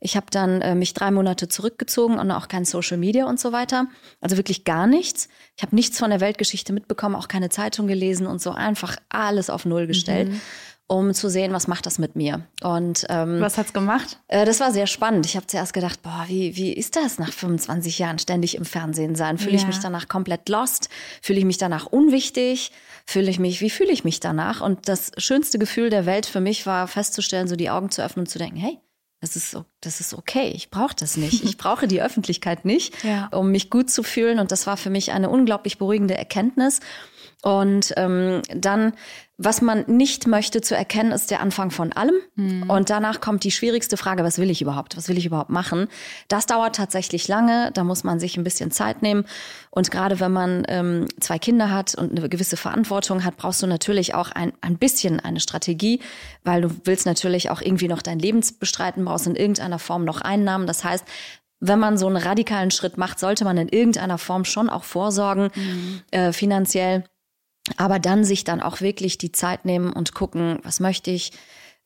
Ich 0.00 0.16
habe 0.16 0.26
dann 0.30 0.62
äh, 0.62 0.74
mich 0.74 0.94
drei 0.94 1.10
Monate 1.10 1.48
zurückgezogen 1.48 2.18
und 2.18 2.30
auch 2.30 2.48
kein 2.48 2.64
Social 2.64 2.96
Media 2.96 3.26
und 3.26 3.38
so 3.38 3.52
weiter. 3.52 3.86
Also 4.20 4.36
wirklich 4.38 4.64
gar 4.64 4.86
nichts. 4.86 5.28
Ich 5.56 5.62
habe 5.62 5.74
nichts 5.76 5.98
von 5.98 6.10
der 6.10 6.20
Weltgeschichte 6.20 6.72
mitbekommen, 6.72 7.14
auch 7.14 7.28
keine 7.28 7.50
Zeitung 7.50 7.86
gelesen 7.86 8.26
und 8.26 8.40
so 8.40 8.52
einfach 8.52 8.96
alles 9.10 9.50
auf 9.50 9.66
null 9.66 9.86
gestellt. 9.86 10.30
Mhm 10.30 10.40
um 10.88 11.14
zu 11.14 11.28
sehen, 11.28 11.52
was 11.52 11.66
macht 11.66 11.86
das 11.86 11.98
mit 11.98 12.14
mir. 12.14 12.46
Und 12.62 13.06
ähm, 13.08 13.40
was 13.40 13.58
hat's 13.58 13.72
gemacht? 13.72 14.18
Äh, 14.28 14.44
das 14.44 14.60
war 14.60 14.70
sehr 14.72 14.86
spannend. 14.86 15.26
Ich 15.26 15.36
habe 15.36 15.46
zuerst 15.46 15.72
gedacht, 15.72 16.02
boah, 16.02 16.24
wie 16.28 16.56
wie 16.56 16.72
ist 16.72 16.96
das 16.96 17.18
nach 17.18 17.32
25 17.32 17.98
Jahren 17.98 18.18
ständig 18.18 18.56
im 18.56 18.64
Fernsehen 18.64 19.16
sein? 19.16 19.38
Fühle 19.38 19.52
ja. 19.52 19.58
ich 19.58 19.66
mich 19.66 19.80
danach 19.80 20.08
komplett 20.08 20.48
lost? 20.48 20.88
Fühle 21.22 21.40
ich 21.40 21.44
mich 21.44 21.58
danach 21.58 21.86
unwichtig? 21.86 22.70
Fühle 23.04 23.30
ich 23.30 23.38
mich, 23.38 23.60
wie 23.60 23.70
fühle 23.70 23.92
ich 23.92 24.04
mich 24.04 24.20
danach? 24.20 24.60
Und 24.60 24.88
das 24.88 25.12
schönste 25.18 25.58
Gefühl 25.58 25.90
der 25.90 26.06
Welt 26.06 26.26
für 26.26 26.40
mich 26.40 26.66
war 26.66 26.86
festzustellen, 26.86 27.48
so 27.48 27.56
die 27.56 27.70
Augen 27.70 27.90
zu 27.90 28.02
öffnen 28.02 28.24
und 28.24 28.30
zu 28.30 28.38
denken, 28.38 28.56
hey, 28.56 28.78
das 29.20 29.34
ist, 29.34 29.50
so, 29.50 29.64
das 29.80 30.00
ist 30.00 30.12
okay. 30.14 30.52
Ich 30.54 30.70
brauche 30.70 30.94
das 30.94 31.16
nicht. 31.16 31.42
Ich 31.42 31.56
brauche 31.58 31.88
die 31.88 32.02
Öffentlichkeit 32.02 32.64
nicht, 32.64 33.02
ja. 33.02 33.28
um 33.32 33.50
mich 33.50 33.70
gut 33.70 33.90
zu 33.90 34.02
fühlen. 34.02 34.38
Und 34.38 34.52
das 34.52 34.66
war 34.66 34.76
für 34.76 34.90
mich 34.90 35.12
eine 35.12 35.30
unglaublich 35.30 35.78
beruhigende 35.78 36.16
Erkenntnis. 36.16 36.80
Und 37.46 37.94
ähm, 37.96 38.42
dann, 38.52 38.92
was 39.38 39.62
man 39.62 39.84
nicht 39.86 40.26
möchte 40.26 40.62
zu 40.62 40.74
erkennen, 40.74 41.12
ist 41.12 41.30
der 41.30 41.40
Anfang 41.40 41.70
von 41.70 41.92
allem. 41.92 42.16
Mhm. 42.34 42.68
Und 42.68 42.90
danach 42.90 43.20
kommt 43.20 43.44
die 43.44 43.52
schwierigste 43.52 43.96
Frage, 43.96 44.24
was 44.24 44.38
will 44.38 44.50
ich 44.50 44.62
überhaupt? 44.62 44.96
Was 44.96 45.08
will 45.08 45.16
ich 45.16 45.26
überhaupt 45.26 45.50
machen? 45.50 45.86
Das 46.26 46.46
dauert 46.46 46.74
tatsächlich 46.74 47.28
lange, 47.28 47.70
da 47.72 47.84
muss 47.84 48.02
man 48.02 48.18
sich 48.18 48.36
ein 48.36 48.42
bisschen 48.42 48.72
Zeit 48.72 49.00
nehmen. 49.00 49.26
Und 49.70 49.92
gerade 49.92 50.18
wenn 50.18 50.32
man 50.32 50.64
ähm, 50.66 51.06
zwei 51.20 51.38
Kinder 51.38 51.70
hat 51.70 51.94
und 51.94 52.18
eine 52.18 52.28
gewisse 52.28 52.56
Verantwortung 52.56 53.22
hat, 53.22 53.36
brauchst 53.36 53.62
du 53.62 53.68
natürlich 53.68 54.12
auch 54.12 54.32
ein, 54.32 54.52
ein 54.60 54.76
bisschen 54.76 55.20
eine 55.20 55.38
Strategie, 55.38 56.00
weil 56.42 56.62
du 56.62 56.70
willst 56.82 57.06
natürlich 57.06 57.50
auch 57.50 57.60
irgendwie 57.60 57.86
noch 57.86 58.02
dein 58.02 58.18
Leben 58.18 58.40
bestreiten, 58.58 59.04
brauchst 59.04 59.28
in 59.28 59.36
irgendeiner 59.36 59.78
Form 59.78 60.04
noch 60.04 60.20
Einnahmen. 60.20 60.66
Das 60.66 60.82
heißt, 60.82 61.04
wenn 61.60 61.78
man 61.78 61.96
so 61.96 62.08
einen 62.08 62.16
radikalen 62.16 62.72
Schritt 62.72 62.98
macht, 62.98 63.20
sollte 63.20 63.44
man 63.44 63.56
in 63.56 63.68
irgendeiner 63.68 64.18
Form 64.18 64.44
schon 64.44 64.68
auch 64.68 64.82
vorsorgen, 64.82 65.50
mhm. 65.54 66.02
äh, 66.10 66.32
finanziell. 66.32 67.04
Aber 67.76 67.98
dann 67.98 68.24
sich 68.24 68.44
dann 68.44 68.60
auch 68.60 68.80
wirklich 68.80 69.18
die 69.18 69.32
Zeit 69.32 69.64
nehmen 69.64 69.92
und 69.92 70.14
gucken, 70.14 70.58
was 70.62 70.80
möchte 70.80 71.10
ich, 71.10 71.32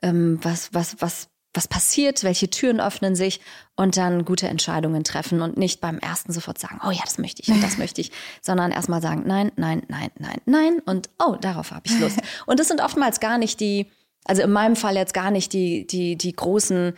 ähm, 0.03 0.38
was, 0.43 0.73
was, 0.75 0.97
was, 1.01 1.29
was 1.55 1.66
passiert, 1.66 2.23
welche 2.23 2.49
Türen 2.49 2.81
öffnen 2.81 3.16
sich 3.16 3.40
und 3.77 3.97
dann 3.97 4.25
gute 4.25 4.49
Entscheidungen 4.49 5.03
treffen 5.05 5.43
und 5.43 5.57
nicht 5.57 5.81
beim 5.81 5.99
ersten 5.99 6.33
sofort 6.33 6.59
sagen, 6.59 6.81
oh 6.87 6.90
ja, 6.90 7.03
das 7.05 7.19
möchte 7.19 7.43
ich 7.43 7.49
und 7.49 7.62
das 7.62 7.79
möchte 7.79 8.01
ich, 8.01 8.12
sondern 8.40 8.71
erstmal 8.71 9.03
sagen, 9.03 9.25
nein, 9.27 9.51
nein, 9.57 9.83
nein, 9.88 10.11
nein, 10.19 10.40
nein 10.45 10.81
und 10.85 11.11
oh, 11.19 11.37
darauf 11.40 11.73
habe 11.73 11.83
ich 11.87 11.99
Lust. 11.99 12.19
Und 12.47 12.61
das 12.61 12.69
sind 12.69 12.81
oftmals 12.81 13.21
gar 13.21 13.38
nicht 13.38 13.61
die, 13.61 13.87
also 14.25 14.43
in 14.43 14.53
meinem 14.53 14.77
Fall 14.77 14.97
jetzt 14.97 15.14
gar 15.14 15.31
nicht 15.31 15.53
die, 15.53 15.87
die, 15.87 16.16
die 16.16 16.33
großen 16.33 16.95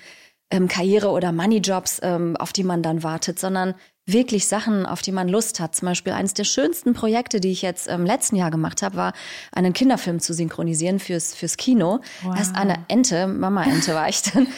ähm, 0.51 0.68
Karriere- 0.68 1.11
oder 1.11 1.33
Moneyjobs, 1.33 2.01
ähm, 2.03 2.37
auf 2.37 2.53
die 2.53 2.64
man 2.64 2.83
dann 2.83 3.03
wartet, 3.03 3.38
sondern 3.38 3.75
wirklich 4.07 4.47
Sachen, 4.47 4.85
auf 4.85 5.03
die 5.03 5.12
man 5.12 5.29
Lust 5.29 5.61
hat. 5.61 5.77
Zum 5.77 5.87
Beispiel 5.87 6.12
eines 6.12 6.35
der 6.35 6.45
schönsten 6.45 6.93
Projekte, 6.93 7.41
die 7.41 7.53
ich 7.53 7.62
jetzt 7.62 7.87
im 7.88 8.05
letzten 8.05 8.37
Jahr 8.37 8.51
gemacht 8.51 8.83
habe, 8.83 8.97
war 8.97 9.12
einen 9.53 9.73
Kinderfilm 9.73 10.21
zu 10.21 10.35
synchronisieren 10.35 10.99
fürs, 10.99 11.35
fürs 11.35 11.57
Kino. 11.57 12.01
Wow. 12.23 12.37
Erst 12.37 12.57
eine 12.57 12.85
Ente, 12.88 13.27
Mama-Ente 13.27 13.95
war 13.95 14.09
ich 14.09 14.23
dann. 14.23 14.49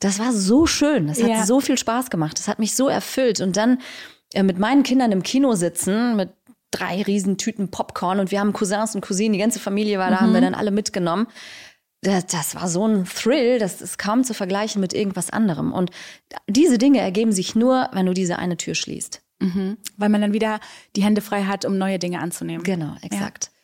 Das 0.00 0.18
war 0.18 0.32
so 0.32 0.66
schön. 0.66 1.08
Das 1.08 1.22
hat 1.22 1.28
ja. 1.28 1.44
so 1.44 1.60
viel 1.60 1.76
Spaß 1.76 2.08
gemacht. 2.08 2.38
Das 2.38 2.48
hat 2.48 2.58
mich 2.58 2.74
so 2.74 2.88
erfüllt. 2.88 3.40
Und 3.40 3.56
dann 3.56 3.78
äh, 4.32 4.42
mit 4.42 4.58
meinen 4.58 4.82
Kindern 4.82 5.12
im 5.12 5.22
Kino 5.22 5.54
sitzen, 5.54 6.16
mit 6.16 6.30
drei 6.70 7.02
riesen 7.02 7.36
Tüten 7.36 7.70
Popcorn 7.70 8.20
und 8.20 8.30
wir 8.30 8.40
haben 8.40 8.52
Cousins 8.52 8.94
und 8.94 9.00
Cousinen, 9.00 9.32
die 9.32 9.40
ganze 9.40 9.58
Familie 9.58 9.98
war 9.98 10.08
da, 10.10 10.16
mhm. 10.16 10.20
haben 10.20 10.34
wir 10.34 10.40
dann 10.40 10.54
alle 10.54 10.70
mitgenommen 10.70 11.26
das, 12.02 12.26
das 12.26 12.54
war 12.54 12.68
so 12.68 12.86
ein 12.86 13.04
Thrill, 13.04 13.58
das 13.58 13.82
ist 13.82 13.98
kaum 13.98 14.24
zu 14.24 14.32
vergleichen 14.32 14.80
mit 14.80 14.94
irgendwas 14.94 15.30
anderem. 15.30 15.72
Und 15.72 15.90
diese 16.48 16.78
Dinge 16.78 17.00
ergeben 17.00 17.32
sich 17.32 17.54
nur, 17.54 17.88
wenn 17.92 18.06
du 18.06 18.14
diese 18.14 18.38
eine 18.38 18.56
Tür 18.56 18.74
schließt. 18.74 19.22
Mhm. 19.40 19.76
Weil 19.96 20.08
man 20.08 20.20
dann 20.20 20.32
wieder 20.32 20.60
die 20.96 21.02
Hände 21.02 21.20
frei 21.20 21.44
hat, 21.44 21.64
um 21.64 21.78
neue 21.78 21.98
Dinge 21.98 22.20
anzunehmen. 22.20 22.62
Genau, 22.62 22.94
exakt. 23.02 23.50
Ja. 23.52 23.60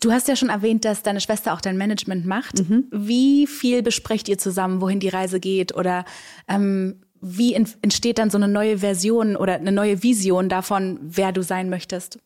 Du 0.00 0.12
hast 0.12 0.26
ja 0.26 0.34
schon 0.34 0.48
erwähnt, 0.48 0.84
dass 0.84 1.02
deine 1.02 1.20
Schwester 1.20 1.54
auch 1.54 1.60
dein 1.60 1.76
Management 1.76 2.26
macht. 2.26 2.68
Mhm. 2.68 2.86
Wie 2.90 3.46
viel 3.46 3.82
besprecht 3.82 4.28
ihr 4.28 4.38
zusammen, 4.38 4.80
wohin 4.80 4.98
die 4.98 5.08
Reise 5.08 5.38
geht? 5.38 5.76
Oder 5.76 6.04
ähm, 6.48 7.02
wie 7.20 7.54
entsteht 7.54 8.18
dann 8.18 8.30
so 8.30 8.36
eine 8.36 8.48
neue 8.48 8.78
Version 8.78 9.36
oder 9.36 9.54
eine 9.54 9.70
neue 9.70 10.02
Vision 10.02 10.48
davon, 10.48 10.98
wer 11.02 11.30
du 11.30 11.42
sein 11.42 11.70
möchtest? 11.70 12.18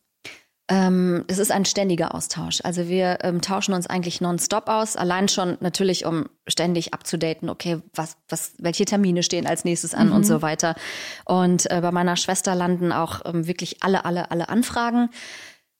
Ähm, 0.69 1.23
das 1.27 1.37
ist 1.37 1.51
ein 1.51 1.63
ständiger 1.63 2.13
Austausch. 2.13 2.59
Also 2.63 2.89
wir 2.89 3.19
ähm, 3.21 3.41
tauschen 3.41 3.73
uns 3.73 3.87
eigentlich 3.87 4.19
nonstop 4.19 4.67
aus, 4.67 4.97
allein 4.97 5.29
schon 5.29 5.57
natürlich, 5.61 6.05
um 6.05 6.25
ständig 6.45 6.93
abzudaten, 6.93 7.49
okay, 7.49 7.79
was, 7.93 8.17
was, 8.27 8.51
welche 8.57 8.83
Termine 8.83 9.23
stehen 9.23 9.47
als 9.47 9.63
nächstes 9.63 9.93
an 9.93 10.07
mhm. 10.07 10.15
und 10.15 10.23
so 10.25 10.41
weiter. 10.41 10.75
Und 11.23 11.71
äh, 11.71 11.79
bei 11.81 11.91
meiner 11.91 12.17
Schwester 12.17 12.53
landen 12.53 12.91
auch 12.91 13.21
ähm, 13.25 13.47
wirklich 13.47 13.81
alle, 13.81 14.03
alle, 14.03 14.29
alle 14.29 14.49
Anfragen. 14.49 15.09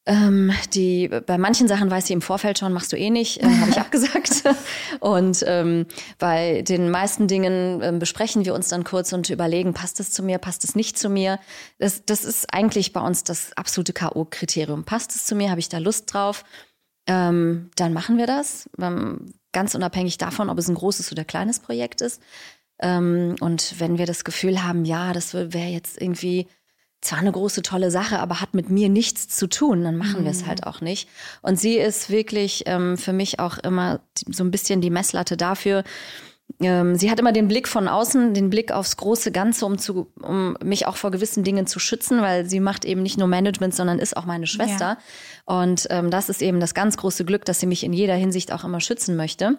Ähm, 0.10 0.54
die 0.74 1.10
bei 1.10 1.38
manchen 1.38 1.67
Sachen 1.67 1.91
weiß 1.91 2.08
sie 2.08 2.13
im 2.13 2.22
Vorfeld 2.22 2.60
schon, 2.60 2.72
machst 2.72 2.93
du 2.93 2.98
eh 2.98 3.10
nicht, 3.10 3.43
äh, 3.43 3.46
habe 3.46 3.72
ich 3.72 3.78
abgesagt. 3.80 4.43
und 5.02 5.43
ähm, 5.46 5.86
bei 6.17 6.62
den 6.62 6.89
meisten 6.89 7.28
Dingen 7.28 7.82
äh, 7.82 7.91
besprechen 7.91 8.46
wir 8.46 8.54
uns 8.54 8.70
dann 8.70 8.86
kurz 8.86 9.12
und 9.12 9.30
überlegen, 9.30 9.74
passt 9.74 10.00
es 10.00 10.12
zu 10.12 10.24
mir, 10.24 10.38
passt 10.38 10.63
es 10.63 10.76
nicht 10.76 10.98
zu 10.98 11.10
mir. 11.10 11.39
Das, 11.78 12.06
das 12.06 12.24
ist 12.24 12.54
eigentlich 12.54 12.93
bei 12.93 13.02
uns 13.02 13.26
das 13.26 13.52
absolute 13.58 13.91
K.O.-Kriterium. 13.91 14.86
Passt 14.86 15.13
es 15.13 15.26
zu 15.26 15.36
mir, 15.36 15.50
habe 15.50 15.60
ich 15.60 15.67
da 15.67 15.80
Lust 15.80 16.13
drauf? 16.13 16.46
Ähm, 17.06 17.70
dann 17.76 17.91
machen 17.91 18.17
wir 18.17 18.28
das, 18.28 18.70
ähm, 18.80 19.34
ganz 19.52 19.76
unabhängig 19.76 20.17
davon, 20.17 20.50
ob 20.50 20.58
es 20.58 20.70
ein 20.70 20.76
großes 20.76 21.12
oder 21.12 21.26
kleines 21.26 21.60
Projekt 21.60 22.00
ist. 22.00 22.22
Ähm, 22.80 23.36
und 23.41 23.78
wenn 23.80 23.98
wir 23.98 24.06
das 24.06 24.24
Gefühl 24.24 24.63
haben, 24.63 24.86
ja, 24.86 25.12
das 25.12 25.34
wäre 25.34 25.67
jetzt 25.67 26.02
irgendwie 26.02 26.48
zwar 27.08 27.20
eine 27.20 27.32
große, 27.32 27.62
tolle 27.62 27.89
Sache, 27.89 28.20
aber 28.20 28.41
hat 28.41 28.54
mit 28.54 28.70
mir 28.70 28.89
nichts 28.89 29.28
zu 29.30 29.48
tun, 29.48 29.84
dann 29.84 29.98
machen 29.98 30.22
mhm. 30.22 30.26
wir 30.26 30.32
es 30.32 30.46
halt 30.46 30.65
auch 30.65 30.82
nicht. 30.82 31.10
Und 31.41 31.60
sie 31.60 31.78
ist 31.78 32.10
wirklich 32.10 32.63
ähm, 32.65 32.98
für 32.98 33.13
mich 33.13 33.39
auch 33.39 33.58
immer 33.58 34.02
so 34.30 34.43
ein 34.43 34.52
bisschen 34.52 34.82
die 34.82 34.89
Messlatte 34.89 35.38
dafür. 35.38 35.84
Ähm, 36.60 36.96
sie 36.96 37.12
hat 37.12 37.20
immer 37.20 37.34
den 37.34 37.48
Blick 37.48 37.67
von 37.67 37.88
außen, 37.88 38.34
den 38.34 38.50
Blick 38.50 38.72
aufs 38.72 38.98
große 38.98 39.32
Ganze, 39.32 39.65
um, 39.65 39.78
zu, 39.78 40.08
um 40.22 40.58
mich 40.63 40.86
auch 40.88 40.98
vor 40.98 41.12
gewissen 41.12 41.43
Dingen 41.43 41.67
zu 41.67 41.80
schützen, 41.80 42.22
weil 42.22 42.50
sie 42.50 42.60
macht 42.60 42.86
eben 42.86 43.04
nicht 43.04 43.17
nur 43.17 43.28
Management, 43.28 43.76
sondern 43.76 44.00
ist 44.00 44.15
auch 44.15 44.26
meine 44.26 44.48
Schwester. 44.48 44.98
Ja. 44.98 44.98
Und 45.46 45.88
ähm, 45.89 46.10
das 46.10 46.30
ist 46.30 46.41
eben 46.41 46.60
das 46.60 46.74
ganz 46.74 46.98
große 46.98 47.26
Glück, 47.26 47.46
dass 47.46 47.60
sie 47.60 47.67
mich 47.67 47.84
in 47.84 47.93
jeder 47.93 48.15
Hinsicht 48.15 48.52
auch 48.52 48.63
immer 48.63 48.82
schützen 48.82 49.15
möchte. 49.15 49.58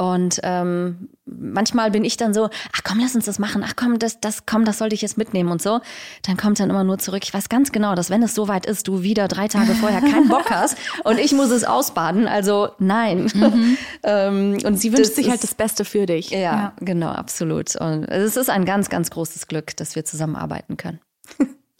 Und 0.00 0.40
ähm, 0.44 1.10
manchmal 1.26 1.90
bin 1.90 2.06
ich 2.06 2.16
dann 2.16 2.32
so, 2.32 2.48
ach 2.72 2.80
komm, 2.82 3.00
lass 3.00 3.14
uns 3.14 3.26
das 3.26 3.38
machen, 3.38 3.62
ach 3.62 3.74
komm, 3.76 3.98
das, 3.98 4.18
das, 4.18 4.46
komm, 4.46 4.64
das 4.64 4.78
sollte 4.78 4.94
ich 4.94 5.02
jetzt 5.02 5.18
mitnehmen 5.18 5.50
und 5.50 5.60
so. 5.60 5.80
Dann 6.22 6.38
kommt 6.38 6.58
dann 6.58 6.70
immer 6.70 6.84
nur 6.84 6.96
zurück. 6.96 7.20
Ich 7.22 7.34
weiß 7.34 7.50
ganz 7.50 7.70
genau, 7.70 7.94
dass 7.94 8.08
wenn 8.08 8.22
es 8.22 8.34
soweit 8.34 8.64
ist, 8.64 8.88
du 8.88 9.02
wieder 9.02 9.28
drei 9.28 9.46
Tage 9.46 9.74
vorher 9.74 10.00
keinen 10.00 10.28
Bock 10.28 10.50
hast 10.50 10.78
und 11.04 11.18
ich 11.18 11.34
muss 11.34 11.50
es 11.50 11.64
ausbaden. 11.64 12.26
Also 12.26 12.70
nein. 12.78 13.30
Mhm. 13.34 13.76
ähm, 14.04 14.58
und 14.64 14.80
sie 14.80 14.90
wünscht 14.96 15.12
sich 15.12 15.28
halt 15.28 15.42
das 15.42 15.54
Beste 15.54 15.84
für 15.84 16.06
dich. 16.06 16.30
Ja, 16.30 16.38
ja, 16.38 16.72
genau, 16.80 17.10
absolut. 17.10 17.76
Und 17.76 18.04
es 18.04 18.38
ist 18.38 18.48
ein 18.48 18.64
ganz, 18.64 18.88
ganz 18.88 19.10
großes 19.10 19.48
Glück, 19.48 19.76
dass 19.76 19.96
wir 19.96 20.06
zusammenarbeiten 20.06 20.78
können. 20.78 21.00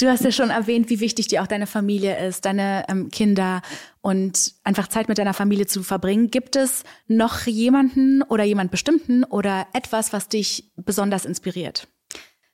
Du 0.00 0.08
hast 0.08 0.24
ja 0.24 0.32
schon 0.32 0.48
erwähnt, 0.48 0.88
wie 0.88 1.00
wichtig 1.00 1.28
dir 1.28 1.42
auch 1.42 1.46
deine 1.46 1.66
Familie 1.66 2.26
ist, 2.26 2.46
deine 2.46 2.84
ähm, 2.88 3.10
Kinder 3.10 3.60
und 4.00 4.54
einfach 4.64 4.88
Zeit 4.88 5.08
mit 5.08 5.18
deiner 5.18 5.34
Familie 5.34 5.66
zu 5.66 5.82
verbringen. 5.82 6.30
Gibt 6.30 6.56
es 6.56 6.84
noch 7.06 7.46
jemanden 7.46 8.22
oder 8.22 8.44
jemand 8.44 8.70
bestimmten 8.70 9.24
oder 9.24 9.66
etwas, 9.74 10.14
was 10.14 10.28
dich 10.28 10.72
besonders 10.76 11.26
inspiriert? 11.26 11.86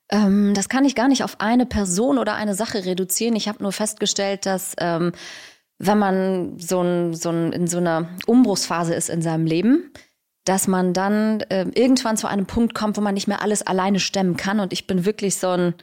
Ähm, 0.09 0.54
das 0.54 0.68
kann 0.68 0.85
ich 0.85 0.96
gar 0.96 1.06
nicht 1.06 1.22
auf 1.22 1.40
eine 1.40 1.66
Person 1.66 2.18
oder 2.18 2.35
eine 2.35 2.56
Sache 2.56 2.85
reduzieren. 2.85 3.37
Ich 3.37 3.46
habe 3.46 3.62
nur 3.62 3.70
festgestellt, 3.70 4.44
dass 4.44 4.74
ähm, 4.78 5.12
wenn 5.78 5.98
man 5.98 6.59
so, 6.59 6.80
ein, 6.80 7.14
so 7.14 7.30
ein, 7.30 7.52
in 7.52 7.68
so 7.68 7.78
einer 7.78 8.09
Umbruchsphase 8.26 8.94
ist 8.94 9.09
in 9.09 9.22
seinem 9.22 9.46
Leben, 9.46 9.92
dass 10.44 10.66
man 10.66 10.92
dann 10.92 11.42
äh, 11.42 11.66
irgendwann 11.74 12.16
zu 12.16 12.26
einem 12.26 12.46
Punkt 12.46 12.74
kommt, 12.74 12.96
wo 12.96 13.00
man 13.00 13.14
nicht 13.14 13.28
mehr 13.28 13.42
alles 13.42 13.62
alleine 13.62 14.00
stemmen 14.00 14.37
kann. 14.37 14.59
Und 14.59 14.72
ich 14.72 14.88
bin 14.88 15.04
wirklich 15.04 15.37
so 15.37 15.50
ein 15.50 15.74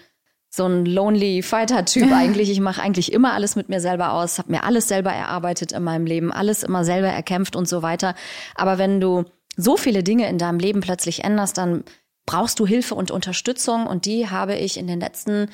so 0.56 0.66
ein 0.66 0.86
lonely 0.86 1.42
Fighter-Typ 1.42 2.12
eigentlich. 2.13 2.52
Ich 2.52 2.60
mache 2.60 2.82
eigentlich 2.82 3.12
immer 3.12 3.34
alles 3.34 3.56
mit 3.56 3.70
mir 3.70 3.80
selber 3.80 4.13
aus, 4.13 4.38
habe 4.38 4.52
mir 4.52 4.63
alles 4.63 4.88
selber 4.88 5.12
erarbeitet 5.12 5.72
in 5.72 5.84
meinem 5.84 6.06
Leben, 6.06 6.32
alles 6.32 6.62
immer 6.62 6.86
selber 6.86 7.08
erkämpft 7.08 7.56
und 7.56 7.68
so 7.68 7.82
weiter. 7.82 8.13
Aber 8.54 8.78
wenn 8.78 9.02
du 9.02 9.24
so 9.58 9.78
viele 9.78 10.04
Dinge 10.04 10.30
in 10.30 10.38
deinem 10.38 10.60
Leben 10.60 10.82
plötzlich 10.82 11.24
änderst, 11.24 11.58
dann 11.58 11.84
brauchst 12.28 12.60
du 12.60 12.68
Hilfe 12.68 12.94
und 12.94 13.10
Unterstützung 13.10 13.88
und 13.88 14.06
die 14.06 14.30
habe 14.30 14.56
ich 14.56 14.78
in 14.78 14.86
den 14.86 15.00
letzten 15.00 15.50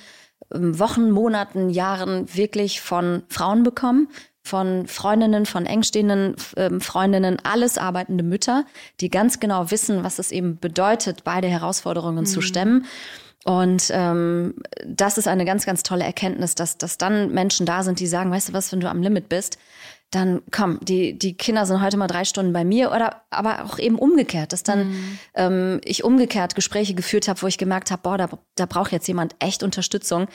ähm, 0.54 0.78
Wochen, 0.80 1.12
Monaten, 1.12 1.70
Jahren 1.70 2.28
wirklich 2.36 2.82
von 2.82 3.24
Frauen 3.30 3.64
bekommen, 3.64 4.10
von 4.44 4.86
Freundinnen, 4.86 5.46
von 5.46 5.66
engstehenden 5.66 6.36
ähm, 6.58 6.82
Freundinnen, 6.82 7.38
alles 7.42 7.78
arbeitende 7.78 8.24
Mütter, 8.24 8.66
die 9.00 9.10
ganz 9.10 9.40
genau 9.40 9.72
wissen, 9.72 10.04
was 10.04 10.20
es 10.20 10.34
eben 10.34 10.60
bedeutet, 10.60 11.24
beide 11.24 11.48
Herausforderungen 11.48 12.26
mhm. 12.26 12.28
zu 12.28 12.42
stemmen. 12.42 12.86
Und 13.46 13.90
ähm, 13.94 14.56
das 14.86 15.18
ist 15.18 15.28
eine 15.28 15.46
ganz, 15.46 15.66
ganz 15.66 15.84
tolle 15.84 16.04
Erkenntnis, 16.04 16.56
dass, 16.56 16.78
dass 16.78 16.98
dann 16.98 17.32
Menschen 17.32 17.66
da 17.66 17.84
sind, 17.84 18.00
die 18.00 18.08
sagen, 18.08 18.32
weißt 18.32 18.50
du 18.50 18.54
was, 18.54 18.72
wenn 18.72 18.82
du 18.82 18.90
am 18.90 19.02
Limit 19.02 19.30
bist, 19.30 19.58
dann 20.12 20.42
komm, 20.50 20.80
die, 20.82 21.18
die 21.18 21.38
Kinder 21.38 21.68
sind 21.68 21.82
heute 21.82 21.96
mal 21.98 22.08
drei 22.08 22.26
Stunden 22.26 22.52
bei 22.52 22.64
mir 22.64 22.92
oder 22.92 23.22
aber 23.30 23.66
auch 23.66 23.78
eben 23.78 24.00
umgekehrt, 24.00 24.54
dass 24.54 24.64
dann 24.64 24.90
mhm. 24.90 25.20
ähm, 25.36 25.82
ich 25.84 26.04
umgekehrt 26.04 26.56
Gespräche 26.56 26.96
geführt 26.96 27.28
habe, 27.28 27.40
wo 27.44 27.48
ich 27.48 27.60
gemerkt 27.60 27.92
habe, 27.92 28.02
boah, 28.02 28.18
da, 28.18 28.30
da 28.56 28.66
braucht 28.66 28.92
jetzt 28.92 29.08
jemand 29.08 29.36
echt 29.38 29.62
Unterstützung. 29.62 30.28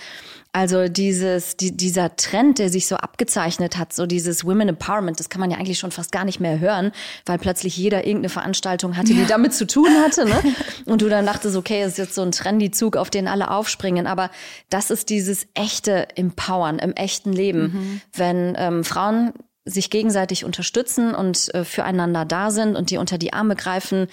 Also 0.52 0.86
dieses, 0.86 1.56
die, 1.56 1.76
dieser 1.76 2.14
Trend, 2.14 2.60
der 2.60 2.70
sich 2.70 2.86
so 2.86 2.94
abgezeichnet 2.94 3.76
hat, 3.76 3.92
so 3.92 4.06
dieses 4.06 4.44
Women 4.44 4.68
Empowerment, 4.68 5.18
das 5.18 5.28
kann 5.28 5.40
man 5.40 5.50
ja 5.50 5.56
eigentlich 5.56 5.80
schon 5.80 5.90
fast 5.90 6.12
gar 6.12 6.24
nicht 6.24 6.38
mehr 6.38 6.60
hören, 6.60 6.92
weil 7.26 7.38
plötzlich 7.38 7.76
jeder 7.76 8.06
irgendeine 8.06 8.28
Veranstaltung 8.28 8.96
hatte, 8.96 9.12
die 9.12 9.22
ja. 9.22 9.26
damit 9.26 9.54
zu 9.54 9.66
tun 9.66 9.90
hatte. 10.04 10.24
Ne? 10.24 10.40
Und 10.86 11.02
du 11.02 11.08
dann 11.08 11.26
dachtest, 11.26 11.56
okay, 11.56 11.82
es 11.82 11.92
ist 11.92 11.98
jetzt 11.98 12.14
so 12.14 12.22
ein 12.22 12.30
Trendy-Zug, 12.30 12.96
auf 12.96 13.10
den 13.10 13.26
alle 13.26 13.50
aufspringen. 13.50 14.06
Aber 14.06 14.30
das 14.70 14.92
ist 14.92 15.10
dieses 15.10 15.48
echte 15.54 16.16
Empowern 16.16 16.78
im 16.78 16.92
echten 16.92 17.32
Leben. 17.32 17.60
Mhm. 17.60 18.00
Wenn 18.12 18.54
ähm, 18.56 18.84
Frauen 18.84 19.32
sich 19.64 19.90
gegenseitig 19.90 20.44
unterstützen 20.44 21.14
und 21.14 21.54
äh, 21.54 21.64
füreinander 21.64 22.24
da 22.24 22.50
sind 22.50 22.76
und 22.76 22.90
die 22.90 22.98
unter 22.98 23.18
die 23.18 23.32
Arme 23.32 23.56
greifen. 23.56 24.08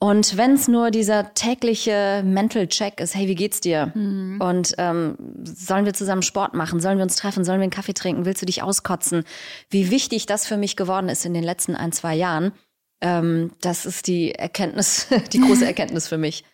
Und 0.00 0.36
wenn 0.36 0.54
es 0.54 0.68
nur 0.68 0.92
dieser 0.92 1.34
tägliche 1.34 2.22
Mental 2.24 2.68
Check 2.68 3.00
ist, 3.00 3.16
hey, 3.16 3.26
wie 3.26 3.34
geht's 3.34 3.60
dir? 3.60 3.90
Mhm. 3.94 4.40
Und 4.40 4.74
ähm, 4.78 5.16
sollen 5.42 5.86
wir 5.86 5.92
zusammen 5.92 6.22
Sport 6.22 6.54
machen? 6.54 6.78
Sollen 6.78 6.98
wir 6.98 7.02
uns 7.02 7.16
treffen? 7.16 7.44
Sollen 7.44 7.58
wir 7.58 7.64
einen 7.64 7.72
Kaffee 7.72 7.94
trinken? 7.94 8.24
Willst 8.24 8.40
du 8.40 8.46
dich 8.46 8.62
auskotzen? 8.62 9.24
Wie 9.70 9.90
wichtig 9.90 10.26
das 10.26 10.46
für 10.46 10.56
mich 10.56 10.76
geworden 10.76 11.08
ist 11.08 11.26
in 11.26 11.34
den 11.34 11.42
letzten 11.42 11.74
ein, 11.74 11.90
zwei 11.90 12.14
Jahren, 12.14 12.52
ähm, 13.00 13.52
das 13.60 13.86
ist 13.86 14.06
die 14.06 14.34
Erkenntnis, 14.34 15.08
die 15.32 15.40
große 15.40 15.66
Erkenntnis 15.66 16.08
für 16.08 16.18
mich. 16.18 16.44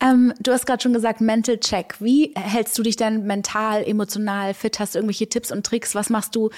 Ähm, 0.00 0.34
du 0.40 0.52
hast 0.52 0.66
gerade 0.66 0.82
schon 0.82 0.92
gesagt, 0.92 1.20
Mental 1.20 1.58
Check. 1.58 2.00
Wie 2.00 2.34
hältst 2.36 2.76
du 2.76 2.82
dich 2.82 2.96
denn 2.96 3.24
mental, 3.24 3.82
emotional 3.84 4.52
fit? 4.52 4.78
Hast 4.80 4.94
du 4.94 4.98
irgendwelche 4.98 5.28
Tipps 5.28 5.52
und 5.52 5.64
Tricks? 5.64 5.94
Was 5.94 6.10
machst 6.10 6.34
du 6.36 6.50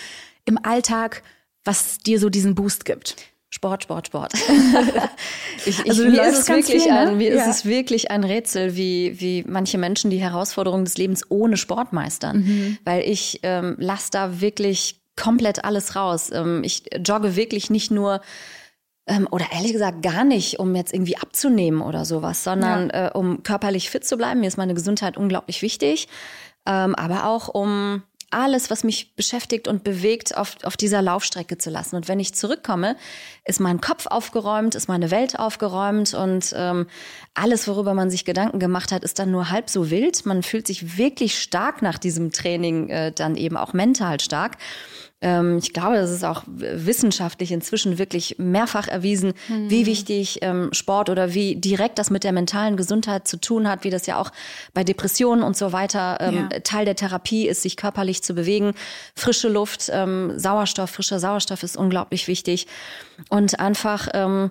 im 0.47 0.59
Alltag, 0.63 1.23
was 1.65 1.99
dir 1.99 2.19
so 2.19 2.31
diesen 2.31 2.55
Boost 2.55 2.85
gibt? 2.85 3.17
Sport, 3.51 3.85
Sport, 3.85 4.09
Sport. 4.09 4.33
ich, 5.66 5.79
ich, 5.81 5.89
also 5.89 6.05
mir 6.05 6.25
ist 6.25 6.41
es 6.41 6.49
wirklich 6.49 6.83
viel, 6.83 6.93
ne? 6.93 6.99
ein, 6.99 7.16
mir 7.16 7.35
ja. 7.35 7.43
ist 7.43 7.49
es 7.49 7.64
wirklich 7.64 8.11
ein 8.11 8.25
Rätsel, 8.25 8.77
wie, 8.77 9.20
wie 9.20 9.45
manche 9.47 9.79
Menschen 9.79 10.11
die 10.11 10.18
Herausforderungen 10.18 10.85
des 10.85 10.99
Lebens 10.99 11.23
ohne 11.31 11.57
Sport 11.57 11.93
meistern. 11.93 12.39
Mhm. 12.39 12.79
Weil 12.85 13.03
ich 13.09 13.41
ähm, 13.45 13.77
lasse 13.79 14.11
da 14.11 14.41
wirklich 14.41 15.01
komplett 15.16 15.64
alles 15.64 15.97
raus. 15.97 16.31
Ähm, 16.33 16.62
ich 16.64 16.85
jogge 17.05 17.37
wirklich 17.37 17.70
nicht 17.70 17.91
nur 17.91 18.20
ähm, 19.07 19.29
oder 19.31 19.47
ehrlich 19.53 19.73
gesagt 19.73 20.03
gar 20.03 20.25
nicht, 20.25 20.59
um 20.59 20.75
jetzt 20.75 20.93
irgendwie 20.93 21.16
abzunehmen 21.16 21.81
oder 21.81 22.05
sowas, 22.05 22.45
sondern 22.45 22.91
ja. 22.91 23.09
äh, 23.09 23.11
um 23.12 23.43
körperlich 23.43 23.91
fit 23.91 24.05
zu 24.05 24.16
bleiben. 24.16 24.41
Mir 24.41 24.49
ist 24.49 24.59
meine 24.59 24.75
Gesundheit 24.75 25.16
unglaublich 25.16 25.62
wichtig, 25.62 26.09
ähm, 26.66 26.95
aber 26.95 27.27
auch 27.27 27.49
um 27.49 28.03
alles, 28.31 28.70
was 28.70 28.83
mich 28.83 29.14
beschäftigt 29.14 29.68
und 29.68 29.85
bewegt, 29.85 30.37
auf, 30.37 30.57
auf 30.64 30.77
dieser 30.77 31.01
Laufstrecke 31.01 31.59
zu 31.59 31.70
lassen. 31.70 31.97
Und 31.97 32.09
wenn 32.09 32.18
ich 32.18 32.35
zurückkomme, 32.35 32.97
ist 33.45 33.61
mein 33.61 33.81
Kopf 33.81 34.07
aufgeräumt, 34.07 34.74
ist 34.74 34.89
meine 34.89 35.11
Welt 35.11 35.39
aufgeräumt 35.39 36.14
und 36.14 36.53
ähm, 36.57 36.87
alles, 37.35 37.68
worüber 37.68 37.95
man 37.95 38.11
sich 38.11 38.24
Gedanken 38.24 38.59
gemacht 38.59 38.91
hat, 38.91 39.05
ist 39.05 39.18
dann 39.18 39.31
nur 39.31 39.51
halb 39.51 39.70
so 39.70 39.91
wild. 39.91 40.27
Man 40.27 40.43
fühlt 40.43 40.66
sich 40.66 40.99
wirklich 40.99 41.41
stark 41.41 41.83
nach 41.83 41.99
diesem 41.99 42.33
Training, 42.33 42.89
äh, 42.89 43.12
dann 43.12 43.37
eben 43.37 43.57
auch 43.57 43.72
mental 43.72 44.18
stark. 44.20 44.59
Ähm, 45.23 45.59
ich 45.59 45.73
glaube, 45.73 45.97
das 45.97 46.11
ist 46.11 46.25
auch 46.25 46.43
wissenschaftlich 46.47 47.51
inzwischen 47.51 47.99
wirklich 47.99 48.37
mehrfach 48.39 48.87
erwiesen, 48.87 49.33
mhm. 49.49 49.71
wie 49.71 49.87
wichtig 49.87 50.41
ähm, 50.43 50.69
Sport 50.73 51.09
oder 51.09 51.33
wie 51.33 51.57
direkt 51.57 51.99
das 51.99 52.11
mit 52.11 52.23
der 52.23 52.33
mentalen 52.33 52.77
Gesundheit 52.77 53.27
zu 53.27 53.41
tun 53.41 53.67
hat, 53.67 53.85
wie 53.85 53.91
das 53.91 54.07
ja 54.07 54.21
auch 54.21 54.31
bei 54.75 54.85
Depressionen 54.85 55.43
und 55.43 55.57
so 55.57 55.73
weiter 55.73 56.19
ähm, 56.21 56.49
ja. 56.53 56.61
Teil 56.61 56.85
der 56.85 56.97
Therapie 56.97 57.49
ist, 57.49 57.62
sich 57.62 57.77
körperlich 57.77 58.23
zu 58.23 58.35
bewegen. 58.35 58.75
Frische 59.14 59.49
Luft, 59.49 59.91
ähm, 59.91 60.39
Sauerstoff, 60.39 60.91
frischer 60.91 61.19
Sauerstoff 61.19 61.62
ist 61.62 61.79
unglaublich 61.79 62.29
wichtig. 62.29 62.67
Und 63.31 63.59
einfach, 63.59 64.09
ähm, 64.12 64.51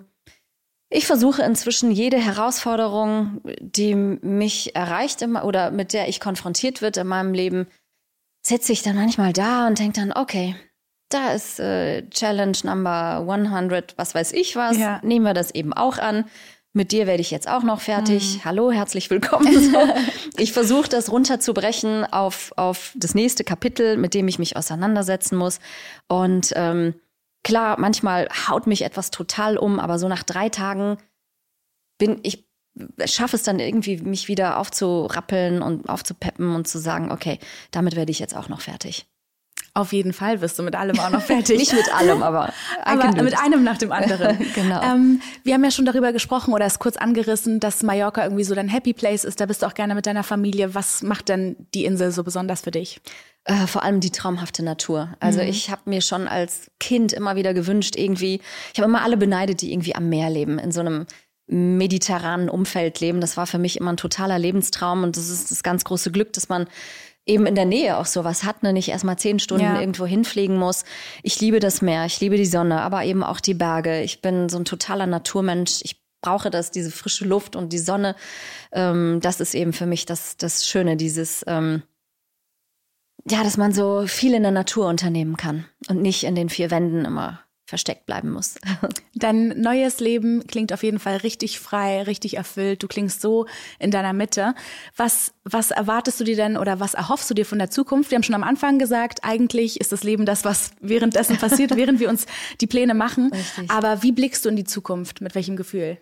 ich 0.90 1.06
versuche 1.06 1.44
inzwischen 1.44 1.92
jede 1.92 2.18
Herausforderung, 2.18 3.42
die 3.60 3.94
mich 3.94 4.76
erreicht 4.76 5.22
oder 5.44 5.70
mit 5.70 5.94
der 5.94 6.08
ich 6.08 6.20
konfrontiert 6.20 6.82
wird 6.82 6.98
in 6.98 7.08
meinem 7.08 7.34
Leben, 7.34 7.68
sitze 8.46 8.74
ich 8.74 8.84
dann 8.84 8.96
manchmal 8.96 9.34
da 9.34 9.68
und 9.68 9.80
denke 9.80 10.00
dann, 10.00 10.14
okay, 10.14 10.56
da 11.10 11.32
ist 11.32 11.60
äh, 11.60 12.08
Challenge 12.10 12.58
Number 12.64 13.26
100, 13.28 13.98
was 13.98 14.14
weiß 14.14 14.34
ich 14.34 14.56
was, 14.56 14.78
ja. 14.78 15.00
nehmen 15.04 15.26
wir 15.26 15.34
das 15.34 15.52
eben 15.52 15.74
auch 15.74 15.98
an. 15.98 16.26
Mit 16.74 16.92
dir 16.92 17.08
werde 17.08 17.22
ich 17.22 17.32
jetzt 17.32 17.48
auch 17.48 17.64
noch 17.64 17.80
fertig. 17.80 18.36
Mhm. 18.36 18.46
Hallo, 18.46 18.72
herzlich 18.72 19.10
willkommen. 19.10 19.76
ich 20.38 20.52
versuche 20.52 20.90
das 20.90 21.10
runterzubrechen 21.10 22.04
auf, 22.04 22.52
auf 22.58 22.92
das 22.96 23.16
nächste 23.16 23.46
Kapitel, 23.46 23.96
mit 23.98 24.14
dem 24.14 24.28
ich 24.28 24.40
mich 24.40 24.58
auseinandersetzen 24.58 25.38
muss. 25.38 25.60
Und 26.10 26.52
ähm, 26.56 26.94
klar, 27.44 27.80
manchmal 27.80 28.28
haut 28.50 28.68
mich 28.68 28.82
etwas 28.82 29.10
total 29.10 29.58
um, 29.58 29.80
aber 29.80 29.98
so 30.00 30.10
nach 30.10 30.24
drei 30.24 30.50
Tagen 30.50 30.98
bin 31.98 32.20
ich 32.24 32.45
schaffe 33.06 33.36
es 33.36 33.44
dann 33.44 33.60
irgendwie, 33.60 33.98
mich 33.98 34.28
wieder 34.28 34.60
aufzurappeln 34.60 35.62
und 35.62 35.90
aufzupeppen 35.90 36.56
und 36.56 36.68
zu 36.68 36.80
sagen, 36.80 37.12
okay, 37.12 37.40
damit 37.72 37.96
werde 37.96 38.12
ich 38.12 38.20
jetzt 38.20 38.36
auch 38.36 38.50
noch 38.50 38.62
fertig. 38.62 39.06
Auf 39.74 39.92
jeden 39.92 40.14
Fall 40.14 40.40
wirst 40.40 40.58
du 40.58 40.64
mit 40.64 40.74
allem 40.76 40.98
auch 41.00 41.10
noch 41.10 41.22
fertig. 41.26 41.58
Nicht 41.58 41.74
mit 41.74 41.94
allem, 41.94 42.24
aber, 42.24 42.54
aber 42.84 43.22
mit 43.22 43.38
einem 43.38 43.64
nach 43.64 43.78
dem 43.78 43.92
anderen. 43.92 44.38
genau. 44.56 44.82
Ähm, 44.82 45.22
wir 45.44 45.54
haben 45.54 45.64
ja 45.64 45.72
schon 45.72 45.86
darüber 45.86 46.14
gesprochen 46.14 46.54
oder 46.54 46.66
es 46.66 46.80
kurz 46.80 46.96
angerissen, 46.96 47.60
dass 47.60 47.84
Mallorca 47.84 48.24
irgendwie 48.24 48.46
so 48.46 48.56
dein 48.56 48.70
Happy 48.70 48.94
Place 48.94 49.26
ist. 49.26 49.42
Da 49.42 49.46
bist 49.46 49.62
du 49.62 49.66
auch 49.66 49.74
gerne 49.74 49.94
mit 49.94 50.06
deiner 50.06 50.24
Familie. 50.24 50.74
Was 50.76 51.04
macht 51.04 51.28
denn 51.28 51.58
die 51.74 51.84
Insel 51.84 52.12
so 52.12 52.24
besonders 52.24 52.62
für 52.62 52.72
dich? 52.72 53.02
Äh, 53.44 53.68
vor 53.68 53.84
allem 53.84 54.00
die 54.00 54.12
traumhafte 54.12 54.64
Natur. 54.64 55.16
Also 55.20 55.42
mhm. 55.42 55.50
ich 55.50 55.70
habe 55.70 55.82
mir 55.86 56.02
schon 56.02 56.28
als 56.28 56.72
Kind 56.80 57.12
immer 57.12 57.36
wieder 57.36 57.54
gewünscht, 57.54 57.96
irgendwie, 57.98 58.42
ich 58.74 58.80
habe 58.80 58.90
immer 58.90 59.04
alle 59.04 59.18
beneidet, 59.18 59.62
die 59.62 59.72
irgendwie 59.72 59.94
am 59.94 60.10
Meer 60.10 60.30
leben, 60.30 60.58
in 60.58 60.72
so 60.72 60.80
einem 60.80 61.06
mediterranen 61.48 62.50
Umfeld 62.50 63.00
leben. 63.00 63.22
Das 63.22 63.38
war 63.38 63.48
für 63.48 63.60
mich 63.60 63.78
immer 63.78 63.94
ein 63.94 63.98
totaler 63.98 64.40
Lebenstraum 64.40 65.04
und 65.04 65.18
das 65.18 65.30
ist 65.30 65.52
das 65.52 65.64
ganz 65.64 65.84
große 65.84 66.12
Glück, 66.12 66.34
dass 66.34 66.50
man 66.50 66.68
eben 67.26 67.46
in 67.46 67.56
der 67.56 67.66
Nähe 67.66 67.98
auch 67.98 68.06
sowas 68.06 68.44
hat, 68.44 68.64
ne? 68.64 68.74
nicht 68.74 68.90
erstmal 68.90 69.18
zehn 69.18 69.40
Stunden 69.40 69.66
ja. 69.66 69.80
irgendwo 69.80 70.06
hinfliegen 70.06 70.58
muss. 70.58 70.86
Ich 71.24 71.40
liebe 71.40 71.60
das 71.60 71.82
Meer, 71.82 72.06
ich 72.06 72.20
liebe 72.20 72.38
die 72.38 72.46
Sonne, 72.46 72.82
aber 72.82 73.04
eben 73.04 73.24
auch 73.24 73.40
die 73.40 73.54
Berge. 73.54 74.02
Ich 74.02 74.22
bin 74.22 74.50
so 74.50 74.58
ein 74.58 74.66
totaler 74.66 75.08
Naturmensch. 75.08 75.80
Ich 75.82 76.02
brauche 76.22 76.50
das, 76.50 76.72
diese 76.72 76.92
frische 76.92 77.26
Luft 77.26 77.56
und 77.56 77.74
die 77.74 77.80
Sonne. 77.80 78.16
Ähm, 78.72 79.20
das 79.22 79.40
ist 79.40 79.56
eben 79.56 79.74
für 79.74 79.86
mich 79.86 80.06
das, 80.06 80.38
das 80.38 80.68
Schöne, 80.68 80.98
dieses, 80.98 81.44
ähm, 81.48 81.84
ja, 83.28 83.44
dass 83.44 83.58
man 83.58 83.72
so 83.72 84.06
viel 84.08 84.34
in 84.36 84.44
der 84.44 84.52
Natur 84.52 84.88
unternehmen 84.88 85.36
kann 85.36 85.66
und 85.90 86.02
nicht 86.02 86.24
in 86.24 86.36
den 86.36 86.50
vier 86.50 86.70
Wänden 86.70 87.06
immer 87.06 87.45
versteckt 87.66 88.06
bleiben 88.06 88.32
muss. 88.32 88.56
Dein 89.16 89.60
neues 89.60 90.00
Leben 90.00 90.46
klingt 90.48 90.72
auf 90.72 90.84
jeden 90.84 91.00
Fall 91.00 91.18
richtig 91.18 91.60
frei, 91.60 92.04
richtig 92.04 92.38
erfüllt. 92.38 92.84
Du 92.84 92.88
klingst 92.88 93.22
so 93.22 93.48
in 93.80 93.92
deiner 93.92 94.14
Mitte. 94.14 94.54
Was, 94.96 95.34
was 95.44 95.72
erwartest 95.72 96.20
du 96.20 96.24
dir 96.24 96.36
denn 96.36 96.58
oder 96.58 96.80
was 96.80 96.94
erhoffst 96.94 97.30
du 97.30 97.34
dir 97.34 97.46
von 97.46 97.58
der 97.58 97.72
Zukunft? 97.72 98.12
Wir 98.12 98.18
haben 98.18 98.24
schon 98.24 98.36
am 98.36 98.44
Anfang 98.44 98.78
gesagt, 98.78 99.24
eigentlich 99.24 99.82
ist 99.82 99.92
das 99.92 100.04
Leben 100.04 100.26
das, 100.26 100.46
was 100.46 100.72
währenddessen 100.80 101.38
passiert, 101.38 101.76
während 101.76 102.00
wir 102.00 102.10
uns 102.10 102.28
die 102.62 102.68
Pläne 102.68 102.94
machen. 102.94 103.32
Richtig. 103.34 103.72
Aber 103.72 104.04
wie 104.04 104.12
blickst 104.12 104.46
du 104.46 104.50
in 104.50 104.56
die 104.56 104.64
Zukunft? 104.64 105.22
Mit 105.22 105.34
welchem 105.34 105.56
Gefühl? 105.56 105.98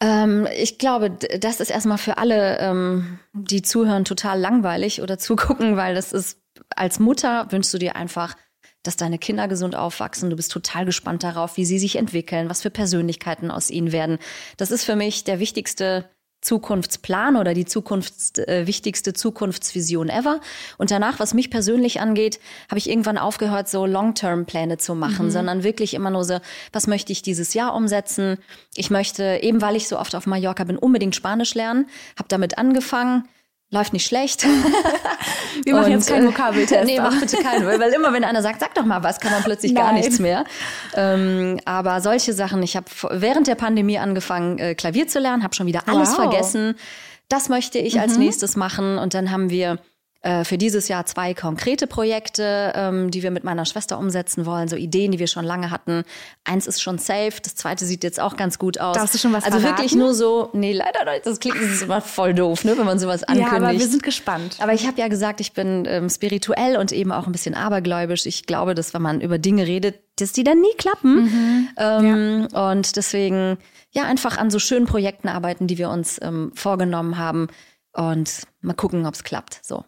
Ähm, 0.00 0.46
ich 0.56 0.78
glaube, 0.78 1.10
das 1.10 1.58
ist 1.58 1.70
erstmal 1.70 1.98
für 1.98 2.18
alle, 2.18 2.58
ähm, 2.60 3.18
die 3.32 3.62
zuhören, 3.62 4.04
total 4.04 4.38
langweilig 4.38 5.02
oder 5.02 5.18
zugucken, 5.18 5.76
weil 5.76 5.96
das 5.96 6.12
ist, 6.12 6.40
als 6.70 7.00
Mutter 7.00 7.50
wünschst 7.50 7.74
du 7.74 7.78
dir 7.78 7.96
einfach 7.96 8.36
dass 8.82 8.96
deine 8.96 9.18
Kinder 9.18 9.48
gesund 9.48 9.74
aufwachsen. 9.74 10.30
Du 10.30 10.36
bist 10.36 10.52
total 10.52 10.84
gespannt 10.84 11.22
darauf, 11.22 11.56
wie 11.56 11.64
sie 11.64 11.78
sich 11.78 11.96
entwickeln, 11.96 12.48
was 12.48 12.62
für 12.62 12.70
Persönlichkeiten 12.70 13.50
aus 13.50 13.70
ihnen 13.70 13.92
werden. 13.92 14.18
Das 14.56 14.70
ist 14.70 14.84
für 14.84 14.96
mich 14.96 15.24
der 15.24 15.40
wichtigste 15.40 16.08
Zukunftsplan 16.40 17.36
oder 17.36 17.52
die 17.52 17.64
Zukunfts, 17.64 18.38
äh, 18.38 18.66
wichtigste 18.66 19.12
Zukunftsvision 19.12 20.08
ever. 20.08 20.40
Und 20.76 20.92
danach, 20.92 21.18
was 21.18 21.34
mich 21.34 21.50
persönlich 21.50 22.00
angeht, 22.00 22.38
habe 22.68 22.78
ich 22.78 22.88
irgendwann 22.88 23.18
aufgehört, 23.18 23.68
so 23.68 23.86
Long-Term-Pläne 23.86 24.78
zu 24.78 24.94
machen, 24.94 25.26
mhm. 25.26 25.30
sondern 25.30 25.64
wirklich 25.64 25.94
immer 25.94 26.10
nur 26.10 26.24
so, 26.24 26.38
was 26.72 26.86
möchte 26.86 27.10
ich 27.10 27.22
dieses 27.22 27.54
Jahr 27.54 27.74
umsetzen? 27.74 28.38
Ich 28.76 28.90
möchte, 28.90 29.40
eben 29.42 29.60
weil 29.60 29.74
ich 29.74 29.88
so 29.88 29.98
oft 29.98 30.14
auf 30.14 30.26
Mallorca 30.26 30.62
bin, 30.62 30.78
unbedingt 30.78 31.16
Spanisch 31.16 31.54
lernen, 31.54 31.88
habe 32.16 32.28
damit 32.28 32.56
angefangen 32.56 33.24
läuft 33.70 33.92
nicht 33.92 34.06
schlecht. 34.06 34.44
Wir 35.64 35.74
machen 35.74 35.86
und, 35.86 35.90
jetzt 35.92 36.08
keinen 36.08 36.24
äh, 36.24 36.28
Vokabeltest. 36.28 36.84
nee, 36.84 36.98
mach 37.00 37.18
bitte 37.20 37.36
keinen, 37.38 37.66
weil 37.66 37.92
immer 37.92 38.12
wenn 38.12 38.24
einer 38.24 38.42
sagt, 38.42 38.60
sag 38.60 38.74
doch 38.74 38.84
mal 38.84 39.02
was, 39.02 39.20
kann 39.20 39.32
man 39.32 39.42
plötzlich 39.42 39.72
Nein. 39.72 39.84
gar 39.84 39.92
nichts 39.92 40.18
mehr. 40.18 40.44
Ähm, 40.94 41.60
aber 41.64 42.00
solche 42.00 42.32
Sachen, 42.32 42.62
ich 42.62 42.76
habe 42.76 42.86
während 43.10 43.46
der 43.46 43.56
Pandemie 43.56 43.98
angefangen, 43.98 44.58
äh, 44.58 44.74
Klavier 44.74 45.06
zu 45.06 45.18
lernen, 45.18 45.42
habe 45.42 45.54
schon 45.54 45.66
wieder 45.66 45.82
alles 45.86 46.10
wow. 46.10 46.16
vergessen. 46.16 46.76
Das 47.28 47.48
möchte 47.48 47.78
ich 47.78 47.94
mhm. 47.94 48.00
als 48.00 48.16
nächstes 48.16 48.56
machen. 48.56 48.98
Und 48.98 49.12
dann 49.14 49.30
haben 49.30 49.50
wir 49.50 49.78
für 50.44 50.58
dieses 50.58 50.88
Jahr 50.88 51.06
zwei 51.06 51.32
konkrete 51.32 51.86
Projekte, 51.86 52.72
ähm, 52.74 53.10
die 53.10 53.22
wir 53.22 53.30
mit 53.30 53.44
meiner 53.44 53.64
Schwester 53.64 53.98
umsetzen 53.98 54.46
wollen, 54.46 54.66
so 54.66 54.74
Ideen, 54.74 55.12
die 55.12 55.20
wir 55.20 55.28
schon 55.28 55.44
lange 55.44 55.70
hatten. 55.70 56.02
Eins 56.44 56.66
ist 56.66 56.82
schon 56.82 56.98
safe, 56.98 57.34
das 57.40 57.54
zweite 57.54 57.84
sieht 57.84 58.02
jetzt 58.02 58.18
auch 58.18 58.36
ganz 58.36 58.58
gut 58.58 58.80
aus. 58.80 58.96
Darfst 58.96 59.14
du 59.14 59.18
schon 59.18 59.32
was 59.32 59.44
Also 59.44 59.60
verraten? 59.60 59.78
wirklich 59.78 59.94
nur 59.94 60.14
so, 60.14 60.50
nee, 60.54 60.72
leider 60.72 61.04
nicht, 61.10 61.24
das 61.24 61.38
klingt 61.38 61.56
das 61.56 61.70
ist 61.70 61.82
immer 61.82 62.00
voll 62.00 62.34
doof, 62.34 62.64
ne, 62.64 62.76
wenn 62.76 62.84
man 62.84 62.98
sowas 62.98 63.22
ankündigt. 63.22 63.52
Ja, 63.60 63.68
aber 63.68 63.78
wir 63.78 63.86
sind 63.86 64.02
gespannt. 64.02 64.56
Aber 64.58 64.72
ich 64.72 64.88
habe 64.88 65.00
ja 65.00 65.06
gesagt, 65.06 65.40
ich 65.40 65.52
bin 65.52 65.84
ähm, 65.86 66.10
spirituell 66.10 66.76
und 66.78 66.90
eben 66.90 67.12
auch 67.12 67.26
ein 67.26 67.32
bisschen 67.32 67.54
abergläubisch. 67.54 68.26
Ich 68.26 68.44
glaube, 68.44 68.74
dass 68.74 68.94
wenn 68.94 69.02
man 69.02 69.20
über 69.20 69.38
Dinge 69.38 69.66
redet, 69.68 70.00
dass 70.16 70.32
die 70.32 70.42
dann 70.42 70.60
nie 70.60 70.74
klappen. 70.78 71.14
Mhm. 71.24 71.68
Ähm, 71.76 72.48
ja. 72.52 72.70
Und 72.70 72.96
deswegen 72.96 73.56
ja 73.92 74.02
einfach 74.02 74.36
an 74.36 74.50
so 74.50 74.58
schönen 74.58 74.86
Projekten 74.86 75.28
arbeiten, 75.28 75.68
die 75.68 75.78
wir 75.78 75.90
uns 75.90 76.18
ähm, 76.22 76.50
vorgenommen 76.54 77.18
haben 77.18 77.46
und 77.92 78.42
mal 78.60 78.74
gucken, 78.74 79.06
ob 79.06 79.14
es 79.14 79.24
klappt. 79.24 79.60
So. 79.62 79.84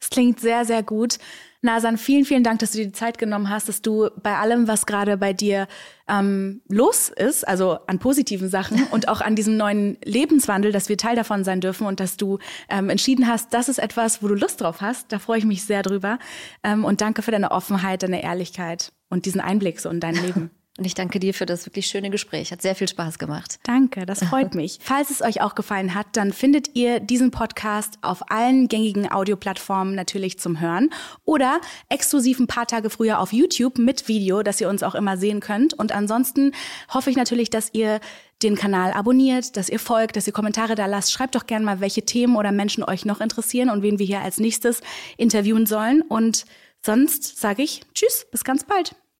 Es 0.00 0.08
klingt 0.08 0.40
sehr, 0.40 0.64
sehr 0.64 0.82
gut. 0.82 1.18
Nasan, 1.62 1.98
vielen, 1.98 2.24
vielen 2.24 2.42
Dank, 2.42 2.58
dass 2.60 2.72
du 2.72 2.78
dir 2.78 2.86
die 2.86 2.92
Zeit 2.92 3.18
genommen 3.18 3.50
hast, 3.50 3.68
dass 3.68 3.82
du 3.82 4.08
bei 4.22 4.36
allem, 4.36 4.66
was 4.66 4.86
gerade 4.86 5.18
bei 5.18 5.34
dir 5.34 5.68
ähm, 6.08 6.62
los 6.68 7.10
ist, 7.10 7.46
also 7.46 7.78
an 7.86 7.98
positiven 7.98 8.48
Sachen 8.48 8.82
und 8.92 9.08
auch 9.08 9.20
an 9.20 9.36
diesem 9.36 9.58
neuen 9.58 9.98
Lebenswandel, 10.02 10.72
dass 10.72 10.88
wir 10.88 10.96
Teil 10.96 11.16
davon 11.16 11.44
sein 11.44 11.60
dürfen 11.60 11.86
und 11.86 12.00
dass 12.00 12.16
du 12.16 12.38
ähm, 12.70 12.88
entschieden 12.88 13.26
hast, 13.26 13.52
das 13.52 13.68
ist 13.68 13.78
etwas, 13.78 14.22
wo 14.22 14.28
du 14.28 14.34
Lust 14.34 14.62
drauf 14.62 14.80
hast. 14.80 15.12
Da 15.12 15.18
freue 15.18 15.38
ich 15.38 15.44
mich 15.44 15.62
sehr 15.64 15.82
drüber. 15.82 16.18
Ähm, 16.64 16.84
und 16.84 17.02
danke 17.02 17.20
für 17.20 17.30
deine 17.30 17.50
Offenheit, 17.50 18.02
deine 18.02 18.22
Ehrlichkeit 18.22 18.92
und 19.10 19.26
diesen 19.26 19.42
Einblick 19.42 19.80
so 19.80 19.90
in 19.90 20.00
dein 20.00 20.14
Leben. 20.14 20.50
Und 20.80 20.86
ich 20.86 20.94
danke 20.94 21.20
dir 21.20 21.34
für 21.34 21.44
das 21.44 21.66
wirklich 21.66 21.88
schöne 21.88 22.08
Gespräch. 22.08 22.52
Hat 22.52 22.62
sehr 22.62 22.74
viel 22.74 22.88
Spaß 22.88 23.18
gemacht. 23.18 23.58
Danke, 23.64 24.06
das 24.06 24.24
freut 24.24 24.54
mich. 24.54 24.78
Falls 24.82 25.10
es 25.10 25.20
euch 25.20 25.42
auch 25.42 25.54
gefallen 25.54 25.94
hat, 25.94 26.06
dann 26.14 26.32
findet 26.32 26.74
ihr 26.74 27.00
diesen 27.00 27.30
Podcast 27.30 27.98
auf 28.00 28.30
allen 28.30 28.66
gängigen 28.66 29.12
Audioplattformen 29.12 29.94
natürlich 29.94 30.38
zum 30.38 30.58
Hören 30.58 30.88
oder 31.26 31.60
exklusiv 31.90 32.40
ein 32.40 32.46
paar 32.46 32.66
Tage 32.66 32.88
früher 32.88 33.18
auf 33.18 33.34
YouTube 33.34 33.76
mit 33.76 34.08
Video, 34.08 34.42
dass 34.42 34.58
ihr 34.58 34.70
uns 34.70 34.82
auch 34.82 34.94
immer 34.94 35.18
sehen 35.18 35.40
könnt. 35.40 35.74
Und 35.74 35.92
ansonsten 35.92 36.52
hoffe 36.88 37.10
ich 37.10 37.16
natürlich, 37.16 37.50
dass 37.50 37.74
ihr 37.74 38.00
den 38.42 38.56
Kanal 38.56 38.94
abonniert, 38.94 39.58
dass 39.58 39.68
ihr 39.68 39.80
folgt, 39.80 40.16
dass 40.16 40.26
ihr 40.26 40.32
Kommentare 40.32 40.76
da 40.76 40.86
lasst. 40.86 41.12
Schreibt 41.12 41.34
doch 41.34 41.44
gerne 41.44 41.66
mal, 41.66 41.80
welche 41.80 42.06
Themen 42.06 42.36
oder 42.36 42.52
Menschen 42.52 42.84
euch 42.84 43.04
noch 43.04 43.20
interessieren 43.20 43.68
und 43.68 43.82
wen 43.82 43.98
wir 43.98 44.06
hier 44.06 44.22
als 44.22 44.38
nächstes 44.38 44.80
interviewen 45.18 45.66
sollen. 45.66 46.00
Und 46.00 46.46
sonst 46.80 47.38
sage 47.38 47.62
ich 47.62 47.82
Tschüss, 47.92 48.26
bis 48.30 48.44
ganz 48.44 48.64
bald. 48.64 48.94